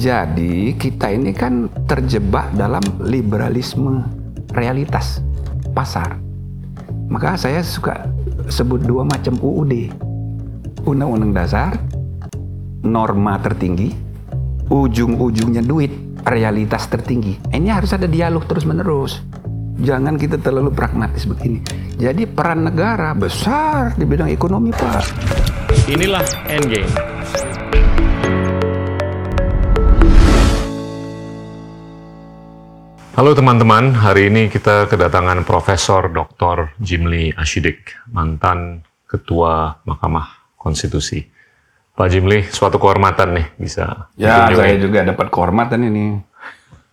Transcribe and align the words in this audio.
Jadi 0.00 0.80
kita 0.80 1.12
ini 1.12 1.28
kan 1.36 1.68
terjebak 1.84 2.56
dalam 2.56 2.80
liberalisme 3.04 4.00
realitas 4.56 5.20
pasar. 5.76 6.16
Maka 7.12 7.36
saya 7.36 7.60
suka 7.60 8.08
sebut 8.48 8.80
dua 8.80 9.04
macam 9.04 9.36
UUD. 9.36 9.92
Undang-undang 10.88 11.36
dasar, 11.36 11.76
norma 12.80 13.44
tertinggi, 13.44 13.92
ujung-ujungnya 14.72 15.60
duit, 15.60 15.92
realitas 16.24 16.88
tertinggi. 16.88 17.36
Ini 17.52 17.68
harus 17.68 17.92
ada 17.92 18.08
dialog 18.08 18.48
terus-menerus. 18.48 19.20
Jangan 19.84 20.16
kita 20.16 20.40
terlalu 20.40 20.72
pragmatis 20.72 21.28
begini. 21.28 21.60
Jadi 22.00 22.24
peran 22.24 22.72
negara 22.72 23.12
besar 23.12 23.92
di 24.00 24.08
bidang 24.08 24.32
ekonomi, 24.32 24.72
Pak. 24.72 25.04
Inilah 25.92 26.24
Endgame. 26.48 27.49
Halo 33.10 33.34
teman-teman, 33.34 33.90
hari 33.90 34.30
ini 34.30 34.46
kita 34.46 34.86
kedatangan 34.86 35.42
Profesor 35.42 36.06
Dr. 36.14 36.78
Jimli 36.78 37.34
Ashidik, 37.34 37.98
mantan 38.06 38.86
Ketua 39.02 39.82
Mahkamah 39.82 40.54
Konstitusi. 40.54 41.18
Pak 41.98 42.06
Jimli, 42.06 42.46
suatu 42.46 42.78
kehormatan 42.78 43.34
nih 43.34 43.46
bisa. 43.58 44.06
Ya, 44.14 44.46
dikunjungi. 44.46 44.62
saya 44.62 44.74
juga 44.78 44.98
dapat 45.02 45.26
kehormatan 45.26 45.90
ini. 45.90 46.22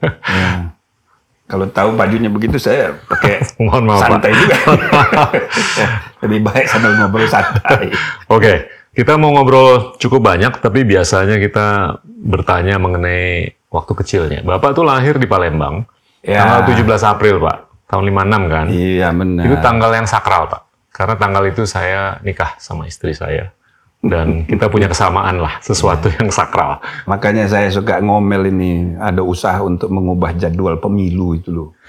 ya. 0.41 0.73
Kalau 1.45 1.70
tahu 1.70 1.94
bajunya 1.94 2.34
begitu 2.34 2.58
saya 2.58 2.97
pakai 2.97 3.45
Mohon 3.61 3.84
maaf, 3.86 4.02
Pak. 4.02 4.09
santai 4.09 4.31
juga. 4.34 4.58
Lebih 6.25 6.39
baik 6.49 6.66
sambil 6.66 6.91
ngobrol 6.97 7.30
santai. 7.30 7.94
Oke, 8.25 8.66
kita 8.97 9.22
mau 9.22 9.38
ngobrol 9.38 9.94
cukup 10.02 10.34
banyak, 10.34 10.66
tapi 10.66 10.81
biasanya 10.81 11.38
kita 11.38 12.02
bertanya 12.03 12.81
mengenai 12.81 13.53
waktu 13.70 13.94
kecilnya. 13.94 14.41
Bapak 14.41 14.73
tuh 14.73 14.81
lahir 14.81 15.22
di 15.22 15.30
Palembang, 15.30 15.86
Ya. 16.27 16.44
tanggal 16.44 16.62
17 16.67 17.08
April, 17.08 17.36
Pak. 17.39 17.58
Tahun 17.88 18.03
56 18.03 18.52
kan? 18.52 18.66
Iya 18.67 19.09
benar. 19.16 19.44
Itu 19.47 19.56
tanggal 19.64 19.92
yang 19.95 20.08
sakral, 20.08 20.52
Pak. 20.52 20.61
Karena 20.92 21.16
tanggal 21.16 21.44
itu 21.47 21.64
saya 21.64 22.20
nikah 22.20 22.59
sama 22.59 22.83
istri 22.83 23.16
saya. 23.16 23.56
Dan 24.03 24.42
kita 24.52 24.67
punya 24.67 24.92
kesamaan 24.92 25.39
lah, 25.39 25.64
sesuatu 25.64 26.11
yang 26.11 26.28
sakral. 26.28 26.83
Makanya 27.08 27.48
saya 27.48 27.72
suka 27.72 28.03
ngomel 28.03 28.52
ini 28.52 29.00
ada 29.00 29.23
usaha 29.23 29.58
untuk 29.64 29.88
mengubah 29.88 30.36
jadwal 30.36 30.75
pemilu 30.78 31.39
itu 31.39 31.50
loh. 31.55 31.72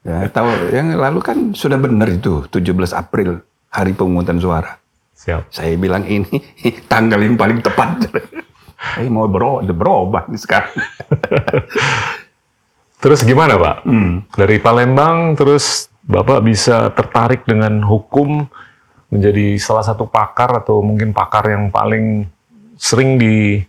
Ya, 0.00 0.24
tahu 0.32 0.72
yang 0.72 0.96
lalu 0.96 1.20
kan 1.20 1.52
sudah 1.52 1.76
benar 1.76 2.08
itu 2.08 2.48
17 2.48 2.72
April 2.96 3.44
hari 3.68 3.92
pemungutan 3.92 4.40
suara. 4.40 4.80
Siap. 5.12 5.52
Saya 5.52 5.76
bilang 5.76 6.08
ini 6.08 6.40
tanggal 6.92 7.20
yang 7.20 7.36
paling 7.36 7.60
tepat. 7.60 8.08
Saya 8.80 9.12
mau 9.12 9.28
bero, 9.28 9.60
berubah 9.60 10.24
nih 10.32 10.40
sekarang. 10.40 10.72
Terus 13.00 13.24
gimana, 13.24 13.56
Pak? 13.56 13.76
Hmm. 13.88 14.28
Dari 14.36 14.60
Palembang, 14.60 15.32
terus 15.32 15.88
Bapak 16.04 16.44
bisa 16.44 16.92
tertarik 16.92 17.48
dengan 17.48 17.80
hukum 17.80 18.44
menjadi 19.10 19.56
salah 19.56 19.82
satu 19.82 20.06
pakar 20.06 20.62
atau 20.62 20.84
mungkin 20.84 21.10
pakar 21.16 21.50
yang 21.50 21.72
paling 21.72 22.28
sering 22.76 23.16
di 23.20 23.60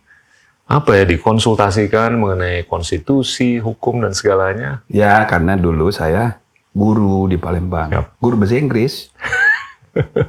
apa 0.72 0.96
ya 0.96 1.04
dikonsultasikan 1.04 2.16
mengenai 2.16 2.64
konstitusi, 2.68 3.59
hukum 3.59 4.04
dan 4.04 4.16
segalanya. 4.16 4.84
Ya, 4.88 5.24
karena 5.28 5.59
dulu 5.59 5.92
saya 5.92 6.40
guru 6.72 7.28
di 7.28 7.36
Palembang. 7.36 7.92
Yap. 7.92 8.16
Guru 8.20 8.36
bahasa 8.40 8.56
Inggris. 8.59 9.12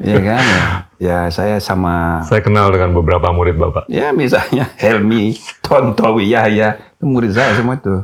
Iya 0.02 0.18
kan? 0.18 0.42
Ya. 0.42 0.66
ya, 0.98 1.18
saya 1.30 1.62
sama 1.62 2.26
Saya 2.26 2.42
kenal 2.42 2.74
dengan 2.74 2.90
beberapa 2.90 3.30
murid 3.30 3.54
Bapak. 3.54 3.86
ya 3.86 4.10
misalnya 4.10 4.66
Helmi, 4.74 5.38
Tontowi, 5.62 6.34
Yahya, 6.34 6.82
itu 6.98 7.04
murid 7.06 7.30
saya 7.30 7.54
semua 7.54 7.78
itu. 7.78 8.02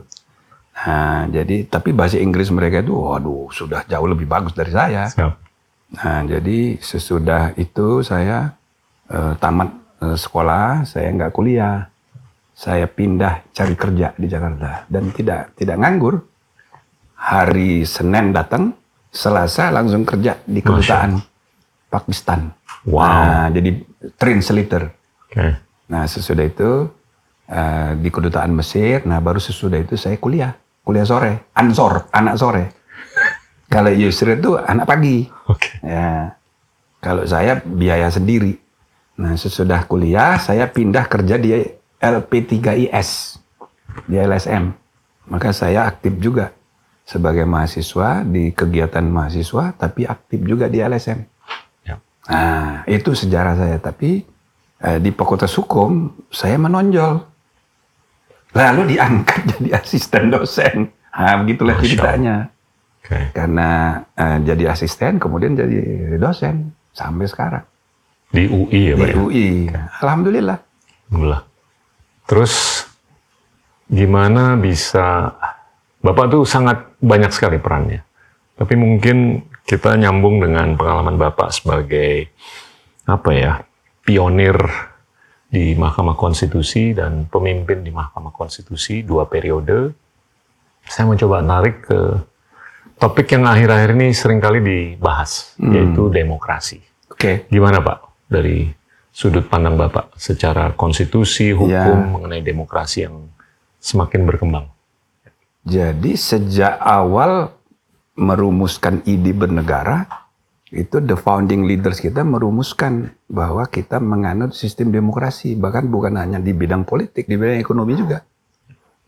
Nah, 0.79 1.27
jadi 1.27 1.67
tapi 1.67 1.91
bahasa 1.91 2.23
Inggris 2.23 2.55
mereka 2.55 2.79
itu 2.79 2.95
waduh 2.95 3.51
sudah 3.51 3.83
jauh 3.91 4.07
lebih 4.07 4.31
bagus 4.31 4.55
dari 4.55 4.71
saya. 4.71 5.11
Siap. 5.11 5.35
Nah, 5.98 6.20
jadi 6.29 6.77
sesudah 6.79 7.57
itu 7.58 8.05
saya 8.05 8.55
eh, 9.11 9.35
tamat 9.41 9.70
eh, 10.05 10.17
sekolah, 10.17 10.86
saya 10.86 11.08
nggak 11.11 11.35
kuliah. 11.35 11.89
Saya 12.58 12.91
pindah 12.91 13.55
cari 13.55 13.79
kerja 13.79 14.19
di 14.19 14.27
Jakarta 14.27 14.83
dan 14.91 15.14
tidak 15.14 15.55
tidak 15.55 15.79
nganggur. 15.79 16.27
Hari 17.19 17.83
Senin 17.83 18.31
datang, 18.31 18.75
Selasa 19.11 19.70
langsung 19.75 20.07
kerja 20.07 20.39
di 20.47 20.63
kedutaan 20.63 21.19
Pakistan. 21.91 22.55
Wow. 22.86 23.02
Nah, 23.02 23.47
jadi 23.51 23.70
translator. 24.14 24.91
Oke. 25.27 25.58
Nah, 25.91 26.05
sesudah 26.07 26.47
itu 26.47 26.86
eh, 27.51 27.91
di 27.98 28.08
kedutaan 28.11 28.55
Mesir. 28.55 29.02
Nah, 29.07 29.19
baru 29.19 29.39
sesudah 29.42 29.79
itu 29.79 29.95
saya 29.95 30.19
kuliah, 30.19 30.55
kuliah 30.89 31.05
sore, 31.05 31.53
ansor, 31.53 32.09
anak 32.17 32.41
sore. 32.41 32.65
Kalau 33.73 33.93
Yusri 33.93 34.41
itu 34.41 34.57
anak 34.57 34.89
pagi. 34.89 35.29
Oke. 35.53 35.85
Ya. 35.85 36.33
Kalau 37.05 37.29
saya 37.29 37.61
biaya 37.61 38.09
sendiri. 38.09 38.57
Nah, 39.21 39.37
sesudah 39.37 39.85
kuliah 39.85 40.41
saya 40.41 40.65
pindah 40.73 41.05
kerja 41.05 41.37
di 41.37 41.53
LP3IS 42.01 43.37
di 44.09 44.17
LSM. 44.17 44.73
Maka 45.29 45.53
saya 45.53 45.85
aktif 45.85 46.17
juga 46.17 46.57
sebagai 47.05 47.45
mahasiswa 47.45 48.25
di 48.25 48.57
kegiatan 48.57 49.05
mahasiswa 49.05 49.77
tapi 49.77 50.09
aktif 50.09 50.41
juga 50.41 50.73
di 50.73 50.81
LSM. 50.81 51.20
Ya. 51.85 52.01
Nah, 52.33 52.89
itu 52.89 53.13
sejarah 53.13 53.61
saya 53.61 53.77
tapi 53.77 54.25
eh, 54.81 54.99
di 55.05 55.13
Fakultas 55.13 55.53
Hukum 55.53 56.17
saya 56.33 56.57
menonjol. 56.57 57.29
Lalu 58.57 58.97
diangkat 58.97 59.41
jadi 59.57 59.69
asisten 59.81 60.33
dosen. 60.33 60.77
Nah, 61.19 61.35
begitulah 61.42 61.75
Masya 61.75 61.85
ceritanya 61.85 62.36
Oke. 63.03 63.19
karena 63.35 63.69
eh, 64.14 64.39
jadi 64.47 64.64
asisten 64.70 65.19
kemudian 65.19 65.59
jadi 65.59 65.81
dosen 66.14 66.70
sampai 66.95 67.27
sekarang 67.27 67.64
Di 68.31 68.47
UI 68.47 68.92
ya, 68.92 68.95
di 68.95 69.03
Pak. 69.03 69.08
ya? 69.08 69.14
UI. 69.19 69.48
Alhamdulillah. 70.05 70.58
Alhamdulillah. 71.11 71.42
Terus 72.29 72.85
gimana 73.89 74.55
bisa 74.61 75.33
Bapak 75.98 76.31
tuh 76.31 76.47
sangat 76.47 76.95
banyak 77.03 77.35
sekali 77.35 77.58
perannya. 77.58 78.07
Tapi 78.55 78.75
mungkin 78.79 79.42
kita 79.67 79.98
nyambung 79.98 80.39
dengan 80.39 80.79
pengalaman 80.79 81.19
Bapak 81.19 81.51
sebagai 81.51 82.31
apa 83.05 83.31
ya? 83.35 83.53
pionir 84.07 84.57
di 85.48 85.73
Mahkamah 85.73 86.13
Konstitusi 86.14 86.92
dan 86.92 87.25
pemimpin 87.25 87.81
di 87.81 87.89
Mahkamah 87.89 88.33
Konstitusi 88.33 89.01
dua 89.01 89.25
periode. 89.25 89.97
Saya 90.85 91.09
mencoba 91.09 91.41
narik 91.41 91.89
ke 91.89 92.01
topik 93.01 93.33
yang 93.33 93.48
akhir-akhir 93.48 93.97
ini 93.97 94.08
sering 94.13 94.41
kali 94.41 94.61
dibahas, 94.61 95.57
yaitu 95.61 96.08
demokrasi. 96.13 96.81
Oke. 97.08 97.48
Gimana 97.48 97.81
Pak 97.81 98.29
dari 98.29 98.69
sudut 99.13 99.48
pandang 99.48 99.77
Bapak 99.77 100.17
secara 100.17 100.73
konstitusi, 100.77 101.53
hukum 101.53 101.73
Ya. 101.73 101.92
mengenai 101.92 102.41
demokrasi 102.45 103.08
yang 103.08 103.29
semakin 103.81 104.25
berkembang? 104.29 104.69
Jadi 105.69 106.17
sejak 106.17 106.81
awal 106.81 107.53
merumuskan 108.17 109.05
ide 109.05 109.37
bernegara 109.37 110.27
itu 110.68 111.01
the 111.01 111.17
founding 111.17 111.64
leaders 111.64 111.96
kita 111.96 112.20
merumuskan 112.20 113.17
bahwa 113.24 113.64
kita 113.68 113.96
menganut 114.01 114.52
sistem 114.52 114.92
demokrasi 114.92 115.56
bahkan 115.56 115.89
bukan 115.89 116.20
hanya 116.20 116.36
di 116.36 116.52
bidang 116.52 116.84
politik 116.84 117.24
di 117.24 117.40
bidang 117.40 117.56
ekonomi 117.56 117.96
juga. 117.96 118.20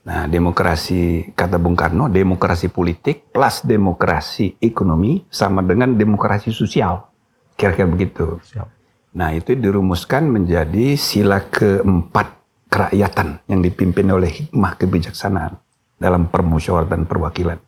Nah, 0.00 0.24
demokrasi 0.24 1.32
kata 1.36 1.60
Bung 1.60 1.76
Karno, 1.76 2.08
demokrasi 2.08 2.72
politik 2.72 3.28
plus 3.28 3.60
demokrasi 3.68 4.56
ekonomi 4.56 5.28
sama 5.28 5.60
dengan 5.60 5.92
demokrasi 5.92 6.48
sosial. 6.56 7.04
Kira-kira 7.52 7.84
begitu. 7.84 8.40
Siap. 8.40 8.68
Nah, 9.20 9.36
itu 9.36 9.52
dirumuskan 9.52 10.24
menjadi 10.24 10.96
sila 10.96 11.44
keempat 11.52 12.40
kerakyatan 12.72 13.44
yang 13.44 13.60
dipimpin 13.60 14.08
oleh 14.08 14.32
hikmah 14.32 14.80
kebijaksanaan 14.80 15.60
dalam 16.00 16.32
permusyawaratan 16.32 17.04
perwakilan. 17.04 17.60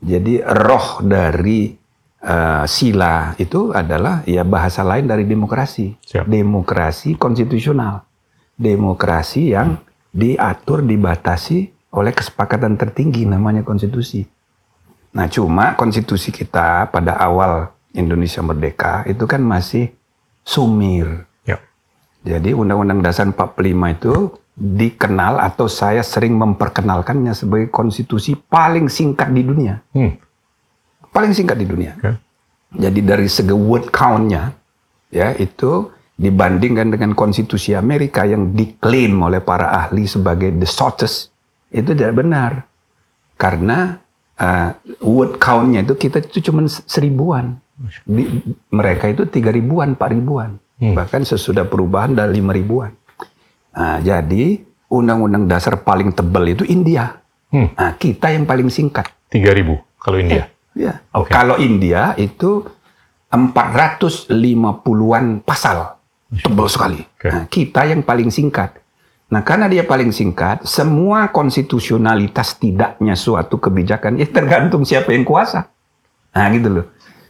Jadi 0.00 0.40
roh 0.40 1.04
dari 1.04 1.83
eh, 2.24 2.64
sila 2.64 3.36
itu 3.36 3.70
adalah 3.76 4.24
ya 4.24 4.42
bahasa 4.42 4.80
lain 4.80 5.04
dari 5.04 5.28
demokrasi. 5.28 5.94
Siap. 6.00 6.24
Demokrasi 6.24 7.20
konstitusional. 7.20 8.08
Demokrasi 8.56 9.52
yang 9.52 9.78
diatur, 10.14 10.80
dibatasi 10.86 11.74
oleh 11.94 12.12
kesepakatan 12.14 12.74
tertinggi 12.74 13.26
namanya 13.28 13.62
konstitusi. 13.62 14.26
Nah, 15.14 15.30
cuma 15.30 15.78
konstitusi 15.78 16.34
kita 16.34 16.90
pada 16.90 17.14
awal 17.22 17.70
Indonesia 17.94 18.42
merdeka 18.42 19.06
itu 19.06 19.22
kan 19.30 19.38
masih 19.42 19.94
sumir. 20.42 21.26
Ya. 21.46 21.62
Jadi 22.26 22.50
Undang-Undang 22.50 23.00
Dasar 23.06 23.30
45 23.30 23.94
itu 23.94 24.14
dikenal 24.54 25.42
atau 25.42 25.66
saya 25.66 26.02
sering 26.02 26.38
memperkenalkannya 26.38 27.34
sebagai 27.34 27.70
konstitusi 27.70 28.34
paling 28.38 28.90
singkat 28.90 29.30
di 29.30 29.42
dunia. 29.42 29.82
Hmm. 29.94 30.18
Paling 31.14 31.30
singkat 31.30 31.56
di 31.56 31.66
dunia. 31.70 31.94
Oke. 31.94 32.18
Jadi 32.74 33.00
dari 33.06 33.30
segi 33.30 33.54
word 33.54 33.94
count-nya 33.94 34.50
ya 35.14 35.30
itu 35.38 35.94
dibandingkan 36.18 36.90
dengan 36.90 37.14
konstitusi 37.14 37.74
Amerika 37.74 38.26
yang 38.26 38.50
diklaim 38.50 39.14
oleh 39.22 39.38
para 39.38 39.70
ahli 39.70 40.10
sebagai 40.10 40.50
the 40.58 40.66
shortest 40.66 41.30
itu 41.74 41.90
tidak 41.90 42.18
benar 42.18 42.66
karena 43.34 43.98
uh, 44.38 44.74
word 45.02 45.38
count-nya 45.38 45.82
itu 45.82 45.94
kita 45.94 46.22
itu 46.22 46.50
cuma 46.50 46.66
seribuan 46.66 47.58
di, 48.06 48.30
mereka 48.70 49.10
itu 49.10 49.26
tiga 49.26 49.50
ribuan 49.50 49.94
empat 49.98 50.10
ribuan 50.10 50.50
Hmm. 50.74 50.90
bahkan 50.90 51.22
sesudah 51.22 51.70
perubahan 51.70 52.18
dari 52.18 52.42
lima 52.42 52.50
ribuan 52.50 52.90
Nah, 53.78 54.02
jadi 54.02 54.58
undang-undang 54.90 55.46
dasar 55.46 55.78
paling 55.78 56.10
tebal 56.10 56.50
itu 56.50 56.66
India 56.66 57.22
Hmm. 57.54 57.70
nah, 57.78 57.94
kita 57.94 58.34
yang 58.34 58.42
paling 58.42 58.66
singkat 58.66 59.06
3000 59.30 59.78
kalau 60.02 60.18
India. 60.18 60.50
Ya. 60.74 61.00
Oke. 61.14 61.30
Kalau 61.30 61.56
India 61.58 62.14
itu 62.18 62.66
450-an 63.30 65.40
pasal. 65.42 65.98
Tebal 66.34 66.66
sekali. 66.66 66.98
Oke. 67.02 67.30
Nah, 67.30 67.46
kita 67.46 67.86
yang 67.86 68.02
paling 68.02 68.30
singkat. 68.30 68.82
Nah, 69.30 69.42
karena 69.42 69.68
dia 69.70 69.86
paling 69.86 70.10
singkat, 70.10 70.66
semua 70.66 71.28
konstitusionalitas 71.30 72.58
tidaknya 72.58 73.14
suatu 73.18 73.58
kebijakan 73.58 74.18
ya 74.18 74.26
tergantung 74.28 74.84
siapa 74.86 75.12
yang 75.14 75.24
kuasa. 75.26 75.66
Nah, 76.34 76.50
gitu 76.50 76.68
loh. 76.70 76.86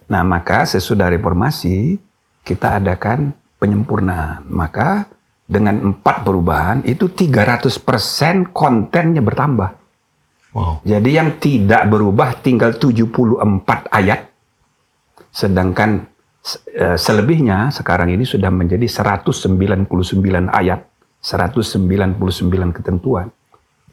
Nah, 0.09 0.25
maka 0.25 0.67
sesudah 0.69 1.09
reformasi 1.13 1.99
kita 2.45 2.77
adakan 2.81 3.33
penyempurnaan. 3.61 4.45
Maka 4.49 5.05
dengan 5.45 5.93
empat 5.93 6.25
perubahan 6.25 6.81
itu 6.85 7.09
300% 7.13 8.49
kontennya 8.53 9.21
bertambah. 9.21 9.84
Wow. 10.55 10.87
Jadi 10.87 11.11
yang 11.19 11.43
tidak 11.43 11.91
berubah 11.91 12.39
tinggal 12.39 12.79
74 12.79 13.91
ayat. 13.91 14.31
Sedangkan 15.35 16.07
eh, 16.79 16.95
selebihnya 16.95 17.75
sekarang 17.75 18.15
ini 18.15 18.23
sudah 18.23 18.55
menjadi 18.55 18.87
199 18.87 19.91
ayat, 20.47 20.87
199 21.19 22.71
ketentuan. 22.71 23.35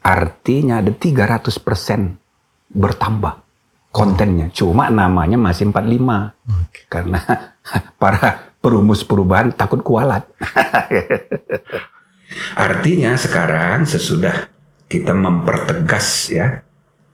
Artinya 0.02 0.78
ada 0.78 0.94
300% 0.94 1.50
bertambah 2.70 3.34
kontennya. 3.90 4.46
Cuma 4.54 4.86
namanya 4.86 5.34
masih 5.34 5.74
45. 5.74 6.86
Karena 6.86 7.20
para 8.02 8.54
perumus 8.62 9.02
perubahan 9.02 9.50
takut 9.50 9.82
kualat. 9.82 10.30
Artinya 12.54 13.18
sekarang 13.18 13.84
sesudah 13.84 14.51
kita 14.92 15.16
mempertegas 15.16 16.28
ya 16.28 16.60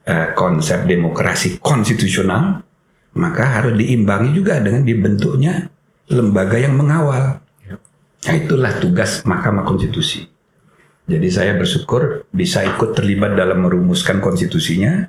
eh, 0.03 0.35
konsep 0.35 0.83
demokrasi 0.91 1.63
konstitusional, 1.63 2.67
maka 3.15 3.63
harus 3.63 3.79
diimbangi 3.79 4.35
juga 4.35 4.59
dengan 4.59 4.83
dibentuknya 4.83 5.71
lembaga 6.11 6.59
yang 6.59 6.75
mengawal. 6.75 7.39
Nah, 8.19 8.35
itulah 8.35 8.75
tugas 8.83 9.23
Mahkamah 9.23 9.63
Konstitusi. 9.63 10.27
Jadi 11.09 11.29
saya 11.33 11.57
bersyukur 11.57 12.29
bisa 12.35 12.67
ikut 12.67 12.93
terlibat 12.93 13.39
dalam 13.39 13.65
merumuskan 13.65 14.21
konstitusinya, 14.21 15.09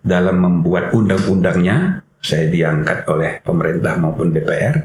dalam 0.00 0.40
membuat 0.40 0.94
undang-undangnya. 0.94 2.00
Saya 2.24 2.48
diangkat 2.48 3.04
oleh 3.04 3.44
pemerintah 3.44 4.00
maupun 4.00 4.32
DPR, 4.32 4.80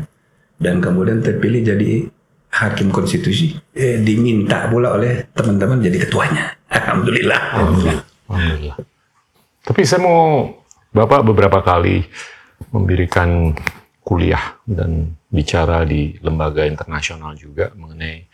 dan 0.60 0.84
kemudian 0.84 1.24
terpilih 1.24 1.64
jadi 1.64 2.12
hakim 2.52 2.92
konstitusi. 2.92 3.56
Eh, 3.72 4.04
diminta 4.04 4.68
pula 4.68 5.00
oleh 5.00 5.32
teman-teman 5.32 5.80
jadi 5.80 6.04
ketuanya. 6.04 6.59
Alhamdulillah. 6.70 7.42
Alhamdulillah. 8.30 8.78
Tapi 9.66 9.82
saya 9.86 10.02
mau 10.02 10.50
Bapak 10.90 11.22
beberapa 11.22 11.62
kali 11.62 12.02
memberikan 12.74 13.54
kuliah 14.02 14.58
dan 14.66 15.14
bicara 15.30 15.86
di 15.86 16.18
lembaga 16.26 16.66
internasional 16.66 17.38
juga 17.38 17.70
mengenai 17.78 18.26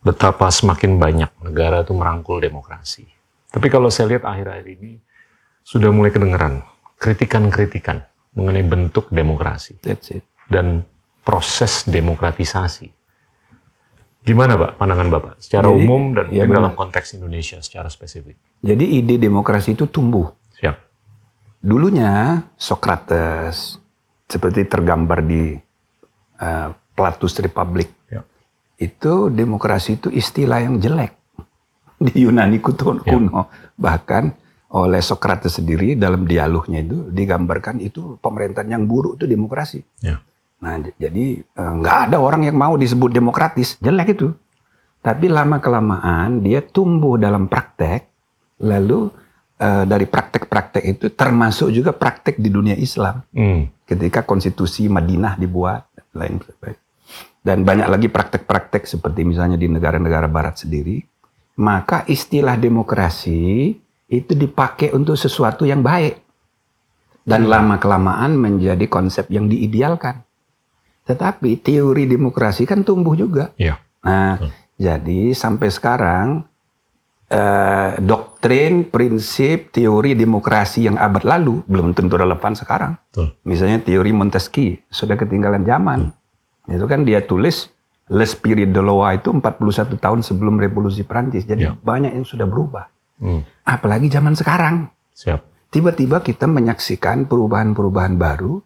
betapa 0.00 0.48
semakin 0.48 0.96
banyak 0.96 1.30
negara 1.44 1.84
itu 1.84 1.92
merangkul 1.92 2.40
demokrasi. 2.40 3.04
Tapi 3.52 3.68
kalau 3.68 3.92
saya 3.92 4.16
lihat 4.16 4.24
akhir-akhir 4.24 4.66
ini 4.80 4.96
sudah 5.60 5.92
mulai 5.92 6.08
kedengeran 6.08 6.64
kritikan-kritikan 6.96 8.00
mengenai 8.32 8.64
bentuk 8.64 9.12
demokrasi 9.12 9.76
That's 9.84 10.16
it. 10.16 10.24
dan 10.48 10.88
proses 11.22 11.84
demokratisasi. 11.84 12.88
Gimana 14.22 14.54
Pak 14.54 14.78
pandangan 14.78 15.08
Bapak 15.10 15.34
secara 15.42 15.66
Jadi, 15.66 15.82
umum 15.82 16.14
dan 16.14 16.30
ya 16.30 16.46
mungkin 16.46 16.48
benar. 16.48 16.58
dalam 16.62 16.74
konteks 16.78 17.18
Indonesia 17.18 17.58
secara 17.58 17.90
spesifik? 17.90 18.38
Jadi 18.62 18.84
ide 19.02 19.18
demokrasi 19.18 19.74
itu 19.74 19.90
tumbuh. 19.90 20.30
Siap. 20.62 20.76
Dulunya 21.58 22.38
Socrates 22.54 23.82
seperti 24.30 24.70
tergambar 24.70 25.26
di 25.26 25.58
eh, 26.38 26.68
Platus 26.94 27.34
Republic. 27.42 27.90
Ya. 28.06 28.22
Itu 28.78 29.26
demokrasi 29.26 29.98
itu 29.98 30.08
istilah 30.14 30.62
yang 30.62 30.78
jelek 30.78 31.18
di 32.06 32.22
Yunani 32.22 32.62
kuno. 32.62 33.02
Ya. 33.02 33.18
Bahkan 33.74 34.24
oleh 34.72 35.02
Socrates 35.04 35.58
sendiri 35.58 35.98
dalam 35.98 36.24
dialognya 36.24 36.80
itu 36.80 37.10
digambarkan 37.10 37.82
itu 37.82 38.16
pemerintahan 38.22 38.70
yang 38.70 38.86
buruk 38.86 39.18
itu 39.18 39.26
demokrasi. 39.26 39.82
Ya. 39.98 40.22
Nah, 40.62 40.78
jadi 40.78 41.42
eh, 41.42 41.72
nggak 41.82 41.96
ada 42.08 42.22
orang 42.22 42.46
yang 42.46 42.54
mau 42.54 42.78
disebut 42.78 43.10
demokratis, 43.10 43.74
jelek 43.82 44.14
itu. 44.14 44.30
Tapi 45.02 45.26
lama 45.26 45.58
kelamaan 45.58 46.46
dia 46.46 46.62
tumbuh 46.62 47.18
dalam 47.18 47.50
praktek, 47.50 48.06
lalu 48.62 49.10
eh, 49.58 49.84
dari 49.84 50.06
praktek-praktek 50.06 50.82
itu 50.86 51.10
termasuk 51.10 51.74
juga 51.74 51.90
praktek 51.90 52.38
di 52.38 52.48
dunia 52.48 52.78
Islam. 52.78 53.26
Hmm. 53.34 53.66
Ketika 53.82 54.22
konstitusi 54.22 54.86
Madinah 54.86 55.34
dibuat, 55.34 55.90
lain 56.14 56.38
dan 57.42 57.66
banyak 57.66 57.90
lagi 57.90 58.06
praktek-praktek 58.06 58.86
seperti 58.86 59.26
misalnya 59.26 59.58
di 59.58 59.66
negara-negara 59.66 60.30
Barat 60.30 60.62
sendiri, 60.62 61.02
maka 61.58 62.06
istilah 62.06 62.54
demokrasi 62.54 63.74
itu 64.06 64.32
dipakai 64.38 64.94
untuk 64.94 65.18
sesuatu 65.18 65.66
yang 65.66 65.82
baik 65.82 66.22
dan 67.26 67.50
lama 67.50 67.82
kelamaan 67.82 68.38
menjadi 68.38 68.86
konsep 68.86 69.26
yang 69.32 69.50
diidealkan. 69.50 70.22
Tetapi 71.02 71.58
teori 71.58 72.06
demokrasi 72.06 72.62
kan 72.62 72.86
tumbuh 72.86 73.18
juga. 73.18 73.50
Ya. 73.58 73.82
Nah, 74.02 74.38
jadi 74.78 75.34
sampai 75.34 75.68
sekarang 75.70 76.46
eh, 77.32 77.90
doktrin, 77.98 78.86
prinsip, 78.92 79.72
teori 79.72 80.12
demokrasi 80.12 80.84
yang 80.84 81.00
abad 81.00 81.24
lalu 81.24 81.64
belum 81.64 81.96
tentu 81.96 82.20
relevan 82.20 82.52
sekarang. 82.52 82.92
Betul. 83.08 83.32
Misalnya 83.48 83.80
teori 83.80 84.12
Montesquieu 84.12 84.84
sudah 84.92 85.16
ketinggalan 85.16 85.64
zaman. 85.64 86.12
Itu 86.68 86.84
kan 86.86 87.02
dia 87.02 87.24
tulis 87.24 87.72
L'Esprit 88.12 88.68
de 88.68 88.82
Loi 88.84 89.16
itu 89.16 89.32
41 89.32 89.96
tahun 89.96 90.20
sebelum 90.20 90.60
revolusi 90.60 91.00
Prancis. 91.06 91.48
Jadi 91.48 91.64
Ya. 91.64 91.72
banyak 91.72 92.12
yang 92.12 92.26
sudah 92.28 92.44
berubah. 92.44 92.92
Hmm. 93.16 93.46
Apalagi 93.64 94.12
zaman 94.12 94.36
sekarang. 94.36 94.92
Siap. 95.16 95.40
Tiba-tiba 95.72 96.20
kita 96.20 96.44
menyaksikan 96.44 97.24
perubahan-perubahan 97.24 98.20
baru. 98.20 98.60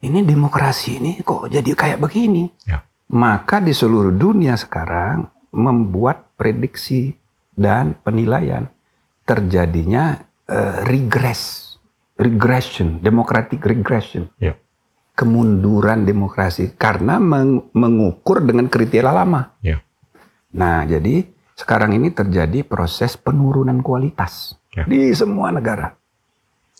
Ini 0.00 0.24
demokrasi 0.24 0.96
ini 0.96 1.20
kok 1.20 1.52
jadi 1.52 1.70
kayak 1.70 2.00
begini? 2.00 2.48
Ya. 2.64 2.80
Maka 3.12 3.60
di 3.60 3.76
seluruh 3.76 4.10
dunia 4.10 4.56
sekarang 4.56 5.28
membuat 5.52 6.32
prediksi 6.40 7.12
dan 7.52 7.98
penilaian 8.00 8.70
terjadinya 9.24 10.16
eh, 10.48 10.82
regress, 10.82 11.74
regression, 12.16 12.98
democratic 12.98 13.60
regression, 13.62 14.26
Ya. 14.40 14.56
kemunduran 15.14 16.02
demokrasi 16.02 16.74
karena 16.74 17.20
meng- 17.20 17.68
mengukur 17.70 18.40
dengan 18.40 18.66
kriteria 18.66 19.12
lama. 19.12 19.52
Ya. 19.60 19.84
Nah, 20.50 20.82
jadi 20.82 21.28
sekarang 21.54 21.92
ini 21.92 22.08
terjadi 22.08 22.64
proses 22.64 23.14
penurunan 23.14 23.84
kualitas 23.84 24.56
Ya. 24.72 24.88
di 24.88 25.12
semua 25.12 25.52
negara. 25.52 25.92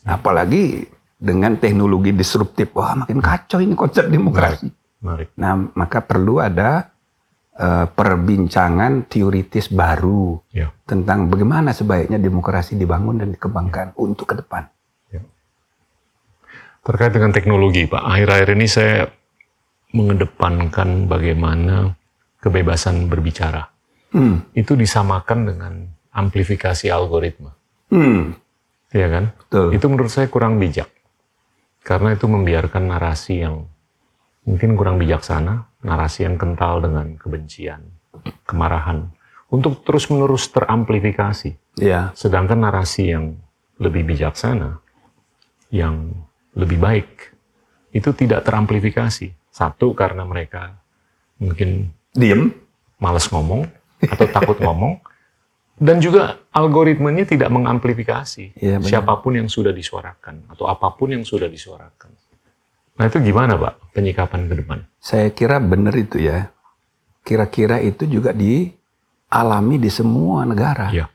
Apalagi 0.02 0.88
dengan 1.20 1.60
teknologi 1.60 2.16
disruptif, 2.16 2.72
wah 2.72 2.96
makin 3.04 3.20
kacau 3.20 3.60
ini 3.60 3.76
konsep 3.76 4.08
demokrasi. 4.08 4.72
Menarik. 5.04 5.36
Nah, 5.36 5.68
maka 5.76 6.00
perlu 6.00 6.40
ada 6.40 6.88
eh, 7.60 7.86
perbincangan 7.86 9.04
teoritis 9.04 9.68
baru 9.68 10.40
Ya. 10.56 10.72
tentang 10.88 11.28
bagaimana 11.28 11.76
sebaiknya 11.76 12.16
demokrasi 12.16 12.80
dibangun 12.80 13.20
dan 13.20 13.36
dikembangkan 13.36 13.92
untuk 14.00 14.32
ke 14.32 14.40
depan. 14.40 14.64
Terkait 16.80 17.12
dengan 17.12 17.28
teknologi, 17.28 17.84
Pak, 17.84 18.00
akhir-akhir 18.00 18.48
ini 18.56 18.66
saya 18.66 19.04
mengedepankan 19.92 21.12
bagaimana 21.12 21.92
kebebasan 22.40 23.12
berbicara. 23.12 23.68
Hmm. 24.16 24.48
Itu 24.56 24.80
disamakan 24.80 25.38
dengan 25.44 25.72
amplifikasi 26.10 26.88
algoritma. 26.88 27.52
Hmm. 27.92 28.32
Iya 28.90 29.06
kan? 29.12 29.24
Betul. 29.36 29.66
Itu 29.76 29.86
menurut 29.92 30.10
saya 30.10 30.26
kurang 30.32 30.56
bijak. 30.56 30.88
Karena 31.80 32.12
itu 32.12 32.28
membiarkan 32.28 32.92
narasi 32.92 33.40
yang 33.44 33.64
mungkin 34.44 34.76
kurang 34.76 35.00
bijaksana, 35.00 35.68
narasi 35.84 36.28
yang 36.28 36.36
kental 36.36 36.84
dengan 36.84 37.16
kebencian, 37.16 37.80
kemarahan, 38.44 39.08
untuk 39.48 39.82
terus-menerus 39.82 40.48
teramplifikasi. 40.52 41.56
Ya, 41.80 42.12
Sedangkan 42.12 42.60
narasi 42.60 43.16
yang 43.16 43.40
lebih 43.80 44.04
bijaksana, 44.04 44.78
yang 45.72 46.12
lebih 46.52 46.78
baik, 46.78 47.10
itu 47.90 48.10
tidak 48.12 48.44
teramplifikasi. 48.44 49.32
Satu, 49.50 49.96
karena 49.98 50.22
mereka 50.22 50.78
mungkin 51.40 51.90
Diem. 52.14 52.54
malas 53.00 53.26
ngomong 53.32 53.64
atau 54.04 54.26
takut 54.28 54.60
ngomong 54.60 55.00
dan 55.80 55.96
juga 55.96 56.36
algoritmanya 56.52 57.24
tidak 57.24 57.48
mengamplifikasi 57.48 58.52
Iya, 58.60 58.76
benar. 58.78 58.88
siapa 58.88 59.16
pun 59.24 59.40
yang 59.40 59.48
sudah 59.48 59.72
disuarakan 59.72 60.44
atau 60.52 60.68
apa 60.68 60.92
pun 60.92 61.16
yang 61.16 61.24
sudah 61.24 61.48
disuarakan. 61.48 62.12
Nah 63.00 63.08
itu 63.08 63.16
gimana 63.24 63.56
Pak 63.56 63.96
penyikapan 63.96 64.44
ke 64.44 64.54
depan? 64.60 64.78
Saya 65.00 65.32
kira 65.32 65.56
benar 65.56 65.96
itu 65.96 66.20
ya. 66.20 66.52
Kira-kira 67.24 67.80
itu 67.80 68.04
juga 68.04 68.36
dialami 68.36 69.80
di 69.80 69.88
semua 69.88 70.44
negara. 70.44 70.92
Iya. 70.92 71.08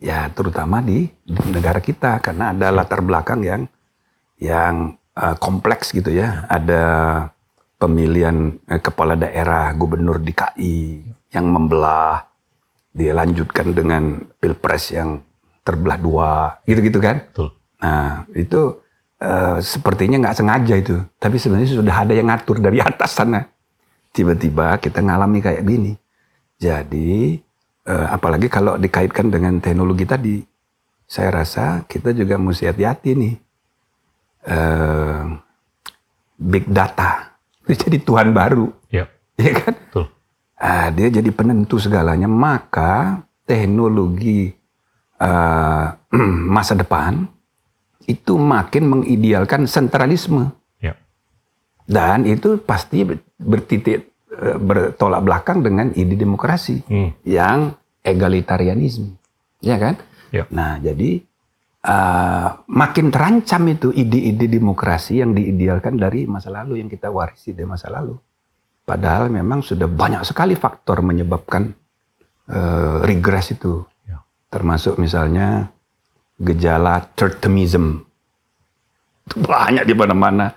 Ya, 0.00 0.28
terutama 0.32 0.80
di, 0.80 1.04
di 1.24 1.44
negara 1.52 1.80
kita 1.80 2.20
karena 2.24 2.56
ada 2.56 2.72
latar 2.72 3.04
belakang 3.04 3.40
yang 3.44 3.62
yang 4.40 4.96
eh, 5.12 5.36
kompleks 5.36 5.92
gitu 5.92 6.08
ya. 6.08 6.48
Ada 6.48 6.82
pemilihan 7.76 8.56
eh, 8.64 8.80
kepala 8.80 9.12
daerah, 9.16 9.72
gubernur 9.76 10.20
DKI 10.24 11.04
yang 11.36 11.46
membelah, 11.52 12.24
dilanjutkan 12.94 13.74
dengan 13.74 14.22
pilpres 14.38 14.94
yang 14.94 15.18
terbelah 15.66 15.98
dua, 15.98 16.32
gitu-gitu 16.62 17.02
kan. 17.02 17.26
Betul. 17.26 17.50
Nah, 17.82 18.22
itu 18.32 18.78
eh, 19.18 19.58
sepertinya 19.58 20.16
nggak 20.22 20.36
sengaja 20.38 20.74
itu. 20.78 20.96
Tapi 21.18 21.36
sebenarnya 21.36 21.74
sudah 21.74 21.96
ada 22.06 22.14
yang 22.14 22.30
ngatur 22.30 22.62
dari 22.62 22.78
atas 22.78 23.18
sana. 23.18 23.42
Tiba-tiba 24.14 24.78
kita 24.78 25.02
ngalami 25.02 25.42
kayak 25.42 25.66
gini. 25.66 25.98
Jadi, 26.54 27.34
eh, 27.84 28.06
apalagi 28.08 28.46
kalau 28.46 28.78
dikaitkan 28.78 29.26
dengan 29.26 29.58
teknologi 29.58 30.06
tadi, 30.06 30.36
saya 31.04 31.34
rasa 31.34 31.82
kita 31.90 32.14
juga 32.14 32.38
mesti 32.38 32.70
hati-hati 32.70 33.10
nih. 33.18 33.34
Eh, 34.44 35.22
big 36.38 36.70
data. 36.70 37.34
Itu 37.66 37.74
jadi 37.90 37.98
Tuhan 37.98 38.30
baru. 38.30 38.70
Ya, 38.92 39.10
Ya 39.34 39.50
kan? 39.58 39.74
betul. 39.74 40.06
Ah, 40.54 40.88
dia 40.94 41.10
jadi 41.10 41.30
penentu 41.34 41.82
segalanya. 41.82 42.30
Maka 42.30 43.22
teknologi 43.44 44.54
eh, 45.20 45.86
masa 46.54 46.74
depan 46.74 47.26
itu 48.04 48.36
makin 48.36 48.84
mengidealkan 48.84 49.64
sentralisme 49.64 50.52
Ya, 50.76 50.92
dan 51.88 52.28
itu 52.28 52.60
pasti 52.60 53.04
bertitik 53.40 54.12
eh, 54.36 54.58
bertolak 54.60 55.24
belakang 55.24 55.64
dengan 55.64 55.88
ide 55.96 56.16
demokrasi 56.16 56.84
Hmm. 56.84 57.10
yang 57.24 57.72
egalitarianisme, 58.04 59.16
ya 59.64 59.80
kan? 59.80 59.96
Ya. 60.28 60.44
Nah, 60.52 60.76
jadi 60.76 61.24
eh, 61.84 62.48
makin 62.68 63.08
terancam 63.08 63.62
itu 63.68 63.88
ide-ide 63.92 64.48
demokrasi 64.48 65.24
yang 65.24 65.32
diidealkan 65.32 65.96
dari 65.96 66.28
masa 66.28 66.52
lalu 66.52 66.84
yang 66.84 66.88
kita 66.88 67.08
warisi 67.08 67.56
dari 67.56 67.68
masa 67.68 67.88
lalu. 67.88 68.16
Padahal 68.84 69.32
memang 69.32 69.64
sudah 69.64 69.88
banyak 69.88 70.28
sekali 70.28 70.52
faktor 70.52 71.00
menyebabkan 71.00 71.72
eh, 72.52 72.96
regres 73.00 73.56
itu. 73.56 73.80
Ya. 74.04 74.20
Termasuk 74.52 75.00
misalnya 75.00 75.72
gejala 76.36 77.00
third 77.16 77.40
termism. 77.40 78.04
Itu 79.24 79.40
banyak 79.40 79.88
di 79.88 79.94
mana-mana. 79.96 80.52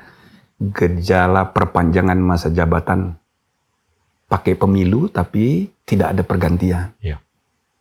Gejala 0.59 1.55
perpanjangan 1.55 2.19
masa 2.19 2.51
jabatan 2.51 3.15
pakai 4.27 4.59
pemilu 4.59 5.07
tapi 5.07 5.71
tidak 5.87 6.11
ada 6.11 6.23
pergantian. 6.27 6.91
ya, 6.99 7.15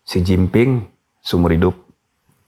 Xi 0.07 0.23
Jinping 0.23 0.87
seumur 1.19 1.51
hidup. 1.51 1.75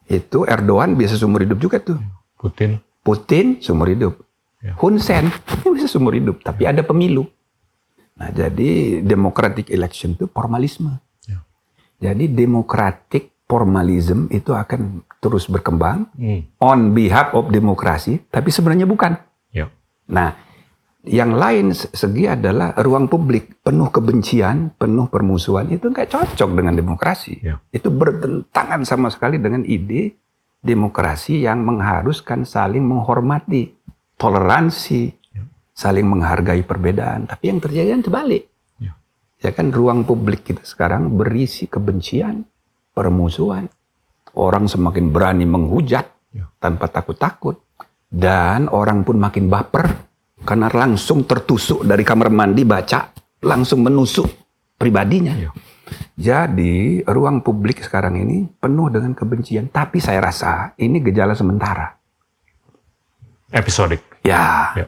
Itu 0.07 0.47
Erdogan 0.47 0.95
biasa 0.95 1.19
seumur 1.19 1.43
hidup 1.43 1.59
juga 1.59 1.83
tuh. 1.83 1.99
Putin. 2.39 2.79
Putin 3.03 3.59
seumur 3.59 3.91
hidup. 3.91 4.15
Ya. 4.63 4.79
Hun 4.79 5.03
Sen 5.03 5.35
bisa 5.75 5.91
seumur 5.91 6.15
hidup, 6.15 6.41
tapi 6.47 6.65
ada 6.65 6.87
pemilu. 6.87 7.27
Nah, 8.19 8.31
jadi 8.31 8.99
democratic 9.01 9.71
election 9.71 10.13
itu 10.13 10.27
formalisme. 10.27 10.99
Ya. 11.25 11.39
Jadi 12.03 12.27
democratic 12.27 13.31
formalism 13.47 14.29
itu 14.29 14.53
akan 14.53 15.01
terus 15.19 15.47
berkembang 15.47 16.11
Hmm. 16.15 16.45
on 16.61 16.93
behalf 16.93 17.33
of 17.33 17.49
demokrasi, 17.49 18.21
tapi 18.29 18.51
sebenarnya 18.51 18.85
bukan. 18.85 19.17
Ya, 19.49 19.73
Nah, 20.07 20.37
yang 21.03 21.33
lain 21.33 21.73
se- 21.73 21.89
segi 21.91 22.29
adalah 22.29 22.77
ruang 22.77 23.09
publik 23.09 23.63
penuh 23.63 23.89
kebencian, 23.89 24.77
penuh 24.77 25.09
permusuhan 25.09 25.71
itu 25.71 25.89
nggak 25.89 26.11
cocok 26.11 26.51
dengan 26.53 26.77
demokrasi. 26.77 27.41
Ya. 27.41 27.57
Itu 27.71 27.89
bertentangan 27.89 28.85
sama 28.85 29.09
sekali 29.09 29.41
dengan 29.41 29.65
ide 29.65 30.19
demokrasi 30.59 31.47
yang 31.47 31.65
mengharuskan 31.65 32.45
saling 32.45 32.83
menghormati, 32.83 33.73
toleransi, 34.19 35.18
saling 35.79 36.11
menghargai 36.11 36.67
perbedaan. 36.67 37.31
Tapi 37.31 37.55
yang 37.55 37.63
terjadi 37.63 37.95
kan 37.95 38.03
terbalik. 38.03 38.51
Ya. 38.83 38.99
Ya 39.39 39.55
kan 39.55 39.71
ruang 39.71 40.03
publik 40.03 40.43
kita 40.43 40.67
sekarang 40.67 41.15
berisi 41.15 41.71
kebencian, 41.71 42.43
permusuhan. 42.91 43.71
Orang 44.35 44.67
semakin 44.67 45.15
berani 45.15 45.47
menghujat 45.47 46.11
Ya. 46.29 46.51
tanpa 46.59 46.91
takut-takut. 46.91 47.63
Dan 48.11 48.67
orang 48.69 49.07
pun 49.07 49.17
makin 49.17 49.47
baper 49.47 49.87
karena 50.43 50.67
langsung 50.69 51.25
tertusuk 51.25 51.85
dari 51.85 52.03
kamar 52.03 52.29
mandi 52.29 52.65
baca, 52.65 53.15
langsung 53.41 53.87
menusuk 53.87 54.27
pribadinya. 54.75 55.33
Ya. 55.39 55.51
Jadi 56.19 57.01
ruang 57.07 57.41
publik 57.41 57.81
sekarang 57.81 58.19
ini 58.19 58.45
penuh 58.51 58.93
dengan 58.93 59.15
kebencian. 59.15 59.71
Tapi 59.71 60.03
saya 60.03 60.21
rasa 60.21 60.75
ini 60.77 60.99
gejala 60.99 61.33
sementara. 61.33 61.95
episodik. 63.49 64.05
Ya, 64.21 64.77
Ya. 64.77 64.85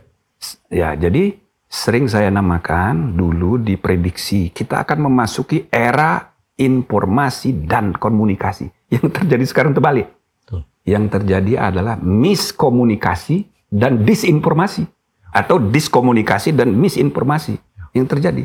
Ya 0.71 0.95
jadi 0.95 1.35
sering 1.67 2.07
saya 2.07 2.31
namakan 2.31 3.15
dulu 3.15 3.59
diprediksi 3.59 4.51
kita 4.51 4.87
akan 4.87 5.11
memasuki 5.11 5.67
era 5.69 6.31
informasi 6.57 7.65
dan 7.65 7.93
komunikasi. 7.93 8.69
Yang 8.91 9.07
terjadi 9.17 9.45
sekarang 9.47 9.73
terbalik. 9.73 10.11
Betul. 10.45 10.67
Yang 10.83 11.05
terjadi 11.15 11.53
adalah 11.71 11.97
miskomunikasi 11.97 13.47
dan 13.71 14.03
disinformasi 14.03 14.83
atau 15.31 15.63
diskomunikasi 15.63 16.51
dan 16.53 16.75
misinformasi 16.75 17.55
yang 17.95 18.07
terjadi. 18.11 18.45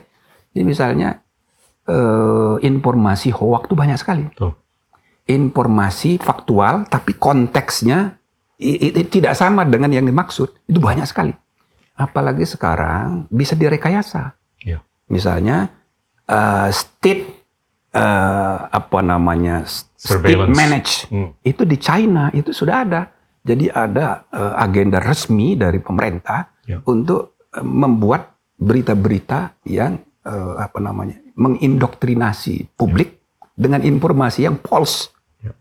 Jadi 0.53 0.63
misalnya 0.63 1.25
eh, 1.85 2.55
informasi 2.61 3.29
hoax 3.29 3.69
itu 3.69 3.75
banyak 3.77 3.97
sekali 3.97 4.25
Betul. 4.31 4.57
informasi 5.25 6.17
faktual 6.17 6.85
tapi 6.89 7.13
konteksnya 7.17 8.17
i- 8.57 8.89
i- 8.89 9.05
tidak 9.05 9.37
sama 9.37 9.65
dengan 9.65 9.93
yang 9.93 10.05
dimaksud 10.05 10.65
itu 10.65 10.79
banyak 10.81 11.05
sekali 11.05 11.33
apalagi 11.95 12.43
sekarang 12.43 13.25
bisa 13.27 13.55
direkayasa 13.55 14.35
Ya. 14.61 14.79
misalnya 15.07 15.69
eh, 16.25 16.69
state 16.69 17.23
eh, 17.91 18.57
apa 18.65 18.99
namanya 18.99 19.63
state 19.65 20.35
manage 20.49 21.07
Hmm. 21.07 21.31
itu 21.41 21.63
di 21.63 21.77
China 21.77 22.29
itu 22.31 22.51
sudah 22.51 22.75
ada 22.81 23.01
jadi 23.41 23.69
ada 23.69 24.25
eh, 24.27 24.53
agenda 24.57 24.99
resmi 24.99 25.55
dari 25.55 25.79
pemerintah 25.79 26.51
Ya. 26.65 26.81
untuk 26.83 27.37
membuat 27.55 28.33
berita-berita 28.57 29.61
yang 29.63 29.95
eh, 30.21 30.53
apa 30.57 30.79
namanya 30.79 31.21
mengindoktrinasi 31.35 32.73
publik 32.73 33.21
dengan 33.53 33.79
informasi 33.79 34.43
yang 34.43 34.59
false. 34.59 35.11
Ya. 35.39 35.51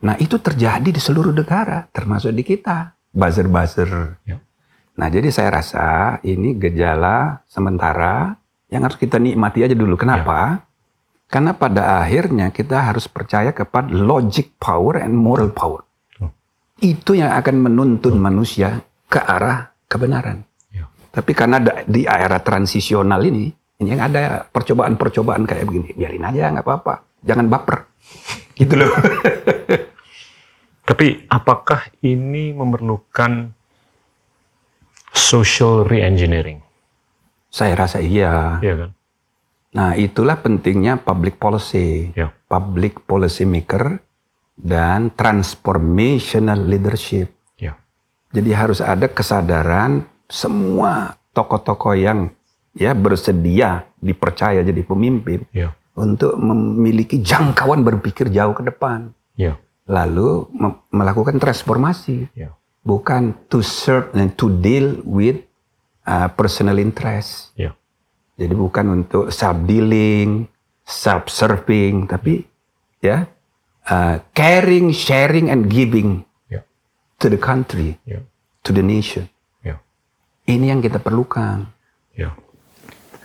Nah 0.00 0.16
itu 0.16 0.38
terjadi 0.38 0.86
di 0.86 0.98
seluruh 0.98 1.30
negara, 1.30 1.86
termasuk 1.88 2.30
di 2.30 2.42
kita, 2.42 2.94
buzzer-buzzer. 3.10 4.18
Ya. 4.24 4.38
Nah 4.94 5.08
jadi 5.10 5.26
saya 5.30 5.58
rasa 5.58 6.18
ini 6.22 6.54
gejala 6.54 7.42
sementara 7.50 8.38
yang 8.70 8.86
harus 8.86 8.98
kita 8.98 9.18
nikmati 9.18 9.66
aja 9.66 9.74
dulu. 9.74 9.98
Kenapa? 9.98 10.62
Karena 11.26 11.50
pada 11.50 11.98
akhirnya 12.04 12.54
kita 12.54 12.78
harus 12.78 13.10
percaya 13.10 13.50
kepada 13.50 13.90
logic 13.90 14.54
power 14.62 15.02
and 15.02 15.18
moral 15.18 15.50
power. 15.50 15.82
Betul. 15.82 16.30
Itu 16.78 17.18
yang 17.18 17.34
akan 17.34 17.70
menuntun 17.70 18.14
manusia 18.22 18.82
ke 19.10 19.18
arah 19.18 19.74
kebenaran. 19.90 20.46
Ya. 20.70 20.86
Tapi 21.10 21.32
karena 21.34 21.58
di 21.86 22.06
era 22.06 22.38
transisional 22.38 23.18
ini, 23.26 23.50
ini 23.82 23.88
yang 23.90 24.06
ada 24.10 24.46
percobaan-percobaan 24.46 25.42
kayak 25.42 25.66
begini, 25.66 25.90
biarin 25.94 26.22
aja 26.22 26.54
nggak 26.54 26.66
apa-apa, 26.66 26.94
jangan 27.26 27.46
baper, 27.50 27.78
gitu 28.54 28.74
loh. 28.78 28.94
Tapi 30.88 31.26
apakah 31.32 31.90
ini 32.04 32.52
memerlukan 32.52 33.50
social 35.14 35.86
re-engineering? 35.86 36.60
Saya 37.48 37.78
rasa 37.78 38.02
iya. 38.02 38.58
Iya 38.58 38.74
kan? 38.84 38.90
Nah 39.74 39.98
itulah 39.98 40.38
pentingnya 40.38 40.98
public 40.98 41.38
policy, 41.38 42.14
Ya. 42.14 42.30
public 42.46 43.06
policy 43.06 43.42
maker 43.42 43.98
dan 44.54 45.10
transformational 45.14 46.62
leadership. 46.62 47.34
Ya. 47.58 47.74
Jadi 48.30 48.50
harus 48.54 48.78
ada 48.78 49.10
kesadaran 49.10 50.06
semua 50.30 51.18
tokoh-tokoh 51.34 51.94
yang 51.98 52.30
ya 52.74 52.94
bersedia 52.94 53.86
dipercaya 53.98 54.62
jadi 54.62 54.82
pemimpin 54.86 55.46
Ya. 55.50 55.74
untuk 55.94 56.38
memiliki 56.38 57.18
jangkauan 57.22 57.82
berpikir 57.82 58.30
jauh 58.30 58.54
ke 58.54 58.62
depan. 58.62 59.10
Ya. 59.34 59.58
Lalu 59.86 60.48
melakukan 60.90 61.38
transformasi, 61.38 62.30
Ya. 62.34 62.54
Bukan 62.84 63.34
to 63.48 63.64
serve 63.64 64.12
and 64.12 64.36
to 64.36 64.52
deal 64.60 65.00
with 65.02 65.40
uh, 66.04 66.28
personal 66.36 66.76
interest. 66.76 67.50
Ya. 67.56 67.72
Jadi 68.36 68.54
bukan 68.54 69.02
untuk 69.02 69.32
self 69.32 69.64
dealing, 69.64 70.46
self 70.84 71.32
serving, 71.32 72.06
tapi 72.06 72.44
ya 73.00 73.24
uh, 73.88 74.20
caring, 74.36 74.92
sharing, 74.92 75.48
and 75.48 75.72
giving 75.72 76.22
Ya. 76.52 76.60
to 77.18 77.32
the 77.32 77.40
country, 77.40 77.96
Ya. 78.04 78.20
to 78.62 78.70
the 78.76 78.84
nation. 78.84 79.26
Ya. 79.64 79.80
Ini 80.44 80.76
yang 80.76 80.80
kita 80.84 81.00
perlukan. 81.00 81.66
Ya. 82.14 82.36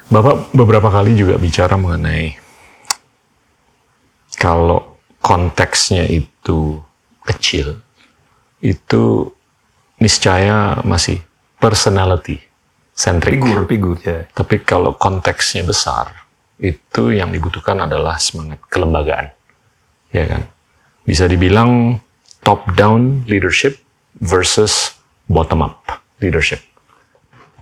Bapak 0.09 0.55
beberapa 0.57 0.89
kali 0.89 1.13
juga 1.13 1.37
bicara 1.37 1.77
mengenai 1.77 2.33
kalau 4.39 4.97
konteksnya 5.19 6.07
itu 6.07 6.79
kecil, 7.27 7.83
itu 8.63 9.33
niscaya 9.99 10.79
masih 10.87 11.21
personality 11.59 12.39
centric. 12.95 13.39
Figur, 13.39 13.67
figur 13.67 13.95
ya. 14.03 14.27
Tapi 14.31 14.63
kalau 14.63 14.95
konteksnya 14.95 15.63
besar, 15.63 16.11
itu 16.59 17.15
yang 17.15 17.31
dibutuhkan 17.31 17.79
adalah 17.87 18.19
semangat 18.19 18.59
kelembagaan. 18.67 19.31
Ya 20.11 20.25
kan? 20.27 20.41
Bisa 21.07 21.27
dibilang 21.29 22.03
top 22.43 22.67
down 22.75 23.23
leadership 23.27 23.79
versus 24.19 24.95
bottom 25.31 25.63
up 25.63 25.79
leadership. 26.19 26.59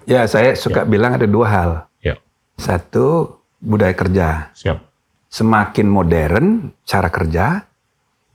Ya, 0.08 0.24
saya 0.26 0.56
suka 0.56 0.88
bilang 0.88 1.20
ada 1.20 1.28
dua 1.28 1.48
hal. 1.52 1.72
Ya, 2.00 2.16
Satu, 2.56 3.38
budaya 3.60 3.92
kerja. 3.92 4.56
siap. 4.56 4.80
Semakin 5.28 5.92
modern 5.92 6.72
cara 6.88 7.12
kerja, 7.12 7.68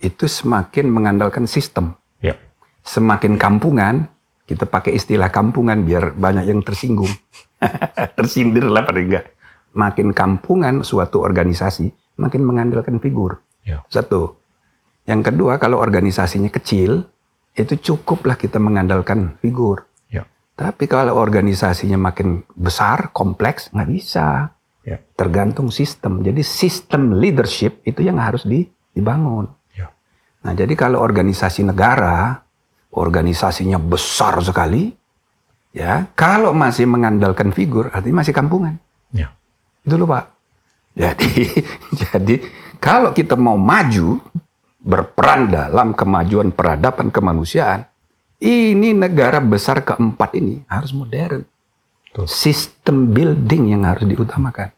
itu 0.05 0.29
semakin 0.29 0.93
mengandalkan 0.93 1.49
sistem. 1.49 1.97
Semakin 2.83 3.39
kampungan, 3.39 4.11
kita 4.45 4.67
pakai 4.67 4.93
istilah 4.93 5.31
kampungan 5.31 5.83
biar 5.83 6.13
banyak 6.13 6.45
yang 6.47 6.61
tersinggung. 6.61 7.11
Tersindir 8.19 8.67
lah 8.67 8.83
paling 8.83 9.07
enggak. 9.07 9.27
Makin 9.73 10.13
kampungan 10.13 10.83
suatu 10.83 11.23
organisasi, 11.23 11.89
makin 12.19 12.43
mengandalkan 12.43 12.99
figur. 12.99 13.41
ya, 13.63 13.81
Satu. 13.89 14.37
Yang 15.03 15.33
kedua, 15.33 15.57
kalau 15.57 15.79
organisasinya 15.79 16.47
kecil, 16.47 17.07
itu 17.53 17.75
cukuplah 17.77 18.35
kita 18.35 18.59
mengandalkan 18.59 19.39
figur. 19.39 19.89
ya, 20.07 20.29
Tapi 20.53 20.85
kalau 20.85 21.17
organisasinya 21.17 21.97
makin 21.97 22.45
besar, 22.53 23.11
kompleks, 23.11 23.73
nggak 23.73 23.89
bisa. 23.89 24.53
ya, 24.83 24.99
Tergantung 25.15 25.71
sistem. 25.71 26.21
Jadi 26.21 26.43
sistem 26.43 27.17
leadership 27.17 27.81
itu 27.83 28.03
yang 28.03 28.19
harus 28.19 28.43
di- 28.43 28.67
dibangun. 28.91 29.49
ya, 29.73 29.89
Nah, 30.43 30.53
jadi 30.53 30.75
kalau 30.75 31.01
organisasi 31.01 31.65
negara, 31.65 32.42
organisasinya 32.93 33.81
besar 33.81 34.39
sekali, 34.45 34.93
ya, 35.73 36.13
kalau 36.13 36.53
masih 36.53 36.85
mengandalkan 36.85 37.51
figur, 37.51 37.89
artinya 37.89 38.21
masih 38.21 38.37
kampungan. 38.37 38.77
ya, 39.17 39.33
Itu 39.83 39.97
loh 39.97 40.09
Pak. 40.09 40.25
Jadi, 40.93 41.31
jadi 42.05 42.35
kalau 42.77 43.17
kita 43.17 43.35
mau 43.35 43.57
maju, 43.57 44.21
berperan 44.83 45.49
dalam 45.49 45.97
kemajuan 45.97 46.53
peradaban 46.53 47.09
kemanusiaan, 47.09 47.87
ini 48.43 48.91
negara 48.91 49.39
besar 49.39 49.87
keempat 49.87 50.35
ini 50.35 50.67
harus 50.67 50.91
modern. 50.91 51.47
Betul. 52.13 52.27
Sistem 52.29 53.15
building 53.15 53.73
yang 53.73 53.89
harus 53.89 54.05
diutamakan. 54.05 54.75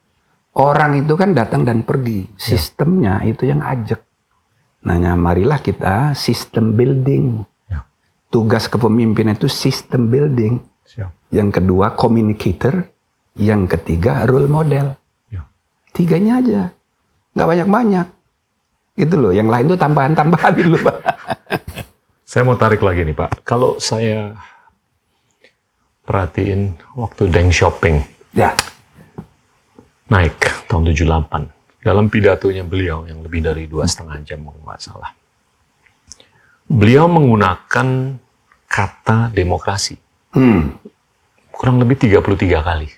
Orang 0.55 0.95
itu 0.95 1.19
kan 1.19 1.35
datang 1.35 1.67
dan 1.67 1.83
pergi. 1.83 2.31
Sistemnya 2.39 3.19
itu 3.27 3.43
yang 3.51 3.59
ajak. 3.59 3.99
Nah, 4.87 5.19
marilah 5.19 5.59
kita 5.59 6.15
sistem 6.15 6.79
building. 6.79 7.43
Tugas 8.35 8.67
kepemimpinan 8.67 9.39
itu 9.39 9.47
sistem 9.47 10.11
building. 10.11 10.59
siap. 10.83 11.15
Yang 11.31 11.63
kedua 11.63 11.95
communicator. 11.95 12.91
Yang 13.39 13.79
ketiga 13.79 14.27
role 14.27 14.51
model. 14.51 14.99
Ya, 15.31 15.47
Tiganya 15.91 16.43
aja. 16.43 16.63
Nggak 17.35 17.49
banyak-banyak. 17.55 18.07
Gitu 18.95 19.15
loh. 19.15 19.31
Yang 19.31 19.49
lain 19.55 19.65
tuh 19.71 19.79
tambahan-tambahan 19.79 20.53
dulu 20.55 20.77
Pak. 20.83 20.99
Saya 22.31 22.43
mau 22.43 22.59
tarik 22.59 22.83
lagi 22.83 23.07
nih 23.07 23.15
Pak. 23.15 23.47
Kalau 23.47 23.79
saya 23.79 24.35
perhatiin 26.03 26.75
waktu 26.99 27.31
Deng 27.31 27.55
Shopping 27.55 28.03
Ya. 28.35 28.51
naik 30.11 30.35
tahun 30.67 30.91
78 30.91 31.49
dalam 31.81 32.11
pidatonya 32.11 32.67
beliau 32.67 33.07
yang 33.07 33.23
lebih 33.23 33.39
dari 33.39 33.65
dua 33.65 33.87
setengah 33.87 34.19
jam 34.27 34.43
kalau 34.43 34.61
nggak 34.67 34.81
salah. 34.83 35.11
Beliau 36.67 37.07
menggunakan 37.07 38.19
kata 38.69 39.31
demokrasi 39.31 40.05
Hmm. 40.35 40.75
kurang 41.55 41.79
lebih 41.79 41.95
33 41.95 42.59
kali. 42.59 42.91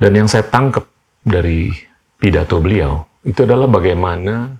Dan 0.00 0.16
yang 0.16 0.28
saya 0.32 0.48
tangkap 0.48 0.88
dari 1.20 1.68
pidato 2.16 2.56
beliau 2.56 3.04
itu 3.20 3.44
adalah 3.44 3.68
bagaimana 3.68 4.56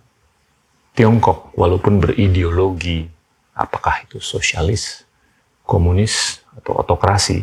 Tiongkok 0.92 1.56
walaupun 1.56 1.98
berideologi 1.98 3.08
apakah 3.56 4.04
itu 4.04 4.20
sosialis, 4.20 5.08
komunis 5.64 6.44
atau 6.60 6.76
otokrasi, 6.84 7.42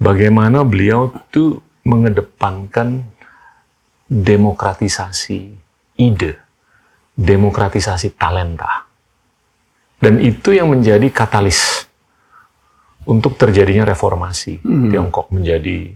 bagaimana 0.00 0.64
beliau 0.64 1.12
tuh 1.28 1.60
mengedepankan 1.84 3.04
demokratisasi 4.08 5.52
ide, 6.00 6.40
demokratisasi 7.14 8.16
talenta. 8.16 8.91
Dan 10.02 10.18
itu 10.18 10.50
yang 10.50 10.66
menjadi 10.66 11.06
katalis 11.14 11.86
untuk 13.06 13.38
terjadinya 13.38 13.86
reformasi. 13.86 14.58
Tiongkok 14.90 15.30
menjadi 15.30 15.94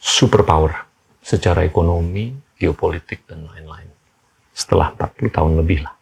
superpower 0.00 0.88
secara 1.20 1.68
ekonomi, 1.68 2.32
geopolitik, 2.56 3.28
dan 3.28 3.44
lain-lain. 3.44 3.92
Setelah 4.56 4.96
40 4.96 5.36
tahun 5.36 5.52
lebih 5.60 5.84
lah. 5.84 5.94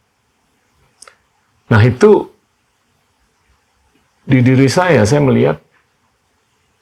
Nah 1.74 1.83
itu 1.83 2.31
di 4.22 4.38
diri 4.38 4.70
saya, 4.70 5.02
saya 5.02 5.18
melihat 5.18 5.59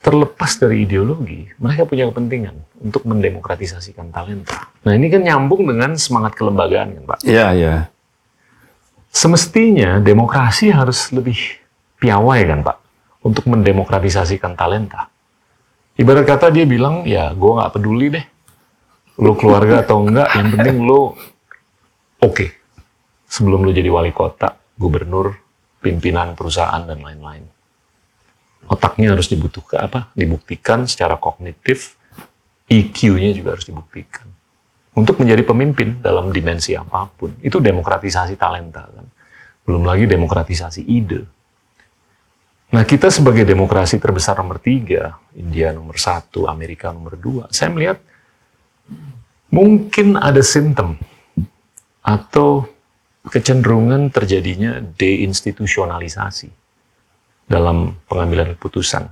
terlepas 0.05 0.55
dari 0.62 0.87
ideologi, 0.87 1.51
mereka 1.59 1.83
punya 1.88 2.07
kepentingan 2.07 2.55
untuk 2.79 3.03
mendemokratisasikan 3.09 4.14
talenta. 4.14 4.70
Nah 4.87 4.94
ini 4.94 5.11
kan 5.11 5.25
nyambung 5.25 5.66
dengan 5.66 5.99
semangat 5.99 6.38
kelembagaan 6.38 6.94
kan 6.94 7.03
Pak. 7.11 7.18
Iya, 7.27 7.46
iya. 7.57 7.75
Semestinya 9.16 9.96
demokrasi 9.96 10.68
harus 10.68 11.09
lebih 11.09 11.40
piawai 11.96 12.40
kan 12.44 12.61
Pak, 12.61 12.76
untuk 13.24 13.48
mendemokratisasikan 13.48 14.52
talenta. 14.52 15.09
Ibarat 15.96 16.29
kata 16.29 16.52
dia 16.52 16.68
bilang, 16.68 17.09
ya 17.09 17.33
gue 17.33 17.52
nggak 17.57 17.72
peduli 17.72 18.12
deh, 18.12 18.24
lo 19.16 19.33
keluarga 19.33 19.81
atau 19.81 20.05
enggak, 20.05 20.37
yang 20.37 20.52
penting 20.52 20.85
lo 20.85 21.16
oke. 22.20 22.46
Sebelum 23.24 23.64
lo 23.64 23.72
jadi 23.72 23.88
wali 23.88 24.12
kota, 24.12 24.52
gubernur, 24.76 25.33
pimpinan 25.81 26.37
perusahaan 26.37 26.85
dan 26.85 27.00
lain-lain. 27.00 27.48
Otaknya 28.68 29.16
harus 29.16 29.33
dibutuhkan 29.33 29.88
apa? 29.88 30.12
Dibuktikan 30.12 30.85
secara 30.85 31.16
kognitif, 31.16 31.96
EQ-nya 32.68 33.33
juga 33.33 33.57
harus 33.57 33.64
dibuktikan 33.64 34.36
untuk 34.96 35.20
menjadi 35.20 35.44
pemimpin 35.44 36.00
dalam 36.00 36.32
dimensi 36.32 36.72
apa 36.72 37.06
pun. 37.12 37.37
Itu 37.44 37.61
demokratisasi 37.61 38.40
talenta 38.40 38.88
kan. 38.88 39.06
Belum 39.68 39.85
lagi 39.85 40.09
demokratisasi 40.09 40.82
ide. 40.88 41.20
Nah 42.72 42.82
kita 42.82 43.12
sebagai 43.12 43.46
demokrasi 43.46 44.00
terbesar 44.00 44.40
nomor 44.40 44.59
tiga, 44.59 45.20
India 45.37 45.70
nomor 45.70 46.00
satu, 46.00 46.50
Amerika 46.50 46.90
nomor 46.90 47.14
dua, 47.14 47.44
saya 47.52 47.70
melihat 47.70 48.00
mungkin 49.52 50.18
ada 50.18 50.42
simptom 50.42 50.98
atau 52.02 52.66
kecenderungan 53.26 54.11
terjadinya 54.11 54.82
deinstitusionalisasi 54.82 56.50
dalam 57.46 57.94
pengambilan 58.11 58.59
keputusan. 58.59 59.11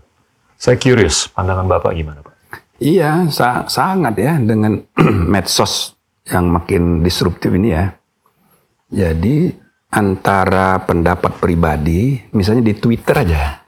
Saya 0.58 0.76
curious, 0.78 1.30
pandangan 1.30 1.66
Bapak 1.66 1.94
gimana 1.94 2.22
Pak? 2.22 2.33
Iya, 2.82 3.30
sa- 3.30 3.66
sangat 3.70 4.18
ya 4.18 4.34
dengan 4.38 4.82
medsos 5.32 5.94
yang 6.26 6.50
makin 6.50 7.04
disruptif 7.04 7.52
ini 7.54 7.70
ya. 7.70 7.94
Jadi 8.90 9.50
antara 9.94 10.82
pendapat 10.82 11.38
pribadi, 11.38 12.18
misalnya 12.34 12.66
di 12.66 12.74
Twitter 12.74 13.14
aja. 13.14 13.62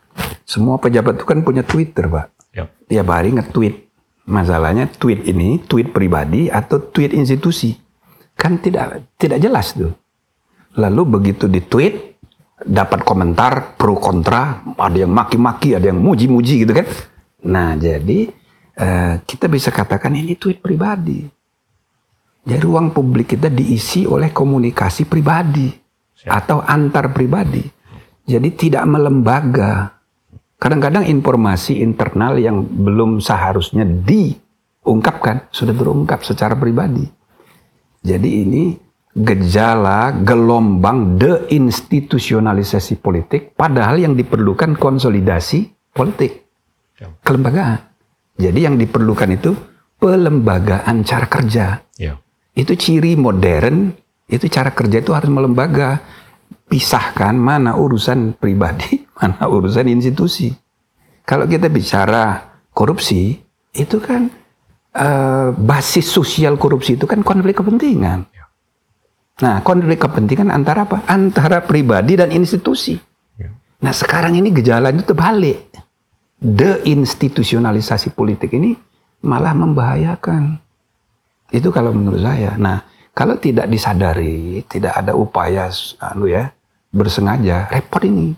Semua 0.46 0.78
pejabat 0.78 1.22
itu 1.22 1.26
kan 1.26 1.42
punya 1.42 1.62
Twitter, 1.62 2.06
Pak. 2.06 2.26
Ya, 2.54 2.66
Tiap 2.86 3.06
hari 3.10 3.34
nge-tweet. 3.34 3.86
Masalahnya 4.26 4.90
tweet 4.90 5.22
ini 5.30 5.62
tweet 5.62 5.94
pribadi 5.94 6.50
atau 6.50 6.82
tweet 6.82 7.14
institusi. 7.14 7.78
Kan 8.34 8.58
tidak 8.58 9.14
tidak 9.22 9.38
jelas 9.38 9.70
tuh. 9.70 9.94
Lalu 10.74 11.02
begitu 11.06 11.46
di-tweet 11.46 12.18
dapat 12.66 13.06
komentar 13.06 13.78
pro 13.78 13.94
kontra, 13.94 14.66
ada 14.74 14.98
yang 14.98 15.14
maki-maki, 15.14 15.78
ada 15.78 15.94
yang 15.94 16.02
muji-muji 16.02 16.66
gitu 16.66 16.74
kan. 16.74 16.86
Nah, 17.46 17.78
jadi 17.78 18.34
eh, 18.76 19.14
kita 19.24 19.48
bisa 19.48 19.72
katakan 19.72 20.12
ini 20.12 20.36
tweet 20.36 20.60
pribadi. 20.60 21.24
Jadi 22.46 22.62
ruang 22.62 22.94
publik 22.94 23.34
kita 23.34 23.50
diisi 23.50 24.06
oleh 24.06 24.30
komunikasi 24.30 25.10
pribadi 25.10 25.66
Siap. 25.66 26.30
atau 26.30 26.62
antar 26.62 27.10
pribadi. 27.10 27.64
Jadi 28.22 28.48
tidak 28.54 28.86
melembaga. 28.86 29.98
Kadang-kadang 30.56 31.10
informasi 31.10 31.82
internal 31.82 32.38
yang 32.38 32.62
belum 32.62 33.18
seharusnya 33.18 33.82
diungkapkan 33.82 35.50
sudah 35.50 35.74
terungkap 35.74 36.22
secara 36.22 36.54
pribadi. 36.54 37.04
Jadi 38.06 38.30
ini 38.46 38.64
gejala 39.16 40.14
gelombang 40.22 41.18
deinstitusionalisasi 41.18 43.00
politik 43.02 43.56
padahal 43.58 43.98
yang 43.98 44.14
diperlukan 44.14 44.78
konsolidasi 44.78 45.90
politik. 45.90 46.46
Kelembagaan. 47.26 47.95
Jadi 48.36 48.68
yang 48.68 48.76
diperlukan 48.76 49.30
itu 49.32 49.56
pelembagaan 49.96 51.02
cara 51.02 51.26
kerja. 51.26 51.80
Ya. 51.96 52.20
Itu 52.52 52.76
ciri 52.76 53.16
modern, 53.16 53.92
itu 54.28 54.46
cara 54.48 54.72
kerja 54.72 55.00
itu 55.00 55.12
harus 55.12 55.28
melembaga. 55.32 56.00
Pisahkan 56.66 57.34
mana 57.38 57.78
urusan 57.78 58.34
pribadi, 58.36 59.06
mana 59.18 59.46
urusan 59.46 59.86
institusi. 59.86 60.50
Kalau 61.26 61.46
kita 61.46 61.66
bicara 61.70 62.54
korupsi, 62.70 63.38
itu 63.74 63.96
kan 63.98 64.30
eh, 64.94 65.48
basis 65.54 66.06
sosial 66.06 66.58
korupsi 66.58 66.94
itu 66.94 67.06
kan 67.06 67.22
konflik 67.22 67.58
kepentingan. 67.58 68.26
Ya. 68.30 68.44
Nah, 69.36 69.60
konflik 69.60 70.00
kepentingan 70.00 70.48
antara 70.48 70.88
apa? 70.88 71.04
Antara 71.06 71.60
pribadi 71.60 72.16
dan 72.16 72.32
institusi. 72.32 72.96
Ya. 73.36 73.52
Nah, 73.84 73.92
sekarang 73.92 74.38
ini 74.38 74.48
gejalanya 74.48 75.04
terbalik. 75.04 75.65
Deinstitusionalisasi 76.36 78.12
politik 78.12 78.52
ini 78.52 78.76
malah 79.24 79.56
membahayakan. 79.56 80.60
Itu 81.48 81.72
kalau 81.72 81.96
menurut 81.96 82.20
saya. 82.20 82.58
Nah, 82.60 82.84
kalau 83.16 83.40
tidak 83.40 83.72
disadari, 83.72 84.60
tidak 84.68 84.92
ada 84.92 85.16
upaya 85.16 85.72
anu 86.04 86.28
ya, 86.28 86.52
bersengaja, 86.92 87.72
repot 87.72 88.04
ini. 88.04 88.36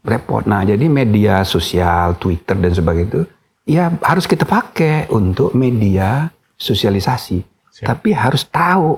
Repot. 0.00 0.48
Nah, 0.48 0.64
jadi 0.64 0.88
media 0.88 1.44
sosial, 1.44 2.16
Twitter 2.16 2.56
dan 2.56 2.72
sebagainya 2.72 3.08
itu 3.12 3.22
ya 3.68 3.92
harus 4.00 4.24
kita 4.24 4.48
pakai 4.48 5.12
untuk 5.12 5.52
media 5.52 6.32
sosialisasi. 6.56 7.44
Siap. 7.44 7.84
Tapi 7.84 8.16
harus 8.16 8.48
tahu 8.48 8.96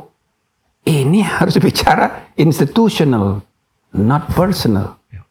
ini 0.87 1.21
harus 1.43 1.59
bicara 1.59 2.31
institutional, 2.39 3.43
not 3.91 4.31
personal. 4.33 5.03
Ya. 5.11 5.27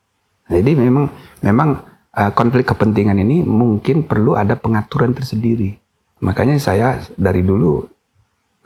Jadi 0.52 0.76
memang 0.76 1.08
memang 1.40 1.80
uh, 2.16 2.32
konflik 2.34 2.66
kepentingan 2.70 3.20
ini 3.20 3.44
mungkin 3.44 4.06
perlu 4.06 4.34
ada 4.34 4.56
pengaturan 4.58 5.14
tersendiri. 5.14 5.78
Makanya 6.20 6.60
saya 6.60 7.00
dari 7.16 7.40
dulu 7.46 7.88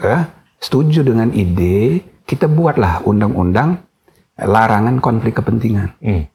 eh, 0.02 0.22
setuju 0.58 1.06
dengan 1.06 1.30
ide 1.30 2.02
kita 2.26 2.50
buatlah 2.50 3.06
undang-undang 3.06 3.78
larangan 4.42 4.98
konflik 4.98 5.38
kepentingan. 5.38 5.94
Hmm. 6.02 6.26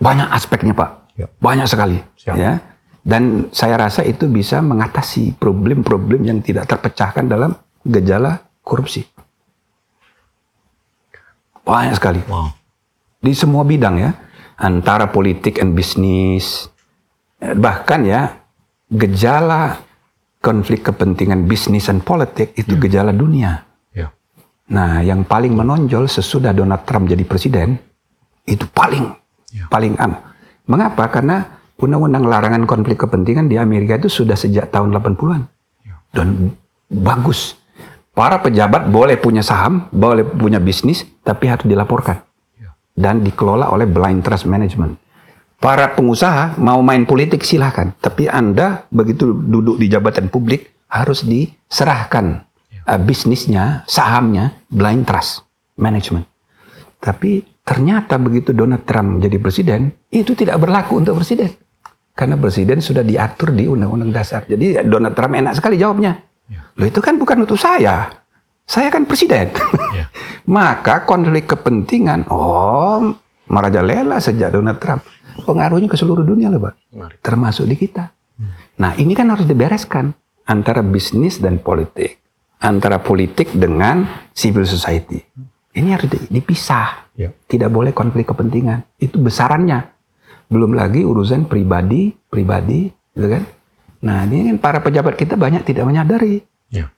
Banyak 0.00 0.32
aspeknya 0.32 0.72
pak, 0.72 1.12
Ya. 1.20 1.28
banyak 1.36 1.68
sekali. 1.68 2.00
Siap. 2.16 2.34
Ya. 2.40 2.56
Dan 3.04 3.52
saya 3.52 3.76
rasa 3.76 4.00
itu 4.04 4.24
bisa 4.32 4.64
mengatasi 4.64 5.36
problem-problem 5.36 6.24
yang 6.24 6.40
tidak 6.40 6.68
terpecahkan 6.68 7.28
dalam 7.28 7.52
gejala 7.84 8.40
korupsi. 8.64 9.04
Banyak 11.64 11.94
sekali 12.00 12.20
Wow. 12.24 12.56
di 13.20 13.32
semua 13.36 13.62
bidang 13.68 14.00
ya, 14.00 14.10
antara 14.60 15.08
politik 15.08 15.58
and 15.58 15.72
bisnis, 15.72 16.70
Eh, 17.40 17.56
bahkan 17.56 18.04
ya 18.04 18.36
gejala 18.92 19.80
konflik 20.44 20.84
kepentingan 20.84 21.48
bisnis 21.48 21.88
dan 21.88 22.04
politik 22.04 22.52
itu 22.52 22.76
gejala 22.76 23.16
dunia. 23.16 23.64
Ya. 23.96 24.12
Nah, 24.68 25.00
yang 25.00 25.24
paling 25.24 25.56
menonjol 25.56 26.04
sesudah 26.04 26.52
Donald 26.52 26.84
Trump 26.84 27.08
jadi 27.08 27.24
presiden 27.24 27.80
itu 28.44 28.68
paling 28.68 29.08
Ya. 29.50 29.66
paling 29.72 29.96
anu. 29.96 30.20
Mengapa? 30.68 31.08
Karena 31.08 31.58
undang-undang 31.80 32.28
larangan 32.28 32.68
konflik 32.68 33.00
kepentingan 33.00 33.48
di 33.48 33.56
Amerika 33.56 33.96
itu 33.96 34.12
sudah 34.12 34.36
sejak 34.36 34.68
tahun 34.68 34.92
80-an. 34.92 35.42
Ya. 35.82 35.96
Dan 36.12 36.54
bagus. 36.92 37.56
Para 38.12 38.36
pejabat 38.36 38.92
boleh 38.92 39.16
punya 39.16 39.40
saham, 39.40 39.88
boleh 39.88 40.28
punya 40.28 40.60
bisnis, 40.60 41.08
tapi 41.24 41.48
harus 41.48 41.64
dilaporkan. 41.64 42.20
Dan 43.00 43.24
dikelola 43.24 43.72
oleh 43.72 43.88
blind 43.88 44.20
trust 44.20 44.44
management. 44.44 45.00
Para 45.60 45.92
pengusaha 45.92 46.56
mau 46.60 46.80
main 46.80 47.04
politik 47.04 47.44
silahkan, 47.44 47.92
tapi 48.00 48.28
Anda 48.28 48.88
begitu 48.88 49.32
duduk 49.32 49.76
di 49.76 49.92
jabatan 49.92 50.32
publik 50.32 50.72
harus 50.88 51.24
diserahkan 51.24 52.44
uh, 52.88 53.00
bisnisnya, 53.00 53.84
sahamnya, 53.84 54.56
blind 54.72 55.04
trust 55.04 55.44
management. 55.76 56.24
Tapi 57.00 57.44
ternyata 57.64 58.16
begitu 58.16 58.56
Donald 58.56 58.88
Trump 58.88 59.20
jadi 59.20 59.36
presiden, 59.36 59.92
itu 60.08 60.32
tidak 60.32 60.60
berlaku 60.60 61.00
untuk 61.00 61.20
presiden. 61.20 61.52
Karena 62.16 62.36
presiden 62.36 62.84
sudah 62.84 63.00
diatur 63.00 63.56
di 63.56 63.64
undang-undang 63.64 64.12
dasar. 64.12 64.44
Jadi 64.44 64.80
Donald 64.84 65.16
Trump 65.16 65.32
enak 65.36 65.56
sekali 65.56 65.80
jawabnya. 65.80 66.20
Ya. 66.48 66.60
Loh 66.76 66.88
itu 66.88 67.00
kan 67.00 67.16
bukan 67.16 67.48
untuk 67.48 67.56
saya. 67.56 68.12
Saya 68.68 68.88
kan 68.92 69.08
presiden. 69.08 69.48
Maka 70.48 71.04
konflik 71.04 71.50
kepentingan, 71.50 72.26
oh 72.28 73.14
merajalela 73.46 74.18
sejak 74.18 74.54
Donald 74.54 74.78
Trump. 74.78 75.02
Pengaruhnya 75.40 75.88
ke 75.88 75.96
seluruh 75.96 76.22
dunia 76.22 76.48
loh, 76.48 76.62
Pak. 76.62 76.74
Termasuk 77.20 77.66
di 77.66 77.76
kita. 77.76 78.12
Nah 78.80 78.96
ini 78.96 79.12
kan 79.12 79.28
harus 79.28 79.44
dibereskan 79.44 80.12
antara 80.44 80.80
bisnis 80.80 81.38
dan 81.38 81.60
politik. 81.60 82.20
Antara 82.60 83.00
politik 83.00 83.52
dengan 83.56 84.04
civil 84.32 84.68
society. 84.68 85.20
Ini 85.70 85.96
harus 85.96 86.08
di- 86.10 86.28
dipisah. 86.28 87.12
Ya. 87.16 87.32
Tidak 87.32 87.68
boleh 87.72 87.92
konflik 87.92 88.28
kepentingan. 88.28 88.84
Itu 88.96 89.20
besarannya. 89.20 89.86
Belum 90.50 90.74
lagi 90.74 91.06
urusan 91.06 91.46
pribadi, 91.46 92.10
pribadi, 92.26 92.90
gitu 93.14 93.28
kan? 93.30 93.42
Nah, 94.02 94.24
ini 94.26 94.50
kan 94.50 94.56
para 94.58 94.78
pejabat 94.82 95.14
kita 95.14 95.38
banyak 95.38 95.62
tidak 95.62 95.84
menyadari, 95.86 96.42
Ya. 96.70 96.90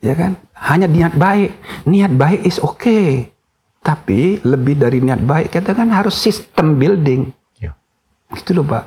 Ya 0.00 0.14
kan? 0.16 0.36
Hanya 0.56 0.86
niat 0.88 1.14
baik. 1.16 1.50
Niat 1.88 2.12
baik 2.14 2.40
is 2.44 2.58
okay. 2.60 3.30
Tapi 3.80 4.42
lebih 4.42 4.82
dari 4.82 4.98
niat 4.98 5.22
baik, 5.22 5.54
kita 5.54 5.70
kan 5.70 5.94
harus 5.94 6.18
sistem 6.18 6.74
building. 6.74 7.30
Ya. 7.62 7.78
Gitu 8.34 8.58
loh 8.58 8.66
Pak. 8.66 8.84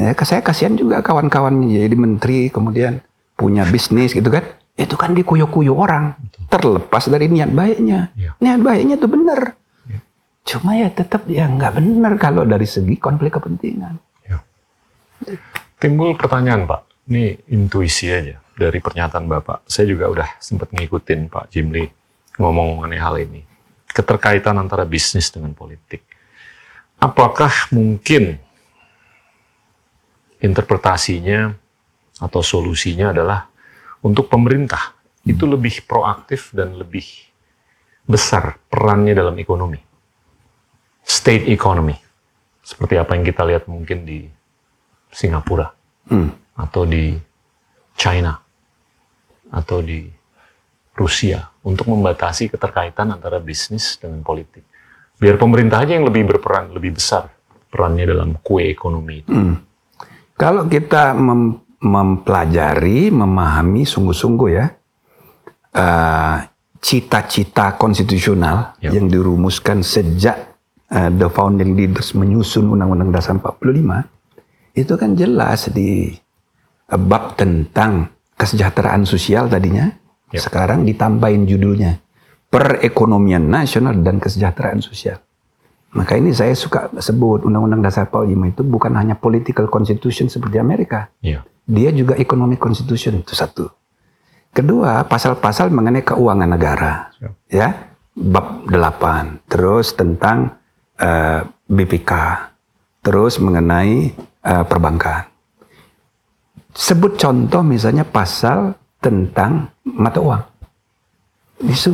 Ya, 0.00 0.16
saya 0.24 0.40
kasihan 0.40 0.72
juga 0.80 1.04
kawan-kawan 1.04 1.60
jadi 1.68 1.92
menteri, 1.92 2.48
kemudian 2.48 3.04
punya 3.36 3.68
bisnis 3.68 4.16
gitu 4.16 4.32
kan. 4.32 4.48
Itu 4.80 4.96
kan 4.96 5.12
dikuyu-kuyu 5.12 5.76
orang. 5.76 6.16
Terlepas 6.48 7.04
dari 7.12 7.28
niat 7.28 7.52
baiknya. 7.52 8.08
Ya. 8.16 8.32
Niat 8.40 8.64
baiknya 8.64 8.96
itu 8.96 9.04
benar. 9.12 9.60
Ya. 9.84 10.00
Cuma 10.48 10.72
ya 10.72 10.88
tetap 10.88 11.28
ya 11.28 11.44
nggak 11.44 11.76
benar 11.76 12.16
kalau 12.16 12.48
dari 12.48 12.64
segi 12.64 12.96
konflik 12.96 13.36
kepentingan. 13.36 14.00
Ya. 14.24 14.40
Timbul 15.76 16.16
pertanyaan 16.16 16.64
Pak, 16.64 17.12
ini 17.12 17.36
intuisi 17.52 18.08
aja 18.08 18.40
dari 18.60 18.76
pernyataan 18.84 19.24
Bapak. 19.24 19.64
Saya 19.64 19.88
juga 19.88 20.12
udah 20.12 20.36
sempat 20.36 20.68
ngikutin 20.76 21.32
Pak 21.32 21.48
Jimli 21.48 21.88
ngomong 22.36 22.84
mengenai 22.84 23.00
hal 23.00 23.16
ini. 23.16 23.40
Keterkaitan 23.88 24.60
antara 24.60 24.84
bisnis 24.84 25.32
dengan 25.32 25.56
politik. 25.56 26.04
Apakah 27.00 27.72
mungkin 27.72 28.36
interpretasinya 30.44 31.56
atau 32.20 32.44
solusinya 32.44 33.16
adalah 33.16 33.48
untuk 34.04 34.28
pemerintah 34.28 34.92
itu 35.24 35.48
lebih 35.48 35.88
proaktif 35.88 36.52
dan 36.52 36.76
lebih 36.76 37.04
besar 38.04 38.60
perannya 38.68 39.16
dalam 39.16 39.36
ekonomi. 39.40 39.80
State 41.00 41.48
economy. 41.48 41.96
Seperti 42.60 43.00
apa 43.00 43.16
yang 43.16 43.24
kita 43.24 43.42
lihat 43.48 43.64
mungkin 43.64 44.04
di 44.04 44.28
Singapura 45.08 45.72
Hmm. 46.10 46.32
atau 46.58 46.82
di 46.88 47.14
China 47.94 48.34
atau 49.50 49.82
di 49.82 50.06
Rusia 50.94 51.50
untuk 51.62 51.90
membatasi 51.90 52.50
keterkaitan 52.50 53.10
antara 53.10 53.38
bisnis 53.38 53.96
dengan 53.96 54.20
politik. 54.20 54.64
Biar 55.20 55.36
pemerintah 55.36 55.84
aja 55.84 55.96
yang 55.96 56.08
lebih 56.08 56.24
berperan, 56.26 56.72
lebih 56.72 56.96
besar 56.96 57.28
perannya 57.70 58.08
dalam 58.08 58.34
kue 58.42 58.66
ekonomi 58.66 59.22
itu. 59.22 59.30
Hmm. 59.30 59.56
Kalau 60.34 60.66
kita 60.66 61.12
mem- 61.12 61.60
mempelajari, 61.80 63.12
memahami 63.12 63.84
sungguh-sungguh 63.84 64.48
ya 64.50 64.66
eh, 65.76 66.36
cita-cita 66.80 67.76
konstitusional 67.76 68.74
Ya. 68.80 68.90
yang 68.96 69.06
dirumuskan 69.06 69.84
sejak 69.84 70.56
eh, 70.88 71.10
the 71.12 71.28
founding 71.28 71.76
leaders 71.76 72.16
menyusun 72.16 72.66
Undang-Undang 72.66 73.12
Dasar 73.12 73.36
45 73.36 74.08
itu 74.74 74.92
kan 74.96 75.10
jelas 75.14 75.68
di 75.70 76.12
eh, 76.88 77.00
bab 77.00 77.36
tentang 77.36 78.08
kesejahteraan 78.40 79.04
sosial 79.04 79.52
tadinya 79.52 79.92
Ya. 80.30 80.38
sekarang 80.38 80.86
ditambahin 80.86 81.42
judulnya 81.44 81.98
perekonomian 82.48 83.50
nasional 83.50 83.98
dan 83.98 84.22
kesejahteraan 84.22 84.78
sosial. 84.78 85.18
Maka 85.90 86.14
ini 86.14 86.30
saya 86.30 86.54
suka 86.54 86.86
sebut 87.02 87.42
Undang-Undang 87.42 87.82
Dasar 87.82 88.06
45 88.06 88.54
itu 88.54 88.62
bukan 88.62 88.94
hanya 88.94 89.18
political 89.18 89.66
constitution 89.66 90.30
seperti 90.30 90.62
Amerika. 90.62 91.10
Iya. 91.18 91.42
Dia 91.66 91.90
juga 91.90 92.14
economic 92.14 92.62
constitution 92.62 93.18
itu 93.18 93.34
satu. 93.34 93.66
Kedua, 94.54 95.02
pasal-pasal 95.02 95.70
mengenai 95.74 96.06
keuangan 96.06 96.46
negara. 96.46 97.10
Siap. 97.18 97.32
Ya, 97.50 97.90
bab 98.14 98.66
8. 98.70 99.50
Terus 99.50 99.94
tentang 99.94 100.58
eh, 100.94 101.42
BPK. 101.66 102.12
terus 103.00 103.40
mengenai 103.40 104.12
uh, 104.44 104.60
perbankan. 104.68 105.29
Sebut 106.70 107.18
contoh 107.18 107.62
misalnya 107.66 108.06
pasal 108.06 108.74
tentang 109.02 109.72
mata 109.82 110.20
uang. 110.22 110.42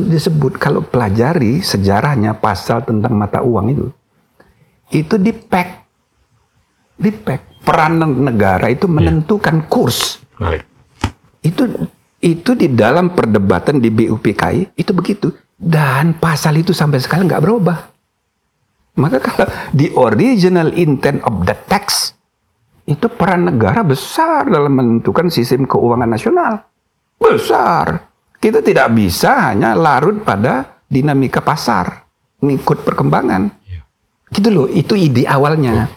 Disebut 0.07 0.55
kalau 0.55 0.79
pelajari 0.79 1.59
sejarahnya 1.59 2.39
pasal 2.39 2.87
tentang 2.87 3.19
mata 3.19 3.43
uang 3.43 3.65
itu, 3.67 3.87
itu 4.95 5.15
di 5.19 5.35
pack, 5.35 5.69
di 6.95 7.11
pack. 7.11 7.67
Peran 7.67 7.99
negara 7.99 8.71
itu 8.71 8.87
menentukan 8.87 9.67
kurs. 9.67 10.23
Baik. 10.39 10.63
Itu 11.43 11.67
itu 12.23 12.55
di 12.55 12.71
dalam 12.71 13.11
perdebatan 13.11 13.83
di 13.83 13.91
BUPKI 13.91 14.79
itu 14.79 14.91
begitu 14.95 15.35
dan 15.59 16.15
pasal 16.15 16.63
itu 16.63 16.71
sampai 16.71 17.03
sekarang 17.03 17.27
nggak 17.27 17.43
berubah. 17.43 17.77
Maka 18.97 19.19
kalau 19.19 19.51
di 19.75 19.91
original 19.93 20.71
intent 20.73 21.21
of 21.27 21.43
the 21.43 21.53
text 21.67 22.15
itu 22.87 23.11
peran 23.11 23.51
negara 23.51 23.83
besar 23.83 24.47
dalam 24.47 24.71
menentukan 24.71 25.27
sistem 25.27 25.67
keuangan 25.67 26.07
nasional. 26.07 26.63
Besar. 27.19 28.07
Kita 28.39 28.63
tidak 28.63 28.95
bisa 28.95 29.51
hanya 29.51 29.75
larut 29.75 30.23
pada 30.23 30.79
dinamika 30.87 31.43
pasar, 31.43 32.07
ngikut 32.39 32.87
perkembangan. 32.87 33.51
Ya. 33.67 33.83
Gitu 34.31 34.49
loh, 34.53 34.67
itu 34.71 34.95
ide 34.95 35.27
awalnya. 35.27 35.91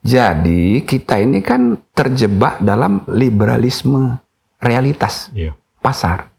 Jadi 0.00 0.86
kita 0.86 1.18
ini 1.18 1.42
kan 1.42 1.76
terjebak 1.92 2.62
dalam 2.62 3.04
liberalisme 3.10 4.16
realitas 4.62 5.28
Ya. 5.34 5.52
pasar. 5.82 6.30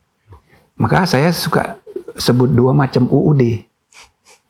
Maka 0.80 1.06
saya 1.06 1.30
suka 1.36 1.78
sebut 2.16 2.50
dua 2.50 2.72
macam 2.74 3.06
UUD. 3.06 3.68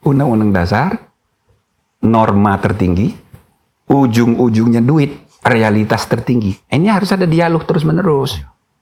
Undang-undang 0.06 0.54
dasar, 0.54 1.12
norma 1.99 2.56
tertinggi, 2.62 3.13
ujung-ujungnya 3.86 4.80
duit, 4.82 5.31
realitas 5.41 6.06
tertinggi. 6.06 6.54
Ini 6.69 6.88
harus 6.89 7.10
ada 7.13 7.25
dialog 7.25 7.65
terus-menerus. 7.65 8.41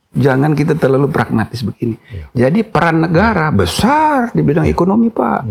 Jangan 0.10 0.58
kita 0.58 0.74
terlalu 0.74 1.14
pragmatis 1.14 1.62
begini. 1.62 1.94
Jadi 2.34 2.66
peran 2.66 3.06
negara 3.06 3.54
besar 3.54 4.34
di 4.34 4.42
bidang 4.42 4.66
ekonomi, 4.66 5.14
Pak. 5.14 5.42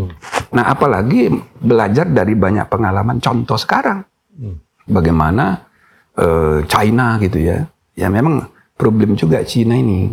Nah, 0.50 0.64
apalagi 0.66 1.30
belajar 1.62 2.10
dari 2.10 2.34
banyak 2.34 2.66
pengalaman 2.66 3.22
contoh 3.22 3.54
sekarang. 3.54 4.02
Bagaimana 4.88 5.62
eh, 6.18 6.58
China 6.66 7.22
gitu 7.22 7.38
ya. 7.38 7.62
Ya 7.94 8.10
memang 8.10 8.50
problem 8.74 9.14
juga 9.14 9.46
China 9.46 9.78
ini. 9.78 10.10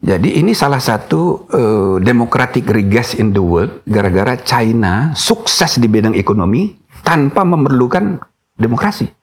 Jadi 0.00 0.40
ini 0.40 0.56
salah 0.56 0.80
satu 0.80 1.48
eh, 1.52 1.96
democratic 2.04 2.68
regas 2.68 3.16
in 3.16 3.32
the 3.32 3.40
world 3.40 3.84
gara-gara 3.88 4.36
China 4.40 5.12
sukses 5.16 5.80
di 5.80 5.88
bidang 5.88 6.16
ekonomi 6.16 6.76
tanpa 7.00 7.48
memerlukan 7.48 8.20
demokrasi. 8.60 9.19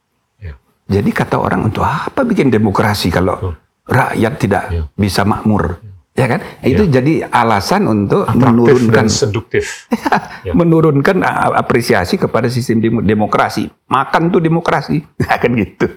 Ya. 0.87 1.03
Jadi 1.03 1.09
kata 1.11 1.35
orang 1.35 1.67
untuk 1.67 1.83
apa 1.83 2.23
bikin 2.23 2.47
demokrasi 2.47 3.11
kalau 3.11 3.55
rakyat 3.83 4.33
tidak 4.39 4.63
Ya. 4.71 4.83
bisa 4.95 5.23
makmur, 5.23 5.83
ya 6.11 6.27
kan? 6.27 6.39
Itu 6.59 6.87
jadi 6.87 7.27
alasan 7.27 7.87
untuk 7.87 8.23
Atraktif 8.23 8.47
menurunkan 8.47 9.05
seduktif. 9.07 9.63
Ya. 10.47 10.55
menurunkan 10.55 11.27
apresiasi 11.53 12.15
kepada 12.15 12.47
sistem 12.47 12.79
demo- 12.79 13.03
demokrasi. 13.03 13.67
Makan 13.91 14.31
tuh 14.31 14.39
demokrasi, 14.39 15.03
kan 15.43 15.51
gitu. 15.51 15.91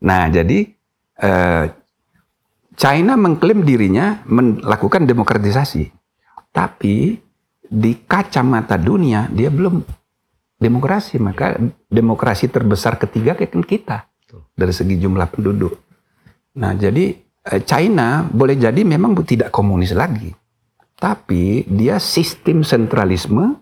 Nah, 0.00 0.32
jadi 0.32 0.64
eh, 1.20 1.64
China 2.72 3.20
mengklaim 3.20 3.62
dirinya 3.62 4.24
melakukan 4.24 5.04
demokratisasi, 5.04 5.92
tapi 6.50 7.20
di 7.62 7.92
kacamata 8.00 8.80
dunia 8.80 9.28
dia 9.28 9.52
belum 9.52 9.84
demokrasi. 10.56 11.20
Maka 11.20 11.60
demokrasi 11.86 12.48
terbesar 12.48 12.96
ketiga 12.96 13.36
kan 13.36 13.60
kita 13.60 14.08
dari 14.52 14.72
segi 14.72 14.96
jumlah 14.98 15.28
penduduk. 15.28 15.72
Nah, 16.58 16.76
jadi 16.76 17.16
eh, 17.48 17.60
China 17.64 18.24
boleh 18.28 18.56
jadi 18.60 18.84
memang 18.84 19.16
tidak 19.24 19.52
komunis 19.52 19.96
lagi. 19.96 20.32
Tapi 20.96 21.66
dia 21.66 21.98
sistem 21.98 22.62
sentralisme 22.62 23.58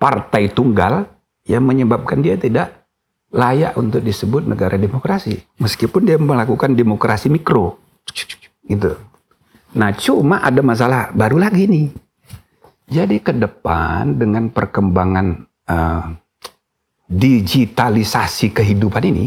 partai 0.00 0.48
tunggal 0.48 1.04
yang 1.44 1.66
menyebabkan 1.66 2.24
dia 2.24 2.38
tidak 2.40 2.86
layak 3.34 3.76
untuk 3.76 4.00
disebut 4.00 4.48
negara 4.48 4.80
demokrasi. 4.80 5.36
Meskipun 5.60 6.06
dia 6.06 6.16
melakukan 6.16 6.72
demokrasi 6.72 7.28
mikro. 7.28 7.76
Gitu. 8.64 8.96
Nah, 9.76 9.92
cuma 9.92 10.40
ada 10.40 10.64
masalah 10.64 11.12
baru 11.12 11.36
lagi 11.36 11.68
nih. 11.68 11.86
Jadi 12.86 13.18
ke 13.18 13.34
depan 13.34 14.14
dengan 14.16 14.48
perkembangan 14.48 15.26
eh, 15.68 16.04
digitalisasi 17.10 18.54
kehidupan 18.54 19.04
ini, 19.10 19.26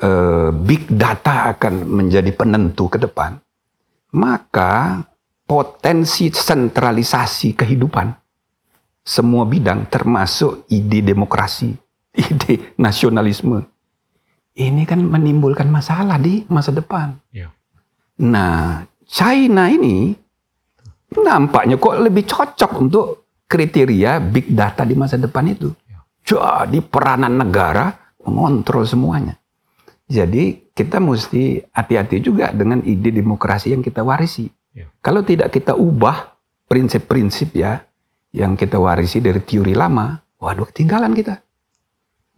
eh, 0.00 0.50
big 0.52 0.88
data 0.90 1.52
akan 1.56 1.84
menjadi 1.86 2.30
penentu 2.32 2.88
ke 2.90 2.98
depan, 3.00 3.36
maka 4.16 5.04
potensi 5.46 6.28
sentralisasi 6.32 7.54
kehidupan 7.54 8.10
semua 9.06 9.46
bidang 9.46 9.86
termasuk 9.86 10.66
ide 10.66 11.00
demokrasi, 11.00 11.70
ide 12.26 12.74
nasionalisme. 12.76 13.62
Ini 14.56 14.88
kan 14.88 15.04
menimbulkan 15.04 15.68
masalah 15.68 16.16
di 16.16 16.42
masa 16.48 16.72
depan. 16.72 17.12
Ya. 17.28 17.52
Nah, 18.24 18.88
China 19.04 19.68
ini 19.68 20.16
nampaknya 21.12 21.76
kok 21.76 22.00
lebih 22.00 22.24
cocok 22.24 22.72
untuk 22.80 23.06
kriteria 23.46 24.18
big 24.18 24.50
data 24.56 24.82
di 24.82 24.96
masa 24.96 25.20
depan 25.20 25.46
itu. 25.46 25.70
Jadi 26.26 26.82
peranan 26.82 27.38
negara 27.38 27.94
mengontrol 28.26 28.82
semuanya. 28.82 29.38
Jadi 30.06 30.70
kita 30.70 31.02
mesti 31.02 31.66
hati-hati 31.74 32.22
juga 32.22 32.54
dengan 32.54 32.78
ide 32.86 33.10
demokrasi 33.10 33.74
yang 33.74 33.82
kita 33.82 34.06
warisi. 34.06 34.46
Ya. 34.70 34.86
Kalau 35.02 35.26
tidak 35.26 35.50
kita 35.50 35.74
ubah 35.74 36.38
prinsip-prinsip 36.70 37.58
ya 37.58 37.82
yang 38.30 38.54
kita 38.54 38.78
warisi 38.78 39.18
dari 39.18 39.42
teori 39.42 39.74
lama, 39.74 40.14
waduh 40.38 40.68
ketinggalan 40.70 41.10
kita. 41.10 41.42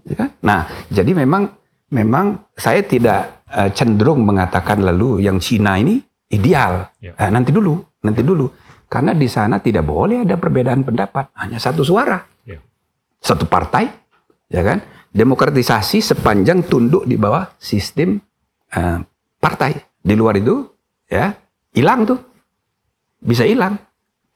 Ya 0.08 0.14
kan? 0.16 0.30
Nah, 0.40 0.64
jadi 0.88 1.12
memang 1.12 1.52
memang 1.92 2.48
saya 2.56 2.80
tidak 2.80 3.44
eh, 3.52 3.68
cenderung 3.76 4.24
mengatakan 4.24 4.80
lalu 4.80 5.28
yang 5.28 5.36
Cina 5.36 5.76
ini 5.76 6.00
ideal. 6.32 6.88
Ya. 7.04 7.12
Eh, 7.20 7.28
nanti 7.28 7.52
dulu, 7.52 7.76
nanti 8.00 8.24
dulu. 8.24 8.48
Karena 8.88 9.12
di 9.12 9.28
sana 9.28 9.60
tidak 9.60 9.84
boleh 9.84 10.24
ada 10.24 10.40
perbedaan 10.40 10.80
pendapat, 10.80 11.28
hanya 11.36 11.60
satu 11.60 11.84
suara 11.84 12.24
Ya. 12.48 12.56
satu 13.20 13.44
partai, 13.44 13.84
ya 14.48 14.64
kan? 14.64 14.80
Demokratisasi 15.18 15.98
sepanjang 15.98 16.62
tunduk 16.70 17.02
di 17.02 17.18
bawah 17.18 17.50
sistem 17.58 18.22
eh, 18.70 19.02
partai. 19.42 19.74
Di 19.98 20.14
luar 20.14 20.38
itu, 20.38 20.62
ya 21.10 21.34
hilang 21.74 22.06
tuh, 22.06 22.22
bisa 23.18 23.42
hilang. 23.42 23.74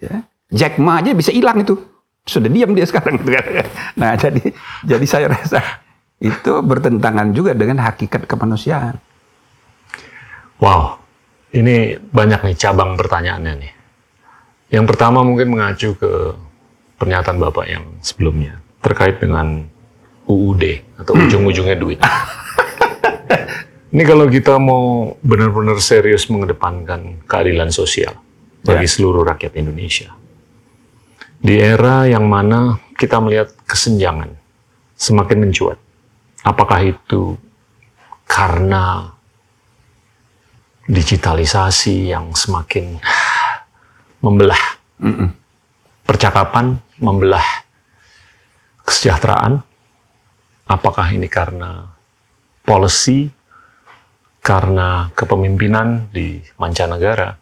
Ya. 0.03 0.27
Jack 0.51 0.83
Ma 0.83 0.99
aja 0.99 1.15
bisa 1.15 1.31
hilang 1.31 1.63
itu, 1.63 1.79
sudah 2.27 2.51
diam 2.51 2.75
dia 2.75 2.83
sekarang. 2.83 3.23
kan. 3.23 3.67
Nah 4.03 4.19
jadi 4.19 4.43
jadi 4.83 5.07
saya 5.07 5.27
rasa 5.31 5.63
itu 6.23 6.53
bertentangan 6.63 7.31
juga 7.31 7.55
dengan 7.55 7.83
hakikat 7.83 8.27
kemanusiaan. 8.27 8.99
Wow, 10.63 11.03
ini 11.51 11.99
banyak 11.99 12.47
nih 12.47 12.57
cabang 12.59 12.95
pertanyaannya 12.95 13.55
nih. 13.59 13.73
Yang 14.73 14.85
pertama 14.95 15.27
mungkin 15.27 15.51
mengacu 15.51 15.99
ke 15.99 16.37
pernyataan 17.03 17.43
Bapak 17.43 17.67
yang 17.67 17.85
sebelumnya 17.99 18.63
terkait 18.79 19.19
dengan 19.19 19.67
UUD 20.33 20.63
atau 20.99 21.13
ujung-ujungnya 21.17 21.77
duit. 21.77 22.01
Ini 23.93 24.03
kalau 24.09 24.25
kita 24.25 24.57
mau 24.57 25.13
benar-benar 25.21 25.77
serius 25.85 26.25
mengedepankan 26.33 27.21
keadilan 27.29 27.69
sosial 27.69 28.17
bagi 28.65 28.89
Ya. 28.89 28.93
seluruh 28.93 29.21
rakyat 29.21 29.53
Indonesia. 29.61 30.17
Di 31.43 31.61
era 31.61 32.09
yang 32.09 32.25
mana 32.25 32.81
kita 32.97 33.21
melihat 33.21 33.53
kesenjangan 33.69 34.33
semakin 34.97 35.39
mencuat. 35.45 35.77
Apakah 36.47 36.81
itu 36.89 37.37
karena 38.25 39.13
digitalisasi 40.89 42.15
yang 42.17 42.33
semakin 42.33 42.97
membelah 44.25 44.63
percakapan, 46.07 46.79
membelah 47.03 47.45
kesejahteraan. 48.87 49.63
Apakah 50.73 51.13
ini 51.13 51.29
karena 51.29 51.85
policy, 52.65 53.29
karena 54.41 55.13
kepemimpinan 55.13 56.09
di 56.09 56.41
mancanegara? 56.57 57.37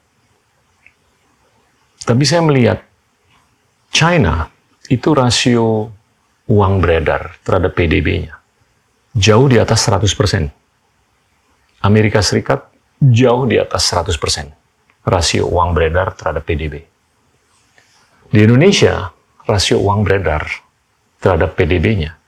Tapi 2.03 2.25
saya 2.27 2.43
melihat 2.43 2.83
China 3.95 4.51
itu 4.91 5.15
rasio 5.15 5.95
uang 6.51 6.83
beredar 6.83 7.39
terhadap 7.47 7.79
PDB-nya 7.79 8.35
jauh 9.15 9.47
di 9.47 9.63
atas 9.63 9.87
100%. 9.87 10.51
Amerika 11.87 12.21
Serikat 12.21 12.67
jauh 12.99 13.47
di 13.47 13.57
atas 13.57 13.87
100% 13.95 14.53
rasio 15.07 15.49
uang 15.49 15.73
beredar 15.73 16.13
terhadap 16.19 16.45
PDB. 16.45 16.85
Di 18.31 18.39
Indonesia, 18.45 19.09
rasio 19.49 19.81
uang 19.81 20.05
beredar 20.05 20.45
terhadap 21.23 21.57
PDB-nya 21.57 22.20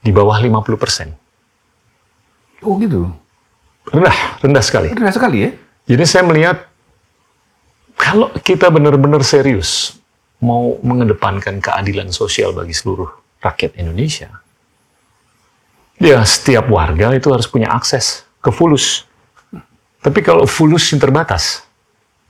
di 0.00 0.10
bawah 0.10 0.40
50%. 0.40 2.64
Oh 2.64 2.76
gitu. 2.80 3.12
Rendah, 3.88 4.40
rendah 4.40 4.64
sekali. 4.64 4.88
Rendah 4.92 5.14
sekali 5.14 5.48
ya. 5.48 5.50
Jadi 5.88 6.04
saya 6.04 6.24
melihat 6.28 6.68
kalau 7.96 8.32
kita 8.40 8.68
benar-benar 8.72 9.24
serius 9.24 9.96
mau 10.40 10.80
mengedepankan 10.80 11.60
keadilan 11.60 12.12
sosial 12.12 12.56
bagi 12.56 12.72
seluruh 12.72 13.08
rakyat 13.44 13.76
Indonesia, 13.76 14.40
ya 16.00 16.24
setiap 16.24 16.68
warga 16.72 17.12
itu 17.12 17.28
harus 17.28 17.48
punya 17.48 17.68
akses 17.68 18.24
ke 18.40 18.48
fulus. 18.48 19.04
Tapi 20.00 20.24
kalau 20.24 20.48
fulus 20.48 20.88
yang 20.92 21.00
terbatas 21.00 21.64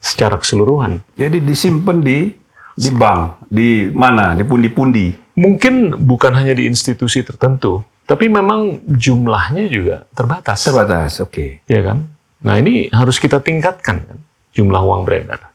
secara 0.03 0.35
keseluruhan, 0.35 0.99
Jadi 1.15 1.39
disimpan 1.39 2.03
di 2.03 2.35
di 2.75 2.91
bank, 2.95 3.47
di 3.51 3.91
mana, 3.91 4.35
di 4.35 4.45
pundi-pundi. 4.47 5.33
mungkin 5.41 5.97
bukan 5.97 6.37
hanya 6.37 6.53
di 6.53 6.69
institusi 6.69 7.25
tertentu, 7.25 7.81
tapi 8.05 8.29
memang 8.29 8.85
jumlahnya 8.85 9.73
juga 9.73 10.05
terbatas. 10.13 10.69
Terbatas, 10.69 11.23
oke. 11.25 11.65
ya 11.65 11.81
kan? 11.81 12.05
Nah 12.45 12.61
ini 12.61 12.93
harus 12.93 13.17
kita 13.17 13.41
tingkatkan 13.41 14.05
kan, 14.05 14.19
jumlah 14.53 14.83
uang 14.85 15.09
beredar. 15.09 15.49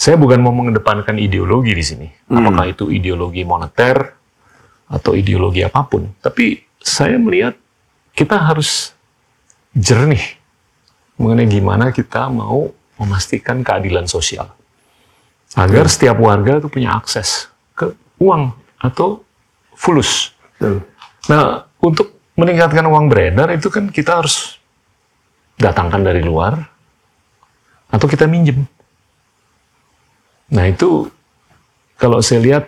Saya 0.00 0.16
bukan 0.16 0.40
mau 0.40 0.56
mengedepankan 0.56 1.20
ideologi 1.20 1.76
di 1.76 1.84
sini, 1.84 2.08
apakah 2.32 2.64
itu 2.64 2.88
ideologi 2.88 3.44
moneter 3.44 4.16
atau 4.88 5.12
ideologi 5.12 5.60
apa 5.60 5.84
pun, 5.84 6.16
tapi 6.24 6.64
saya 6.80 7.20
melihat 7.20 7.56
kita 8.16 8.40
harus 8.40 8.94
jernih 9.74 10.38
mengenai 11.18 11.50
gimana 11.50 11.90
kita 11.90 12.30
mau 12.30 12.70
memastikan 12.98 13.62
keadilan 13.66 14.06
sosial 14.06 14.50
agar 15.54 15.86
setiap 15.86 16.18
warga 16.18 16.58
itu 16.58 16.68
punya 16.70 16.94
akses 16.98 17.50
ke 17.78 17.94
uang 18.18 18.54
atau 18.82 19.22
fulus. 19.74 20.34
Betul. 20.58 20.82
Nah, 21.30 21.66
untuk 21.78 22.14
meningkatkan 22.34 22.84
uang 22.84 23.06
beredar 23.06 23.50
itu 23.54 23.70
kan 23.70 23.88
kita 23.88 24.22
harus 24.22 24.58
datangkan 25.54 26.02
dari 26.02 26.20
luar 26.20 26.58
atau 27.88 28.06
kita 28.10 28.26
minjem. 28.26 28.66
Nah, 30.50 30.66
itu 30.66 31.06
kalau 31.94 32.18
saya 32.18 32.42
lihat 32.42 32.64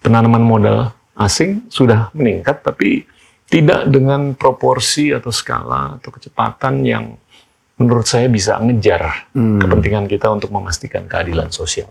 penanaman 0.00 0.42
modal 0.42 0.90
asing 1.14 1.68
sudah 1.68 2.08
meningkat 2.16 2.64
tapi 2.64 3.04
tidak 3.46 3.84
dengan 3.92 4.32
proporsi 4.32 5.12
atau 5.12 5.28
skala 5.28 6.00
atau 6.00 6.08
kecepatan 6.08 6.82
yang 6.88 7.04
menurut 7.80 8.06
saya 8.08 8.28
bisa 8.28 8.60
ngejar 8.60 9.32
kepentingan 9.32 10.10
kita 10.10 10.28
untuk 10.28 10.52
memastikan 10.52 11.08
keadilan 11.08 11.48
sosial. 11.54 11.88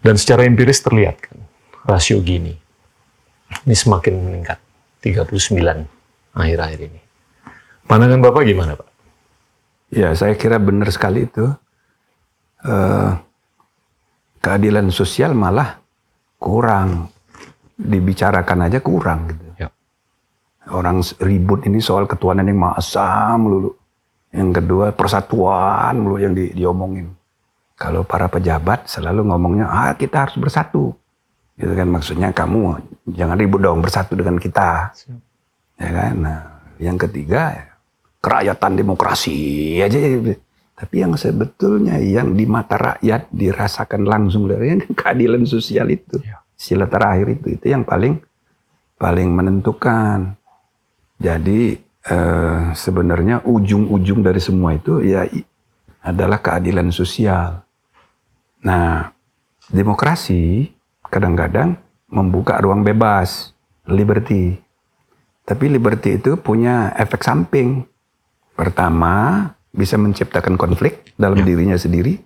Dan 0.00 0.16
secara 0.16 0.48
empiris 0.48 0.80
terlihat 0.80 1.16
kan, 1.20 1.38
rasio 1.84 2.24
gini 2.24 2.56
ini 3.66 3.74
semakin 3.76 4.14
meningkat 4.16 4.58
39 5.02 5.50
akhir-akhir 6.36 6.80
ini. 6.86 7.00
Pandangan 7.84 8.20
Bapak 8.22 8.42
gimana, 8.46 8.78
Pak? 8.78 8.88
Ya, 9.90 10.14
saya 10.14 10.38
kira 10.38 10.62
benar 10.62 10.86
sekali 10.94 11.26
itu. 11.26 11.50
Eh, 12.62 13.10
keadilan 14.38 14.94
sosial 14.94 15.34
malah 15.34 15.82
kurang 16.38 17.10
dibicarakan 17.74 18.70
aja 18.70 18.78
kurang 18.78 19.34
gitu. 19.34 19.44
Ya. 19.58 19.68
Orang 20.70 21.02
ribut 21.18 21.66
ini 21.66 21.82
soal 21.82 22.06
ketuhanan 22.06 22.46
yang 22.46 22.60
maha 22.62 22.78
esa 22.78 23.34
melulu. 23.34 23.74
Yang 24.30 24.62
kedua 24.62 24.94
persatuan 24.94 25.94
melulu 25.98 26.18
yang 26.22 26.34
di, 26.34 26.54
diomongin. 26.54 27.10
Kalau 27.74 28.06
para 28.06 28.30
pejabat 28.30 28.86
selalu 28.86 29.26
ngomongnya, 29.26 29.66
ah 29.66 29.92
kita 29.98 30.28
harus 30.28 30.36
bersatu. 30.38 30.94
Gitu 31.58 31.72
kan 31.76 31.88
maksudnya 31.90 32.28
kamu 32.32 32.78
jangan 33.10 33.36
ribut 33.36 33.60
dong 33.60 33.82
bersatu 33.82 34.14
dengan 34.14 34.38
kita. 34.38 34.94
Ya 35.80 35.90
kan. 35.90 36.14
Nah, 36.20 36.40
yang 36.80 36.96
ketiga 36.96 37.74
kerakyatan 38.20 38.80
demokrasi 38.80 39.36
aja. 39.80 39.98
Tapi 40.80 40.96
yang 40.96 41.12
sebetulnya 41.12 42.00
yang 42.00 42.32
di 42.32 42.48
mata 42.48 42.80
rakyat 42.80 43.28
dirasakan 43.28 44.08
langsung 44.08 44.48
dari 44.48 44.72
yang 44.72 44.80
keadilan 44.98 45.44
sosial 45.44 45.92
itu. 45.92 46.16
Ya. 46.24 46.40
Sila 46.56 46.88
terakhir 46.88 47.40
itu 47.40 47.56
itu 47.56 47.66
yang 47.68 47.84
paling 47.84 48.20
paling 48.96 49.28
menentukan. 49.32 50.36
Jadi 51.20 51.89
eh, 52.06 52.72
sebenarnya 52.72 53.44
ujung-ujung 53.44 54.24
dari 54.24 54.40
semua 54.40 54.76
itu 54.76 55.04
ya 55.04 55.28
adalah 56.00 56.40
keadilan 56.40 56.88
sosial. 56.88 57.60
Nah, 58.64 59.12
demokrasi 59.68 60.72
kadang-kadang 61.08 61.76
membuka 62.08 62.60
ruang 62.60 62.84
bebas, 62.84 63.52
liberty. 63.88 64.56
Tapi 65.44 65.64
liberty 65.66 66.20
itu 66.20 66.36
punya 66.38 66.94
efek 66.96 67.24
samping. 67.24 67.84
Pertama, 68.54 69.48
bisa 69.72 69.96
menciptakan 69.96 70.54
konflik 70.60 71.14
dalam 71.16 71.42
dirinya 71.42 71.78
sendiri. 71.78 72.20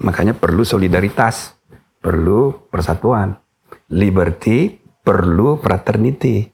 Makanya 0.00 0.32
perlu 0.32 0.64
solidaritas, 0.64 1.58
perlu 2.00 2.70
persatuan. 2.72 3.36
Liberty 3.90 4.78
perlu 5.02 5.58
fraternity. 5.58 6.46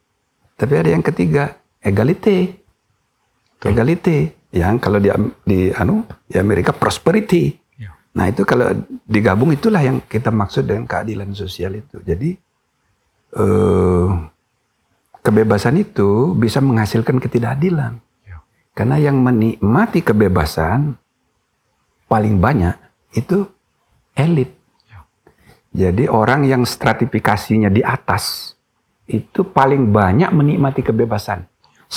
Tapi 0.57 0.73
ada 0.73 0.91
yang 0.91 1.05
ketiga, 1.05 1.53
egality. 1.87 2.51
Egality 3.63 4.37
yang 4.55 4.79
kalau 4.83 4.99
di 4.99 5.11
di 5.47 5.71
anu 5.71 6.03
di 6.27 6.37
Amerika 6.37 6.75
prosperity. 6.75 7.55
Ya. 7.79 7.95
Nah, 8.15 8.31
itu 8.31 8.43
kalau 8.43 8.73
digabung 9.07 9.55
itulah 9.55 9.81
yang 9.81 10.03
kita 10.05 10.35
maksud 10.35 10.67
dengan 10.67 10.85
keadilan 10.87 11.31
sosial 11.33 11.79
itu. 11.79 12.03
Jadi 12.03 12.35
eh 13.37 14.09
kebebasan 15.23 15.83
itu 15.83 16.35
bisa 16.39 16.63
menghasilkan 16.63 17.19
ketidakadilan. 17.19 17.99
Ya. 18.27 18.39
Karena 18.75 18.97
yang 19.03 19.19
menikmati 19.23 20.03
kebebasan 20.03 20.95
paling 22.07 22.39
banyak 22.39 22.77
itu 23.19 23.51
elit. 24.15 24.55
Ya. 24.87 25.01
Jadi 25.75 26.07
orang 26.07 26.47
yang 26.47 26.63
stratifikasinya 26.63 27.67
di 27.67 27.83
atas 27.83 28.55
itu 29.07 29.47
paling 29.47 29.91
banyak 29.91 30.31
menikmati 30.31 30.83
kebebasan. 30.87 31.47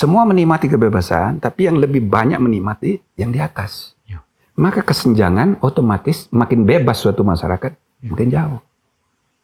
Semua 0.00 0.24
menikmati 0.24 0.64
kebebasan, 0.64 1.44
tapi 1.44 1.68
yang 1.68 1.76
lebih 1.76 2.08
banyak 2.08 2.40
menikmati 2.40 2.96
yang 3.20 3.28
di 3.28 3.36
atas. 3.36 3.92
Ya. 4.08 4.24
Maka 4.56 4.80
kesenjangan 4.80 5.60
otomatis 5.60 6.24
makin 6.32 6.64
bebas 6.64 7.04
suatu 7.04 7.20
masyarakat, 7.20 7.76
makin 8.08 8.32
jauh. 8.32 8.64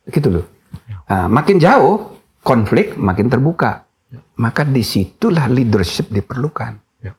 Gitu 0.08 0.32
loh. 0.32 0.48
Nah, 1.12 1.28
makin 1.28 1.60
jauh, 1.60 2.08
konflik 2.40 2.96
makin 2.96 3.28
terbuka. 3.28 3.84
Maka 4.40 4.64
di 4.64 4.80
situlah 4.80 5.44
leadership 5.52 6.08
diperlukan. 6.08 7.04
Ya. 7.04 7.12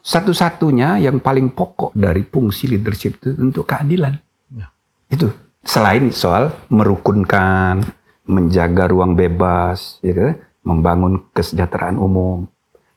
Satu-satunya 0.00 0.96
yang 0.96 1.20
paling 1.20 1.52
pokok 1.52 1.92
dari 1.92 2.24
fungsi 2.24 2.72
leadership 2.72 3.20
itu 3.20 3.36
untuk 3.36 3.68
keadilan. 3.68 4.16
Ya. 4.56 4.72
Itu 5.12 5.28
selain 5.60 6.08
soal 6.08 6.56
merukunkan, 6.72 7.84
menjaga 8.24 8.88
ruang 8.88 9.12
bebas, 9.12 10.00
ya 10.00 10.16
kan? 10.16 10.40
membangun 10.64 11.28
kesejahteraan 11.36 12.00
umum. 12.00 12.48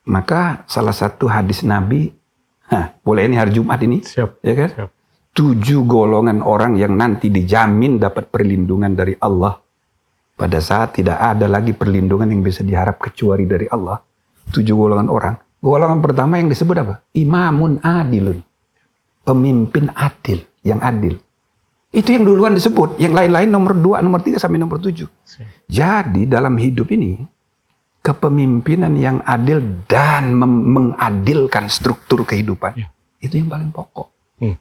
Maka 0.09 0.65
salah 0.65 0.95
satu 0.95 1.29
hadis 1.29 1.61
Nabi, 1.61 2.09
hah, 2.71 2.97
boleh 3.05 3.29
ini 3.29 3.37
hari 3.37 3.53
Jumat 3.53 3.77
ini, 3.85 4.01
Siap. 4.01 4.41
ya 4.41 4.53
kan? 4.57 4.69
Siap. 4.73 4.89
Tujuh 5.31 5.87
golongan 5.87 6.43
orang 6.43 6.75
yang 6.75 6.97
nanti 6.97 7.31
dijamin 7.31 8.01
dapat 8.01 8.27
perlindungan 8.27 8.91
dari 8.91 9.15
Allah 9.21 9.55
pada 10.41 10.57
saat 10.57 10.97
tidak 10.97 11.21
ada 11.21 11.45
lagi 11.45 11.71
perlindungan 11.71 12.25
yang 12.25 12.41
bisa 12.41 12.65
diharap 12.65 12.97
kecuali 12.97 13.45
dari 13.45 13.69
Allah. 13.69 14.01
Tujuh 14.49 14.73
golongan 14.73 15.07
orang. 15.07 15.35
Golongan 15.61 16.01
pertama 16.01 16.41
yang 16.41 16.49
disebut 16.49 16.75
apa? 16.81 17.05
Imamun 17.13 17.77
adilun. 17.85 18.41
Pemimpin 19.21 19.93
adil, 19.93 20.41
yang 20.65 20.81
adil. 20.81 21.21
Itu 21.93 22.09
yang 22.09 22.25
duluan 22.25 22.57
disebut. 22.57 22.97
Yang 22.97 23.13
lain-lain 23.21 23.49
nomor 23.53 23.77
dua, 23.77 24.01
nomor 24.01 24.25
tiga, 24.25 24.41
sampai 24.41 24.57
nomor 24.57 24.81
tujuh. 24.81 25.05
Jadi 25.69 26.25
dalam 26.25 26.57
hidup 26.57 26.89
ini, 26.89 27.21
kepemimpinan 28.01 28.97
yang 28.97 29.21
adil 29.21 29.61
dan 29.85 30.33
mengadilkan 30.41 31.69
struktur 31.69 32.25
kehidupan, 32.25 32.73
Ya. 32.73 32.89
itu 33.21 33.37
yang 33.37 33.49
paling 33.49 33.69
pokok. 33.69 34.09
Hmm. 34.41 34.57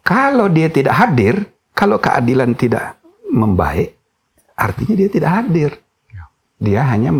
Kalau 0.00 0.48
dia 0.48 0.72
tidak 0.72 0.96
hadir, 0.96 1.44
kalau 1.76 2.00
keadilan 2.00 2.56
tidak 2.56 2.96
membaik, 3.28 3.92
artinya 4.56 4.94
dia 4.96 5.08
tidak 5.12 5.30
hadir. 5.44 5.70
Ya. 6.08 6.24
Dia 6.56 6.82
hanya 6.88 7.10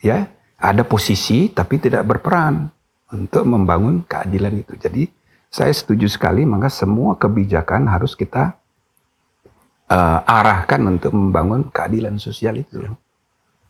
ya 0.00 0.32
ada 0.56 0.82
posisi 0.82 1.52
tapi 1.52 1.76
tidak 1.76 2.08
berperan 2.08 2.72
untuk 3.12 3.44
membangun 3.44 4.02
keadilan 4.08 4.64
itu. 4.64 4.80
Jadi 4.80 5.06
saya 5.52 5.70
setuju 5.70 6.08
sekali 6.08 6.48
maka 6.48 6.72
semua 6.72 7.20
kebijakan 7.20 7.84
harus 7.84 8.16
kita 8.16 8.56
eh, 9.92 10.18
arahkan 10.24 10.80
untuk 10.88 11.12
membangun 11.12 11.68
keadilan 11.68 12.16
sosial 12.16 12.56
itu. 12.56 12.80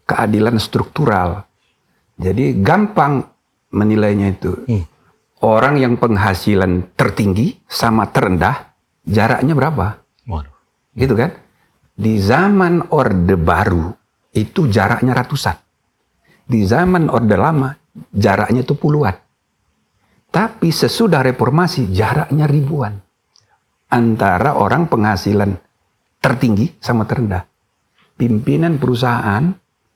Keadilan 0.07 0.59
struktural. 0.59 1.47
Jadi 2.19 2.59
gampang 2.61 3.25
menilainya 3.73 4.29
itu. 4.31 4.53
Hmm. 4.69 4.85
Orang 5.43 5.81
yang 5.83 5.99
penghasilan 5.99 6.95
tertinggi 6.95 7.59
sama 7.67 8.07
terendah 8.15 8.79
jaraknya 9.03 9.59
berapa? 9.59 9.99
Waduh. 10.31 10.55
Gitu 10.95 11.15
kan? 11.19 11.35
Di 11.99 12.23
zaman 12.23 12.95
Orde 12.95 13.35
Baru 13.35 13.91
itu 14.33 14.71
jaraknya 14.71 15.13
ratusan. 15.19 15.57
Di 16.47 16.63
zaman 16.63 17.11
Orde 17.11 17.35
Lama 17.35 17.75
jaraknya 18.15 18.63
itu 18.63 18.79
puluhan. 18.79 19.17
Tapi 20.33 20.73
sesudah 20.73 21.21
reformasi 21.21 21.93
jaraknya 21.93 22.49
ribuan. 22.49 22.97
Antara 23.93 24.57
orang 24.57 24.89
penghasilan 24.89 25.53
tertinggi 26.23 26.73
sama 26.81 27.05
terendah. 27.05 27.45
Pimpinan 28.17 28.81
perusahaan 28.81 29.53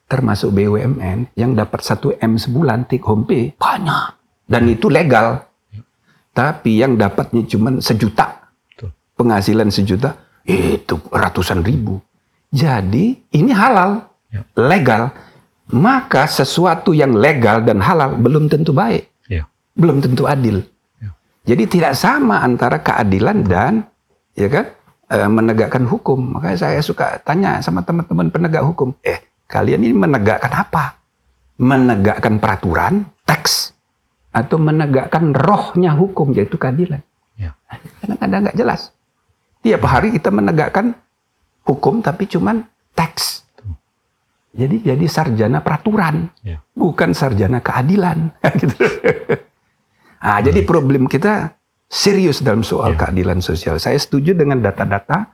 termasuk 0.07 0.55
BUMN 0.55 1.35
yang 1.35 1.53
dapat 1.53 1.83
1 1.83 2.23
M 2.23 2.39
sebulan 2.39 2.87
take 2.87 3.03
home 3.03 3.27
pay 3.27 3.51
banyak. 3.59 4.15
Dan 4.47 4.71
itu 4.71 4.87
legal. 4.87 5.43
Tapi 6.31 6.79
yang 6.79 6.95
dapatnya 6.95 7.43
cuma 7.49 7.75
sejuta. 7.81 8.47
Betul. 8.71 8.95
Penghasilan 9.17 9.69
sejuta 9.73 10.15
itu 10.47 10.95
ratusan 11.11 11.65
ribu. 11.65 11.99
Jadi 12.55 13.19
ini 13.33 13.51
halal, 13.51 14.07
Ya. 14.27 14.43
legal. 14.55 15.11
Maka 15.67 16.31
sesuatu 16.31 16.95
yang 16.95 17.11
legal 17.15 17.63
dan 17.63 17.83
halal 17.83 18.15
belum 18.15 18.47
tentu 18.47 18.71
baik 18.71 19.11
Ya. 19.27 19.51
belum 19.75 19.99
tentu 19.99 20.23
adil. 20.27 20.63
Ya. 21.03 21.11
Jadi 21.43 21.67
tidak 21.67 21.99
sama 21.99 22.39
antara 22.39 22.79
keadilan 22.79 23.43
dan 23.43 23.73
ya 24.39 24.47
kan 24.47 24.71
eh, 25.07 25.27
menegakkan 25.27 25.83
hukum. 25.87 26.39
Makanya 26.39 26.59
saya 26.59 26.79
suka 26.83 27.19
tanya 27.23 27.59
sama 27.63 27.83
teman-teman 27.83 28.31
penegak 28.31 28.63
hukum, 28.63 28.95
eh 29.03 29.19
kalian 29.47 29.83
ini 29.83 29.95
menegakkan 29.95 30.53
apa? 30.53 30.99
Menegakkan 31.57 32.37
peraturan, 32.37 33.09
teks, 33.25 33.73
atau 34.31 34.61
menegakkan 34.61 35.33
rohnya 35.33 35.97
hukum 35.97 36.37
yaitu 36.37 36.61
keadilan? 36.61 37.01
Ya. 37.41 37.57
Kadang-kadang 38.05 38.41
nggak 38.51 38.59
jelas. 38.59 38.93
Tiap 39.65 39.83
hari 39.89 40.13
kita 40.13 40.29
menegakkan 40.29 40.93
hukum 41.65 42.05
tapi 42.05 42.29
cuman 42.29 42.63
teks. 42.93 43.43
Jadi 44.57 44.81
jadi 44.89 45.05
sarjana 45.05 45.61
peraturan 45.61 46.33
Ya. 46.41 46.65
bukan 46.73 47.13
sarjana 47.13 47.61
keadilan. 47.61 48.33
gitu. 48.61 48.77
ah, 50.17 50.41
jadi 50.41 50.65
problem 50.65 51.05
kita 51.09 51.53
serius 51.93 52.41
dalam 52.41 52.65
soal 52.65 52.97
Ya. 52.97 53.05
keadilan 53.05 53.45
sosial. 53.45 53.77
Saya 53.77 53.97
setuju 54.01 54.33
dengan 54.33 54.61
data-data 54.65 55.29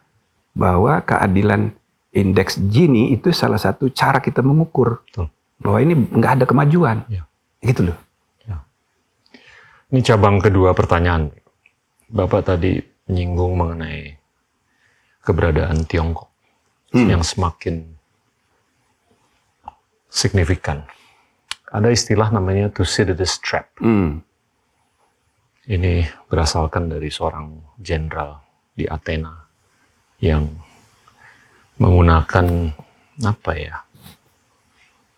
bahwa 0.55 1.03
keadilan 1.07 1.71
indeks 2.13 2.61
Gini 2.61 3.13
itu 3.13 3.33
salah 3.33 3.59
satu 3.59 3.89
cara 3.89 4.21
kita 4.21 4.45
mengukur 4.45 5.01
Betul. 5.09 5.27
bahwa 5.59 5.79
ini 5.81 5.93
nggak 5.97 6.33
ada 6.41 6.45
kemajuan. 6.45 7.05
Ya. 7.09 7.25
Gitu 7.61 7.89
loh. 7.89 7.99
Ini 9.93 10.01
cabang 10.01 10.41
kedua 10.41 10.73
pertanyaan. 10.73 11.29
Bapak 12.09 12.49
tadi 12.49 12.81
menyinggung 13.13 13.53
mengenai 13.61 14.17
keberadaan 15.21 15.85
Tiongkok 15.85 16.33
Hmm. 16.93 17.09
yang 17.09 17.21
semakin 17.25 17.93
signifikan. 20.09 20.85
Ada 21.73 21.89
istilah 21.89 22.29
namanya 22.29 22.69
Thucydides 22.69 23.41
trap. 23.41 23.69
Hmm. 23.81 24.21
Ini 25.65 26.05
berasalkan 26.29 26.89
dari 26.93 27.09
seorang 27.09 27.77
jenderal 27.81 28.41
di 28.77 28.85
Athena 28.85 29.33
yang 30.21 30.49
menggunakan 31.83 32.47
apa 33.27 33.53
ya 33.59 33.83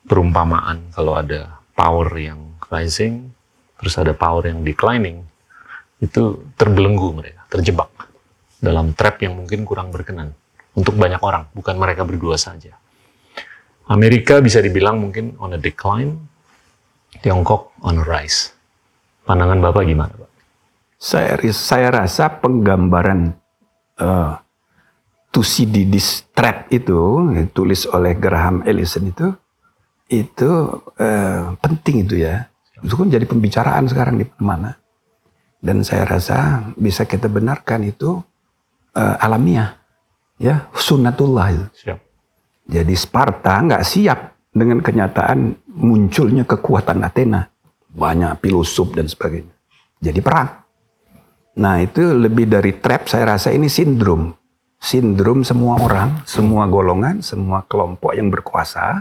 perumpamaan 0.09 0.89
kalau 0.97 1.21
ada 1.21 1.61
power 1.77 2.09
yang 2.17 2.57
rising 2.73 3.29
terus 3.77 4.01
ada 4.01 4.17
power 4.17 4.49
yang 4.49 4.65
declining 4.65 5.25
itu 6.01 6.41
terbelenggu 6.57 7.13
mereka 7.13 7.45
terjebak 7.53 7.93
dalam 8.65 8.97
trap 8.97 9.21
yang 9.21 9.37
mungkin 9.37 9.69
kurang 9.69 9.93
berkenan 9.93 10.33
untuk 10.73 10.97
banyak 10.97 11.21
orang 11.21 11.47
bukan 11.53 11.77
mereka 11.77 12.03
berdua 12.03 12.41
saja. 12.41 12.75
Amerika 13.85 14.41
bisa 14.41 14.65
dibilang 14.65 14.97
mungkin 14.97 15.37
on 15.37 15.55
a 15.55 15.61
decline 15.61 16.17
Tiongkok 17.21 17.77
on 17.85 18.01
a 18.01 18.05
rise. 18.05 18.51
Pandangan 19.23 19.61
bapak 19.61 19.85
gimana 19.87 20.13
pak? 20.17 20.31
Saya 20.99 21.37
saya 21.53 21.89
rasa 21.93 22.33
penggambaran 22.41 23.37
uh, 24.01 24.41
Thucydides 25.35 26.31
trap 26.31 26.71
itu 26.71 27.27
ditulis 27.35 27.91
oleh 27.91 28.15
Graham 28.15 28.63
Allison 28.63 29.11
itu 29.11 29.27
itu 30.07 30.51
eh, 30.95 31.59
penting 31.59 32.07
itu 32.07 32.23
ya. 32.23 32.47
Itu 32.79 32.95
kan 32.95 33.11
jadi 33.11 33.27
pembicaraan 33.27 33.91
sekarang 33.91 34.23
di 34.23 34.27
mana. 34.39 34.79
Dan 35.59 35.83
saya 35.83 36.07
rasa 36.07 36.71
bisa 36.79 37.03
kita 37.03 37.27
benarkan 37.27 37.83
itu 37.83 38.23
eh, 38.95 39.17
alamiah, 39.19 39.75
ya 40.39 40.71
sunnatullah 40.71 41.47
itu. 41.51 41.67
siap 41.75 41.99
Jadi 42.65 42.95
Sparta 42.95 43.59
nggak 43.59 43.85
siap 43.85 44.19
dengan 44.55 44.79
kenyataan 44.81 45.67
munculnya 45.75 46.47
kekuatan 46.47 47.03
Athena. 47.03 47.51
Banyak 47.91 48.39
filosof 48.39 48.95
dan 48.95 49.11
sebagainya. 49.11 49.51
Jadi 49.99 50.21
perang. 50.23 50.63
Nah 51.59 51.79
itu 51.79 52.03
lebih 52.03 52.51
dari 52.51 52.75
trap 52.79 53.07
saya 53.07 53.37
rasa 53.37 53.55
ini 53.55 53.71
sindrom. 53.71 54.35
Sindrom 54.85 55.41
semua 55.49 55.81
orang, 55.81 56.21
semua 56.29 56.69
golongan, 56.69 57.25
semua 57.25 57.65
kelompok 57.65 58.13
yang 58.13 58.29
berkuasa 58.29 59.01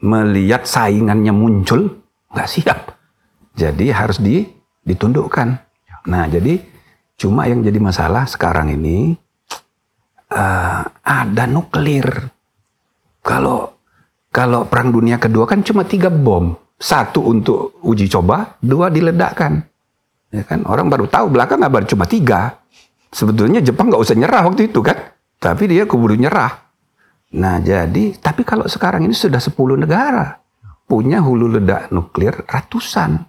melihat 0.00 0.64
saingannya 0.64 1.28
muncul 1.28 2.00
nggak 2.32 2.48
siap. 2.48 2.96
Jadi 3.52 3.92
harus 3.92 4.16
di, 4.16 4.48
ditundukkan. 4.80 5.48
Nah 6.08 6.24
jadi 6.32 6.56
cuma 7.20 7.44
yang 7.44 7.60
jadi 7.60 7.76
masalah 7.84 8.24
sekarang 8.24 8.72
ini 8.72 9.12
eh, 10.32 10.82
ada 11.04 11.44
nuklir. 11.52 12.08
Kalau 13.20 13.76
kalau 14.32 14.64
perang 14.64 14.88
dunia 14.88 15.20
kedua 15.20 15.44
kan 15.44 15.60
cuma 15.60 15.84
tiga 15.84 16.08
bom, 16.08 16.56
satu 16.80 17.28
untuk 17.28 17.76
uji 17.84 18.08
coba, 18.08 18.56
dua 18.58 18.88
diledakkan. 18.88 19.62
Ya 20.32 20.42
kan 20.48 20.64
orang 20.64 20.88
baru 20.88 21.06
tahu 21.06 21.28
belakang 21.28 21.60
baru 21.60 21.84
cuma 21.84 22.08
tiga. 22.08 22.63
Sebetulnya 23.14 23.62
Jepang 23.62 23.94
nggak 23.94 24.02
usah 24.02 24.18
nyerah 24.18 24.42
waktu 24.50 24.66
itu 24.66 24.82
kan, 24.82 24.98
tapi 25.38 25.70
dia 25.70 25.86
keburu 25.86 26.18
nyerah. 26.18 26.66
Nah 27.38 27.62
jadi, 27.62 28.18
tapi 28.18 28.42
kalau 28.42 28.66
sekarang 28.66 29.06
ini 29.06 29.14
sudah 29.14 29.38
10 29.38 29.54
negara 29.78 30.42
punya 30.84 31.22
hulu 31.22 31.58
ledak 31.58 31.94
nuklir 31.94 32.44
ratusan. 32.44 33.22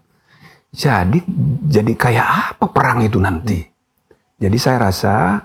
Jadi 0.74 1.24
jadi 1.64 1.94
kayak 1.96 2.28
apa 2.58 2.66
perang 2.68 3.06
itu 3.06 3.22
nanti? 3.22 3.64
Jadi 4.36 4.58
saya 4.60 4.92
rasa 4.92 5.40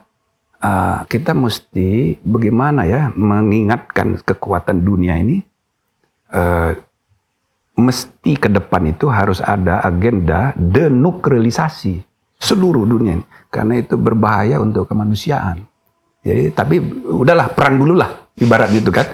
uh, 0.58 0.98
kita 1.06 1.36
mesti 1.36 2.18
bagaimana 2.18 2.82
ya 2.88 3.14
mengingatkan 3.14 4.18
kekuatan 4.26 4.82
dunia 4.82 5.14
ini 5.22 5.38
uh, 6.34 6.74
mesti 7.78 8.32
ke 8.34 8.50
depan 8.50 8.90
itu 8.90 9.06
harus 9.06 9.38
ada 9.38 9.80
agenda 9.86 10.50
denuklerisasi 10.58 12.09
seluruh 12.40 12.88
dunia 12.88 13.20
ini. 13.20 13.26
karena 13.50 13.82
itu 13.82 13.98
berbahaya 13.98 14.62
untuk 14.62 14.86
kemanusiaan. 14.86 15.66
Jadi 16.22 16.54
tapi 16.54 16.78
udahlah 17.10 17.50
perang 17.50 17.76
dulu 17.76 17.98
lah 17.98 18.30
ibarat 18.38 18.70
gitu 18.70 18.94
kan. 18.94 19.06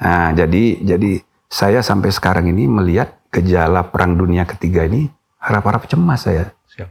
Nah, 0.00 0.32
jadi 0.32 0.80
jadi 0.82 1.20
saya 1.46 1.84
sampai 1.84 2.10
sekarang 2.10 2.50
ini 2.50 2.66
melihat 2.66 3.14
gejala 3.30 3.86
perang 3.86 4.18
dunia 4.18 4.42
ketiga 4.48 4.88
ini 4.88 5.06
harap-harap 5.38 5.84
cemas 5.84 6.24
saya. 6.24 6.50
siap 6.64 6.88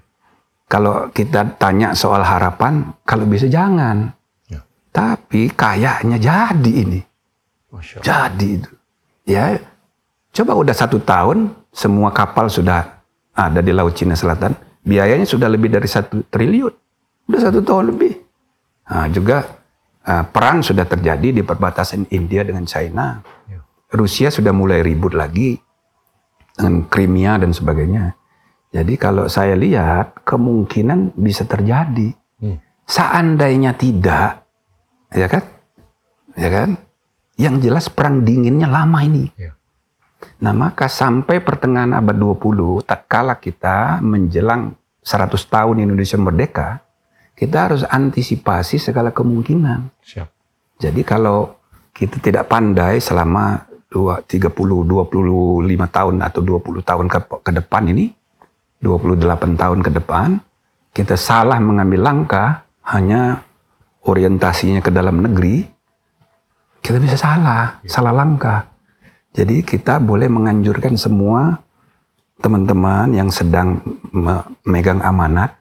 Kalau 0.69 1.09
kita 1.09 1.57
tanya 1.57 1.97
soal 1.97 2.21
harapan, 2.21 2.93
kalau 3.03 3.25
bisa 3.25 3.49
jangan. 3.49 4.13
Ya. 4.47 4.61
Tapi 4.93 5.49
kayaknya 5.51 6.17
jadi 6.21 6.71
ini. 6.71 7.01
Masya 7.73 7.99
Allah. 7.99 8.05
Jadi 8.05 8.47
itu. 8.61 8.71
Ya, 9.23 9.55
coba 10.35 10.51
udah 10.59 10.75
satu 10.75 10.99
tahun, 10.99 11.55
semua 11.71 12.11
kapal 12.11 12.51
sudah 12.51 12.99
ada 13.33 13.59
di 13.63 13.71
Laut 13.71 13.95
Cina 13.95 14.13
Selatan. 14.13 14.53
Biayanya 14.83 15.23
sudah 15.23 15.47
lebih 15.47 15.71
dari 15.71 15.87
satu 15.87 16.27
triliun. 16.27 16.73
Udah 17.31 17.39
satu 17.39 17.63
tahun 17.63 17.95
lebih. 17.95 18.13
Nah, 18.91 19.07
juga 19.07 19.47
ah, 20.03 20.27
perang 20.27 20.59
sudah 20.59 20.83
terjadi 20.83 21.31
di 21.31 21.41
perbatasan 21.41 22.11
India 22.11 22.43
dengan 22.43 22.67
China. 22.67 23.23
Ya. 23.47 23.63
Rusia 23.95 24.27
sudah 24.27 24.51
mulai 24.51 24.83
ribut 24.83 25.15
lagi 25.15 25.55
dengan 26.53 26.85
Crimea 26.91 27.39
dan 27.39 27.55
sebagainya. 27.55 28.11
Jadi 28.73 28.93
kalau 28.97 29.29
saya 29.29 29.55
lihat 29.55 30.25
kemungkinan 30.25 31.15
bisa 31.15 31.45
terjadi. 31.45 32.11
Hmm. 32.41 32.57
Seandainya 32.83 33.77
tidak, 33.77 34.43
ya 35.13 35.27
kan? 35.29 35.43
Ya 36.33 36.49
kan? 36.49 36.69
Yang 37.37 37.55
jelas 37.69 37.85
perang 37.87 38.25
dinginnya 38.25 38.67
lama 38.67 38.99
ini. 39.05 39.29
Ya. 39.37 39.55
Nah, 40.43 40.51
maka 40.51 40.91
sampai 40.91 41.39
pertengahan 41.39 41.95
abad 41.95 42.15
20, 42.15 42.83
tatkala 42.83 43.39
kita 43.39 44.03
menjelang 44.03 44.75
100 45.03 45.35
tahun 45.47 45.83
Indonesia 45.83 46.19
merdeka, 46.19 46.69
kita 47.33 47.57
harus 47.69 47.83
antisipasi 47.83 48.79
segala 48.79 49.11
kemungkinan. 49.11 49.91
siap 50.03 50.31
Jadi 50.79 51.01
kalau 51.03 51.59
kita 51.93 52.17
tidak 52.19 52.49
pandai 52.49 52.97
selama 52.99 53.67
dua- 53.87 54.25
30, 54.25 54.83
25 54.83 55.85
tahun 55.87 56.15
atau 56.25 56.41
20 56.41 56.81
tahun 56.81 57.05
ke, 57.07 57.19
ke 57.45 57.51
depan 57.61 57.83
ini, 57.93 58.09
28 58.81 59.55
tahun 59.55 59.79
ke 59.79 59.91
depan, 60.01 60.41
kita 60.91 61.15
salah 61.15 61.61
mengambil 61.61 62.03
langkah 62.03 62.65
hanya 62.89 63.45
orientasinya 64.03 64.83
ke 64.83 64.91
dalam 64.91 65.23
negeri, 65.23 65.63
kita 66.83 66.99
bisa 66.99 67.15
salah, 67.15 67.79
salah 67.87 68.11
langkah. 68.11 68.72
Jadi 69.33 69.65
kita 69.65 69.97
boleh 69.97 70.29
menganjurkan 70.29 70.93
semua 70.93 71.57
teman-teman 72.37 73.09
yang 73.15 73.33
sedang 73.33 73.81
memegang 74.13 75.01
amanat, 75.01 75.57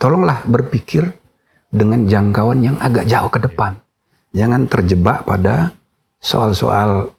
tolonglah 0.00 0.40
berpikir 0.48 1.04
dengan 1.68 2.08
jangkauan 2.08 2.64
yang 2.64 2.76
agak 2.80 3.04
jauh 3.04 3.28
ke 3.28 3.44
depan. 3.44 3.76
Jangan 4.32 4.64
terjebak 4.70 5.28
pada 5.28 5.76
soal-soal 6.16 7.12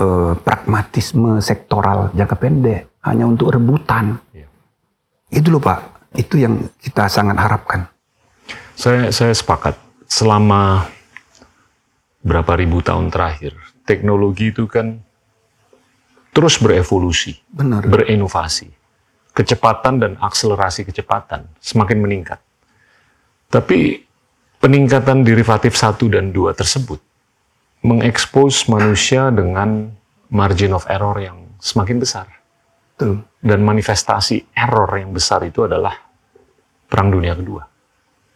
eh, 0.00 0.32
pragmatisme 0.40 1.42
sektoral 1.44 2.08
jangka 2.16 2.36
pendek 2.40 2.80
hanya 3.04 3.28
untuk 3.28 3.52
rebutan. 3.52 4.16
Iya. 4.32 4.48
Itu 5.28 5.52
loh 5.52 5.60
Pak, 5.60 6.14
itu 6.16 6.40
yang 6.40 6.64
kita 6.80 7.10
sangat 7.10 7.36
harapkan. 7.36 7.90
Saya 8.74 9.10
saya 9.12 9.34
sepakat. 9.34 9.76
Selama 10.04 10.86
berapa 12.22 12.54
ribu 12.54 12.78
tahun 12.84 13.10
terakhir, 13.10 13.56
teknologi 13.84 14.50
itu 14.50 14.64
kan 14.68 15.00
terus 16.34 16.58
berevolusi, 16.58 17.38
Benar. 17.48 17.86
berinovasi. 17.86 18.68
Kecepatan 19.34 19.98
dan 19.98 20.12
akselerasi 20.22 20.86
kecepatan 20.86 21.50
semakin 21.58 21.98
meningkat. 21.98 22.38
Tapi 23.50 23.98
peningkatan 24.62 25.26
derivatif 25.26 25.74
satu 25.74 26.06
dan 26.06 26.30
dua 26.30 26.54
tersebut 26.54 27.02
mengekspos 27.84 28.70
manusia 28.70 29.28
dengan 29.34 29.90
margin 30.30 30.72
of 30.72 30.86
error 30.88 31.18
yang 31.18 31.44
semakin 31.58 31.98
besar. 32.00 32.26
Betul. 32.94 33.26
Dan 33.42 33.60
manifestasi 33.66 34.54
error 34.54 34.88
yang 34.94 35.10
besar 35.10 35.42
itu 35.42 35.66
adalah 35.66 35.98
Perang 36.86 37.10
Dunia 37.10 37.34
Kedua. 37.34 37.73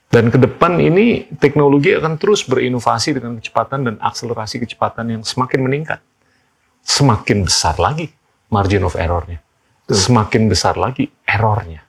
Dan 0.08 0.32
ke 0.32 0.40
depan 0.40 0.80
ini 0.80 1.28
teknologi 1.36 1.92
akan 1.92 2.16
terus 2.16 2.40
berinovasi 2.48 3.20
dengan 3.20 3.36
kecepatan 3.36 3.84
dan 3.84 3.94
akselerasi 4.00 4.64
kecepatan 4.64 5.12
yang 5.12 5.22
semakin 5.22 5.60
meningkat. 5.60 6.00
Semakin 6.80 7.44
besar 7.44 7.76
lagi 7.76 8.08
margin 8.48 8.88
of 8.88 8.96
errornya. 8.96 9.44
Semakin 9.88 10.48
besar 10.48 10.80
lagi 10.80 11.08
errornya. 11.24 11.84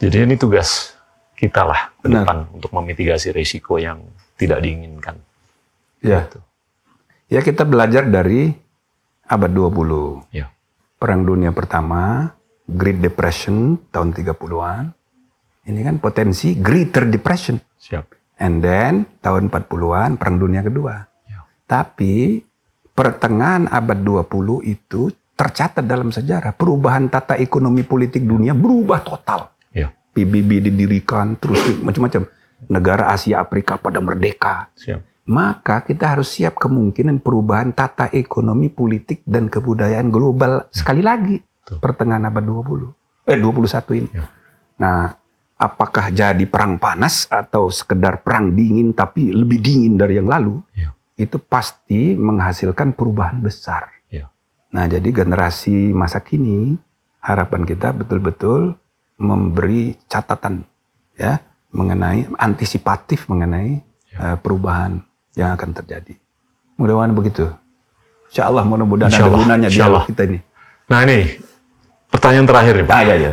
Jadi 0.00 0.16
ini 0.24 0.36
tugas 0.36 0.96
kita 1.36 1.64
lah 1.64 1.92
ke 2.00 2.08
Benar. 2.08 2.24
depan 2.24 2.38
untuk 2.56 2.72
memitigasi 2.72 3.32
risiko 3.32 3.76
yang 3.76 4.00
tidak 4.36 4.60
diinginkan. 4.64 5.16
Ya. 6.00 6.24
Gitu. 6.28 6.40
Ya 7.32 7.40
kita 7.44 7.68
belajar 7.68 8.08
dari 8.08 8.52
abad 9.28 9.52
20. 9.52 10.32
Ya. 10.32 10.52
Perang 11.00 11.24
Dunia 11.24 11.52
Pertama, 11.52 12.32
Great 12.68 13.00
Depression 13.00 13.80
tahun 13.88 14.12
30-an. 14.12 14.92
Ini 15.66 15.80
kan 15.84 15.96
potensi 16.00 16.56
Greater 16.56 17.04
Depression. 17.06 17.60
Siap. 17.76 18.04
And 18.40 18.64
then 18.64 19.04
tahun 19.20 19.52
40-an 19.52 20.16
Perang 20.16 20.40
Dunia 20.40 20.64
Kedua. 20.64 21.04
Ya. 21.28 21.44
Tapi 21.68 22.40
pertengahan 22.96 23.68
abad 23.68 24.00
20 24.00 24.64
itu 24.64 25.12
tercatat 25.36 25.84
dalam 25.84 26.12
sejarah 26.12 26.52
perubahan 26.52 27.08
tata 27.08 27.36
ekonomi 27.36 27.84
politik 27.84 28.24
dunia 28.24 28.56
berubah 28.56 29.04
total. 29.04 29.52
Ya. 29.72 29.92
PBB 29.92 30.72
didirikan 30.72 31.36
terus 31.36 31.60
macam-macam. 31.80 32.28
Negara 32.68 33.08
Asia 33.08 33.40
Afrika 33.40 33.80
pada 33.80 34.04
merdeka. 34.04 34.68
Siap. 34.76 35.00
Maka 35.30 35.84
kita 35.84 36.16
harus 36.16 36.28
siap 36.32 36.60
kemungkinan 36.60 37.24
perubahan 37.24 37.72
tata 37.72 38.10
ekonomi 38.12 38.68
politik 38.68 39.24
dan 39.24 39.46
kebudayaan 39.46 40.10
global 40.10 40.66
sekali 40.74 41.00
lagi 41.06 41.38
Betul. 41.40 41.78
pertengahan 41.78 42.26
abad 42.26 42.44
20. 42.44 43.30
Eh 43.30 43.38
21 43.38 44.00
ini. 44.00 44.10
Ya. 44.10 44.24
Nah, 44.80 45.19
apakah 45.60 46.08
jadi 46.08 46.40
perang 46.48 46.80
panas 46.80 47.28
atau 47.28 47.68
sekedar 47.68 48.24
perang 48.24 48.56
dingin 48.56 48.96
tapi 48.96 49.28
lebih 49.28 49.60
dingin 49.60 50.00
dari 50.00 50.16
yang 50.16 50.26
lalu? 50.26 50.64
Ya. 50.72 50.96
Itu 51.20 51.36
pasti 51.36 52.16
menghasilkan 52.16 52.96
perubahan 52.96 53.44
besar. 53.44 53.92
Ya. 54.08 54.32
Nah, 54.72 54.88
jadi 54.88 55.04
generasi 55.12 55.92
masa 55.92 56.24
kini 56.24 56.80
harapan 57.20 57.68
kita 57.68 57.92
betul-betul 57.92 58.72
memberi 59.20 60.00
catatan 60.08 60.64
ya 61.12 61.36
mengenai 61.70 62.24
antisipatif 62.40 63.28
mengenai 63.28 63.84
Ya. 64.10 64.34
eh, 64.34 64.36
perubahan 64.42 64.98
yang 65.38 65.54
akan 65.54 65.70
terjadi. 65.70 66.18
Mudah-mudahan 66.74 67.14
begitu. 67.14 67.46
Insya 68.26 68.50
Allah 68.50 68.66
mudah-mudahan 68.66 69.06
ada 69.06 69.30
gunanya 69.30 69.68
dialog 69.70 70.02
Allah. 70.02 70.10
kita 70.10 70.22
ini. 70.26 70.38
Nah 70.90 70.98
ini 71.06 71.38
pertanyaan 72.10 72.46
terakhir 72.50 72.74
nih 72.74 72.86
Pak. 72.90 73.00
Ya, 73.06 73.14
ya. 73.14 73.32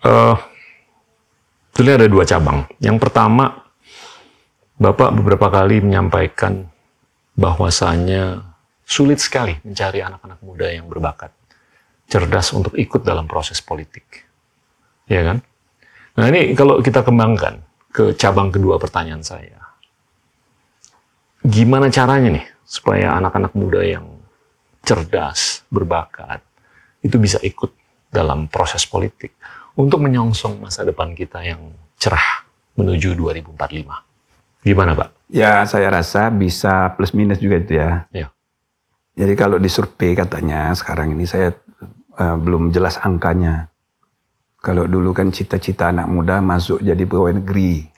Eh, 0.00 0.34
sebetulnya 1.70 2.02
ada 2.02 2.08
dua 2.10 2.24
cabang. 2.26 2.66
Yang 2.82 2.98
pertama, 2.98 3.70
Bapak 4.80 5.12
beberapa 5.12 5.52
kali 5.52 5.84
menyampaikan 5.84 6.64
bahwasanya 7.36 8.42
sulit 8.80 9.20
sekali 9.20 9.60
mencari 9.60 10.00
anak-anak 10.00 10.40
muda 10.40 10.72
yang 10.72 10.88
berbakat, 10.88 11.36
cerdas 12.08 12.50
untuk 12.56 12.72
ikut 12.80 13.04
dalam 13.04 13.28
proses 13.28 13.60
politik. 13.60 14.24
Ya 15.04 15.20
kan? 15.20 15.44
Nah 16.16 16.26
ini 16.32 16.56
kalau 16.56 16.80
kita 16.80 17.04
kembangkan 17.04 17.60
ke 17.92 18.16
cabang 18.16 18.48
kedua 18.48 18.80
pertanyaan 18.80 19.20
saya. 19.20 19.60
Gimana 21.44 21.92
caranya 21.92 22.40
nih 22.40 22.46
supaya 22.64 23.20
anak-anak 23.20 23.52
muda 23.52 23.84
yang 23.84 24.08
cerdas, 24.80 25.60
berbakat, 25.68 26.40
itu 27.04 27.20
bisa 27.20 27.36
ikut 27.44 27.72
dalam 28.08 28.48
proses 28.48 28.88
politik 28.88 29.36
untuk 29.80 30.04
menyongsong 30.04 30.60
masa 30.60 30.84
depan 30.84 31.16
kita 31.16 31.40
yang 31.40 31.72
cerah 31.96 32.44
menuju 32.76 33.16
2045. 33.16 33.56
Gimana, 34.60 34.92
Pak? 34.92 35.08
Ya, 35.32 35.64
saya 35.64 35.88
rasa 35.88 36.28
bisa 36.28 36.92
plus 36.92 37.16
minus 37.16 37.40
juga 37.40 37.56
itu 37.56 37.80
ya. 37.80 38.04
Ya. 38.12 38.28
Jadi 39.16 39.32
kalau 39.36 39.56
di 39.56 39.72
survei 39.72 40.12
katanya 40.12 40.72
sekarang 40.76 41.16
ini 41.16 41.24
saya 41.24 41.56
eh, 42.20 42.36
belum 42.36 42.68
jelas 42.72 43.00
angkanya. 43.00 43.72
Kalau 44.60 44.84
dulu 44.84 45.16
kan 45.16 45.32
cita-cita 45.32 45.88
anak 45.88 46.04
muda 46.04 46.44
masuk 46.44 46.84
jadi 46.84 47.00
pegawai 47.08 47.40
negeri. 47.40 47.88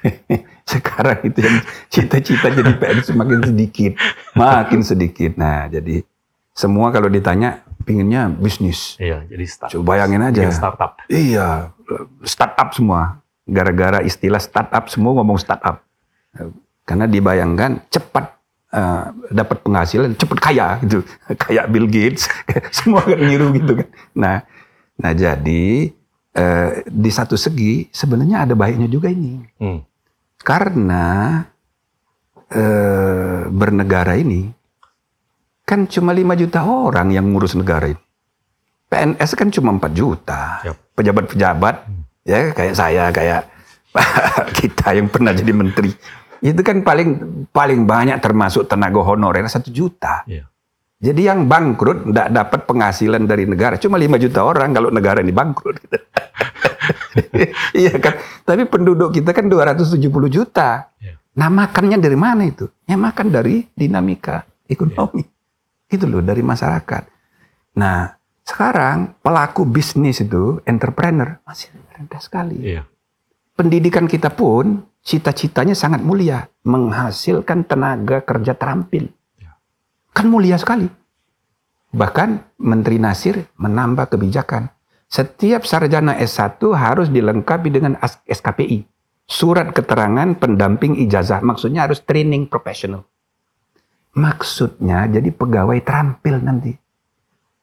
sekarang 0.70 1.18
itu 1.24 1.40
yang 1.40 1.56
cita-cita 1.88 2.46
jadi 2.52 2.72
PNS 2.76 3.10
semakin 3.10 3.40
sedikit, 3.42 3.92
makin 4.36 4.80
sedikit. 4.84 5.32
Nah, 5.40 5.66
jadi 5.72 6.04
semua 6.52 6.92
kalau 6.92 7.08
ditanya 7.08 7.64
pinginnya 7.82 8.28
bisnis. 8.30 8.96
Iya, 9.00 9.24
jadi 9.26 9.44
start. 9.48 9.70
Coba 9.72 9.96
bayangin 9.96 10.22
aja. 10.22 10.40
bikin 10.44 10.54
startup. 10.54 10.92
Iya, 11.08 11.48
startup 12.22 12.68
semua. 12.76 13.24
Gara-gara 13.48 14.04
istilah 14.04 14.38
startup 14.38 14.86
semua 14.92 15.16
ngomong 15.18 15.40
startup. 15.40 15.82
Karena 16.86 17.10
dibayangkan 17.10 17.90
cepat 17.90 18.36
eh, 18.70 19.04
dapat 19.32 19.58
penghasilan, 19.64 20.14
cepat 20.14 20.38
kaya 20.38 20.78
gitu. 20.84 21.02
Kayak 21.42 21.66
Bill 21.72 21.88
Gates, 21.88 22.30
semua 22.76 23.02
kan 23.02 23.18
niru 23.18 23.50
gitu 23.56 23.80
kan. 23.80 23.88
Nah, 24.14 24.36
nah 25.00 25.12
jadi 25.16 25.90
eh, 26.36 26.70
di 26.86 27.10
satu 27.10 27.34
segi 27.34 27.90
sebenarnya 27.90 28.46
ada 28.46 28.54
baiknya 28.54 28.86
juga 28.86 29.10
ini. 29.10 29.40
Hmm. 29.58 29.82
Karena 30.40 31.40
eh, 32.52 33.50
bernegara 33.50 34.14
ini 34.14 34.59
kan 35.70 35.86
cuma 35.86 36.10
5 36.10 36.34
juta 36.34 36.66
orang 36.66 37.14
yang 37.14 37.30
ngurus 37.30 37.54
negara 37.54 37.86
ini. 37.86 38.02
PNS 38.90 39.38
kan 39.38 39.54
cuma 39.54 39.70
4 39.78 39.94
juta. 39.94 40.66
Pejabat-pejabat 40.98 41.74
ya 42.26 42.50
kayak 42.50 42.74
saya 42.74 43.14
kayak 43.14 43.46
kita 44.58 44.98
yang 44.98 45.06
pernah 45.06 45.30
jadi 45.30 45.54
menteri. 45.54 45.94
Itu 46.42 46.58
kan 46.66 46.82
paling 46.82 47.08
paling 47.54 47.86
banyak 47.86 48.18
termasuk 48.18 48.66
tenaga 48.66 48.98
honorer 48.98 49.46
satu 49.46 49.70
juta. 49.70 50.26
Iya. 50.26 50.50
Jadi 51.00 51.22
yang 51.24 51.48
bangkrut 51.48 52.12
tidak 52.12 52.28
dapat 52.28 52.60
penghasilan 52.68 53.24
dari 53.24 53.46
negara 53.46 53.78
cuma 53.78 53.96
5 53.96 54.20
juta 54.20 54.42
orang 54.42 54.74
kalau 54.74 54.90
negara 54.90 55.22
ini 55.22 55.30
bangkrut. 55.30 55.78
gitu. 55.86 55.96
iya 57.86 57.94
kan? 58.02 58.18
Tapi 58.42 58.66
penduduk 58.66 59.14
kita 59.14 59.30
kan 59.30 59.46
270 59.46 60.02
juta. 60.26 60.90
Iya. 60.98 61.14
Nah 61.38 61.48
makannya 61.48 62.02
dari 62.02 62.18
mana 62.18 62.42
itu? 62.42 62.66
Ya 62.90 62.98
makan 62.98 63.30
dari 63.30 63.70
dinamika 63.70 64.44
ekonomi. 64.66 65.39
Itu 65.90 66.06
loh 66.06 66.22
dari 66.22 66.40
masyarakat. 66.40 67.02
Nah 67.76 68.14
sekarang 68.46 69.18
pelaku 69.20 69.66
bisnis 69.66 70.22
itu 70.22 70.62
entrepreneur 70.64 71.38
masih 71.44 71.70
rendah 71.94 72.22
sekali. 72.22 72.56
Iya. 72.62 72.82
Pendidikan 73.54 74.08
kita 74.08 74.32
pun 74.32 74.86
cita-citanya 75.04 75.76
sangat 75.76 76.00
mulia, 76.00 76.48
menghasilkan 76.64 77.68
tenaga 77.68 78.24
kerja 78.24 78.56
terampil. 78.56 79.12
Ya. 79.36 79.58
Kan 80.16 80.32
mulia 80.32 80.56
sekali. 80.56 80.88
Bahkan 81.90 82.58
Menteri 82.62 83.02
Nasir 83.02 83.50
menambah 83.58 84.14
kebijakan. 84.14 84.70
Setiap 85.10 85.66
sarjana 85.66 86.14
S1 86.22 86.62
harus 86.70 87.10
dilengkapi 87.10 87.66
dengan 87.66 87.98
SKPI. 88.30 88.86
Surat 89.26 89.74
keterangan 89.74 90.38
pendamping 90.38 90.94
ijazah. 91.02 91.42
Maksudnya 91.42 91.90
harus 91.90 91.98
training 92.06 92.46
profesional. 92.46 93.10
Maksudnya 94.12 95.06
jadi 95.06 95.30
pegawai 95.30 95.78
terampil 95.80 96.36
nanti. 96.38 96.72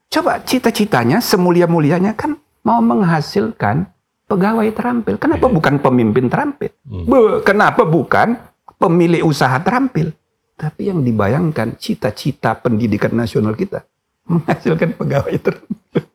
Coba 0.07 0.39
cita-citanya 0.39 1.19
semulia-mulianya 1.19 2.15
kan 2.15 2.39
mau 2.63 2.79
menghasilkan 2.79 3.91
pegawai 4.25 4.71
terampil. 4.71 5.19
Kenapa 5.19 5.45
Iya. 5.45 5.53
bukan 5.53 5.75
pemimpin 5.77 6.25
terampil? 6.27 6.71
Hmm. 6.83 7.03
Bu- 7.03 7.43
Kenapa 7.43 7.83
bukan 7.83 8.39
pemilik 8.77 9.21
usaha 9.21 9.59
terampil? 9.59 10.15
Tapi 10.55 10.89
yang 10.89 11.03
dibayangkan 11.03 11.75
cita-cita 11.75 12.55
pendidikan 12.55 13.13
nasional 13.13 13.53
kita 13.53 13.83
menghasilkan 14.25 14.95
pegawai 14.95 15.35
tertentu. 15.37 15.99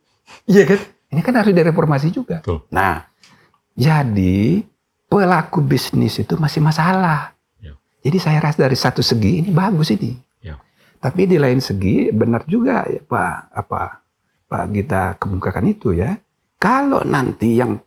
Iya 0.42 0.66
kan? 0.66 0.80
Ini 1.12 1.20
kan 1.20 1.34
harus 1.36 1.52
direformasi 1.52 2.08
juga. 2.10 2.40
Betul. 2.40 2.66
Nah, 2.68 3.04
jadi 3.72 4.64
pelaku 5.06 5.60
bisnis 5.60 6.18
itu 6.18 6.34
masih 6.34 6.58
masalah. 6.58 7.36
Ya. 8.02 8.10
Jadi 8.10 8.18
saya 8.18 8.38
rasa 8.42 8.66
dari 8.66 8.74
satu 8.74 8.98
segi 8.98 9.46
ini 9.46 9.54
bagus 9.54 9.94
ini. 9.94 10.18
Ya. 10.42 10.58
Tapi 10.98 11.30
di 11.30 11.38
lain 11.38 11.62
segi 11.62 12.10
benar 12.10 12.42
juga 12.50 12.82
ya 12.90 12.98
Pak 12.98 13.34
apa 13.54 14.02
Pak 14.50 14.64
kita 14.74 15.02
kemukakan 15.22 15.70
itu 15.70 15.94
ya. 15.94 16.18
Kalau 16.58 17.06
nanti 17.06 17.54
yang 17.54 17.78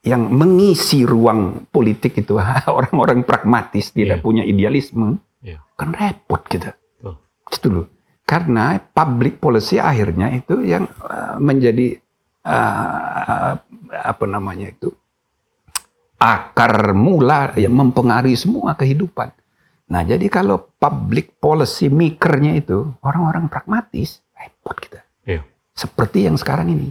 yang 0.00 0.32
mengisi 0.32 1.04
ruang 1.04 1.68
politik 1.68 2.16
itu 2.16 2.40
orang-orang 2.80 3.20
pragmatis 3.20 3.92
tidak 3.92 4.20
Iya. 4.20 4.24
punya 4.24 4.42
idealisme, 4.48 5.20
Iya. 5.44 5.60
kan 5.76 5.92
repot 5.92 6.40
kita. 6.48 6.72
Betul. 6.96 7.14
Gitu 7.52 7.68
loh. 7.68 7.86
Karena 8.24 8.80
public 8.80 9.36
policy 9.44 9.76
akhirnya 9.76 10.32
itu 10.32 10.64
yang 10.64 10.88
uh, 11.04 11.36
menjadi 11.36 12.00
uh, 12.48 13.60
apa 13.90 14.24
namanya 14.24 14.72
itu 14.72 14.88
akar 16.20 16.92
mula 16.92 17.52
yang 17.56 17.72
mempengaruhi 17.72 18.36
semua 18.36 18.76
kehidupan. 18.76 19.32
Nah, 19.90 20.06
jadi 20.06 20.30
kalau 20.30 20.70
public 20.78 21.42
policy 21.42 21.90
makernya 21.90 22.54
itu 22.62 22.94
orang-orang 23.02 23.50
pragmatis, 23.50 24.22
repot 24.38 24.78
kita. 24.78 25.02
Iya. 25.26 25.42
Seperti 25.74 26.30
yang 26.30 26.38
sekarang 26.38 26.70
ini. 26.70 26.88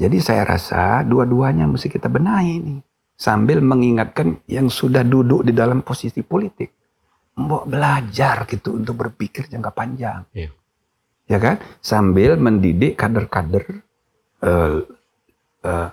Jadi 0.00 0.16
saya 0.24 0.48
rasa 0.48 1.04
dua-duanya 1.04 1.68
mesti 1.68 1.92
kita 1.92 2.08
benahi 2.08 2.50
ini. 2.56 2.76
Sambil 3.20 3.60
mengingatkan 3.60 4.40
yang 4.48 4.72
sudah 4.72 5.04
duduk 5.04 5.44
di 5.44 5.52
dalam 5.52 5.84
posisi 5.84 6.24
politik. 6.24 6.72
Mbok 7.36 7.68
belajar 7.68 8.48
gitu 8.48 8.80
untuk 8.80 8.96
berpikir 8.96 9.52
jangka 9.52 9.70
panjang. 9.76 10.24
Iya. 10.32 10.50
Ya 11.28 11.38
kan? 11.38 11.60
Sambil 11.84 12.40
mendidik 12.40 12.96
kader-kader 12.96 13.84
eh, 14.40 14.78
eh, 15.68 15.88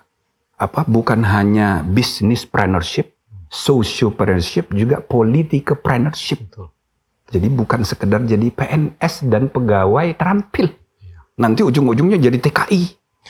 apa 0.60 0.82
bukan 0.88 1.24
hanya 1.24 1.84
businesspreneurship, 1.84 3.16
sociopreneurship, 3.50 4.70
juga 4.72 5.02
politikepreneurship. 5.02 6.40
Betul. 6.48 6.70
Jadi 7.30 7.48
bukan 7.50 7.82
sekedar 7.86 8.22
jadi 8.26 8.50
PNS 8.50 9.30
dan 9.30 9.50
pegawai 9.50 10.14
terampil. 10.18 10.74
Iya. 11.02 11.18
Nanti 11.38 11.62
ujung-ujungnya 11.62 12.18
jadi 12.18 12.38
TKI. 12.38 12.82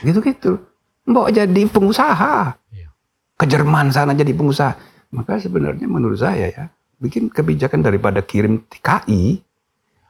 Gitu-gitu. 0.03 0.59
Mbok 1.07 1.27
jadi 1.35 1.61
pengusaha. 1.67 2.55
Iya. 2.71 2.87
Ke 3.35 3.43
Jerman 3.47 3.91
sana 3.91 4.15
jadi 4.15 4.31
pengusaha. 4.31 4.75
Maka 5.11 5.41
sebenarnya 5.41 5.89
menurut 5.89 6.19
saya 6.21 6.47
ya, 6.47 6.63
bikin 7.01 7.27
kebijakan 7.27 7.81
daripada 7.83 8.21
kirim 8.23 8.63
TKI, 8.71 9.41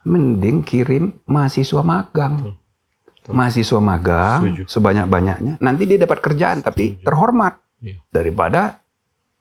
mending 0.06 0.62
kirim 0.62 1.18
mahasiswa 1.26 1.82
magang. 1.82 2.34
Betul. 2.36 2.54
Betul. 3.20 3.32
Mahasiswa 3.36 3.80
magang 3.82 4.40
sebanyak-banyaknya. 4.64 5.60
Nanti 5.60 5.82
dia 5.84 5.98
dapat 6.00 6.18
kerjaan 6.24 6.62
tapi 6.62 6.94
Setuju. 6.96 7.04
terhormat 7.04 7.54
Iya. 7.80 7.96
daripada 8.12 8.79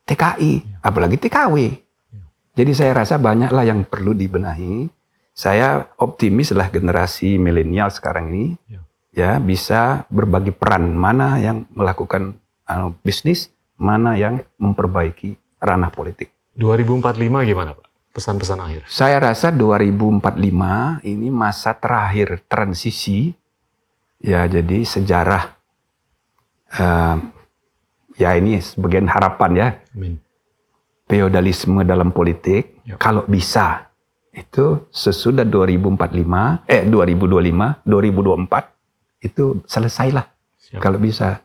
TKI, 0.10 0.82
apalagi 0.82 1.22
TKW. 1.22 1.55
Jadi 2.57 2.72
saya 2.74 2.97
rasa 2.97 3.22
banyaklah 3.22 3.62
yang 3.62 3.86
perlu 3.86 4.18
dibenahi. 4.18 4.89
Saya 5.38 5.86
optimis 6.01 6.51
lah 6.51 6.68
generasi 6.68 7.38
milenial 7.38 7.93
sekarang 7.93 8.34
ini 8.34 8.45
Ya. 9.14 9.36
bisa 9.39 10.03
berbagi 10.10 10.51
peran 10.51 10.95
mana 10.95 11.38
yang 11.39 11.70
melakukan 11.72 12.36
uh, 12.68 12.91
bisnis, 13.05 13.51
mana 13.78 14.18
yang 14.18 14.43
memperbaiki 14.57 15.36
ranah 15.62 15.91
politik. 15.93 16.32
2045 16.57 17.47
gimana 17.47 17.72
Pak? 17.76 17.88
Pesan-pesan 18.12 18.60
akhir. 18.60 18.82
Saya 18.89 19.22
rasa 19.22 19.53
2045 19.53 21.05
ini 21.07 21.28
masa 21.32 21.72
terakhir 21.78 22.43
transisi 22.49 23.32
ya 24.20 24.43
jadi 24.49 24.84
sejarah 24.84 25.43
eh, 26.76 27.16
ya 28.20 28.36
ini 28.36 28.59
sebagian 28.59 29.07
harapan 29.07 29.51
ya 29.55 29.67
Amin. 29.95 30.20
feodalisme 31.07 31.82
dalam 31.84 32.11
politik 32.11 32.78
Ya. 32.84 32.97
kalau 32.97 33.22
bisa 33.24 33.86
itu 34.34 34.82
sesudah 34.89 35.45
2045 35.45 36.65
eh 36.65 36.82
2025 36.86 37.86
2024 37.86 38.65
itu 39.22 39.61
selesailah 39.63 40.26
Siap. 40.57 40.82
kalau 40.82 40.97
bisa 40.97 41.41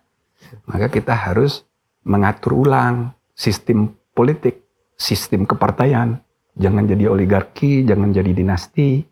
maka 0.65 0.89
kita 0.89 1.13
harus 1.13 1.69
mengatur 2.01 2.65
ulang 2.65 3.13
sistem 3.33 3.93
politik 4.13 4.65
sistem 4.97 5.45
kepartaian 5.45 6.17
jangan 6.57 6.89
jadi 6.89 7.13
oligarki 7.13 7.85
jangan 7.85 8.09
jadi 8.09 8.31
dinasti 8.33 9.05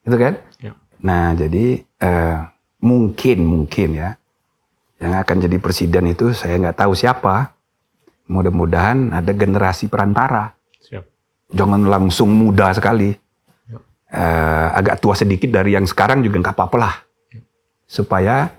itu 0.00 0.16
kan 0.16 0.40
Ya. 0.56 0.72
nah 1.04 1.36
jadi 1.36 1.82
eh, 1.82 2.38
mungkin 2.80 3.38
mungkin 3.44 3.88
ya 3.96 4.16
yang 4.96 5.12
akan 5.12 5.36
jadi 5.44 5.56
presiden 5.60 6.08
itu 6.08 6.32
saya 6.32 6.56
nggak 6.56 6.80
tahu 6.80 6.96
siapa 6.96 7.56
mudah-mudahan 8.26 9.14
ada 9.14 9.30
generasi 9.30 9.86
perantara 9.86 10.54
Siap. 10.82 11.04
jangan 11.54 11.86
langsung 11.86 12.30
muda 12.34 12.74
sekali. 12.74 13.14
Ya. 13.70 13.78
Eh, 14.10 14.68
agak 14.82 14.98
tua 14.98 15.14
sedikit 15.14 15.50
dari 15.50 15.74
yang 15.78 15.86
sekarang 15.86 16.22
juga 16.22 16.42
nggak 16.42 16.56
apa-apa 16.58 16.76
lah. 16.78 16.94
Supaya 17.86 18.50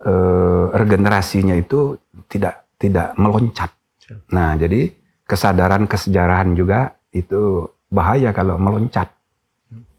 eh, 0.00 0.64
regenerasinya 0.72 1.52
itu 1.56 1.96
tidak 2.30 2.64
tidak 2.80 3.12
meloncat. 3.20 3.70
Siap. 4.00 4.32
Nah, 4.32 4.56
jadi 4.56 4.92
kesadaran 5.28 5.84
kesejarahan 5.84 6.56
juga 6.56 6.96
itu 7.12 7.68
bahaya 7.92 8.32
kalau 8.32 8.56
meloncat. 8.56 9.12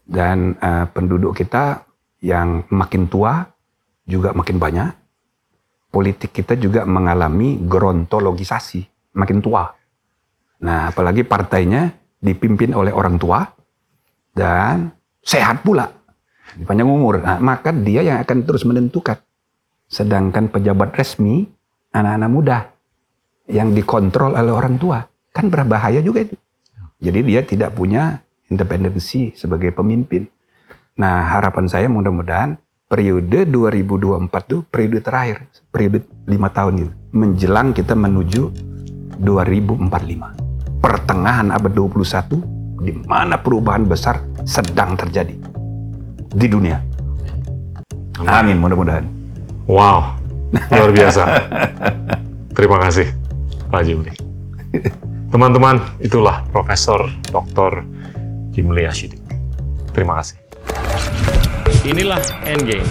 Dan 0.08 0.58
eh, 0.58 0.86
penduduk 0.90 1.38
kita 1.38 1.86
yang 2.18 2.66
makin 2.72 3.06
tua 3.06 3.46
juga 4.08 4.34
makin 4.34 4.58
banyak. 4.58 4.90
Politik 5.88 6.36
kita 6.36 6.52
juga 6.60 6.84
mengalami 6.84 7.56
gerontologisasi, 7.64 9.12
makin 9.16 9.40
tua. 9.40 9.72
Nah, 10.60 10.92
apalagi 10.92 11.24
partainya 11.24 11.88
dipimpin 12.20 12.76
oleh 12.76 12.92
orang 12.92 13.16
tua 13.16 13.40
dan 14.36 14.92
sehat 15.24 15.64
pula, 15.64 15.88
panjang 16.68 16.88
umur. 16.92 17.24
Nah, 17.24 17.40
maka 17.40 17.72
dia 17.72 18.04
yang 18.04 18.20
akan 18.20 18.44
terus 18.44 18.68
menentukan. 18.68 19.16
Sedangkan 19.88 20.52
pejabat 20.52 20.92
resmi, 20.92 21.48
anak-anak 21.96 22.30
muda 22.30 22.58
yang 23.48 23.72
dikontrol 23.72 24.36
oleh 24.36 24.52
orang 24.52 24.76
tua, 24.76 25.00
kan 25.32 25.48
berbahaya 25.48 26.04
juga 26.04 26.28
itu. 26.28 26.36
Jadi 27.00 27.20
dia 27.24 27.40
tidak 27.46 27.72
punya 27.72 28.20
independensi 28.52 29.32
sebagai 29.32 29.72
pemimpin. 29.72 30.28
Nah, 31.00 31.32
harapan 31.32 31.64
saya 31.70 31.86
mudah-mudahan 31.88 32.58
periode 32.88 33.44
2024 33.44 34.48
itu 34.48 34.56
periode 34.64 34.98
terakhir, 35.04 35.44
periode 35.68 36.08
lima 36.24 36.48
tahun 36.48 36.88
itu, 36.88 36.92
menjelang 37.12 37.76
kita 37.76 37.92
menuju 37.92 38.48
2045 39.20 40.80
pertengahan 40.80 41.52
abad 41.52 41.72
21 41.76 42.80
di 42.80 42.92
mana 43.04 43.36
perubahan 43.36 43.84
besar 43.84 44.24
sedang 44.48 44.96
terjadi 44.96 45.36
di 46.32 46.46
dunia. 46.48 46.80
Amin 48.24 48.56
mudah-mudahan. 48.56 49.04
Wow, 49.68 50.16
luar 50.72 50.90
biasa. 50.90 51.22
Terima 52.56 52.80
kasih, 52.80 53.06
Pak 53.68 53.84
Jimli. 53.84 54.16
Teman-teman, 55.28 55.76
itulah 56.00 56.40
Profesor 56.48 57.04
Dr. 57.28 57.84
Jimli 58.56 58.88
Ashidik. 58.88 59.20
Terima 59.92 60.18
kasih. 60.24 60.40
Inilah 61.88 62.20
Endgame, 62.44 62.84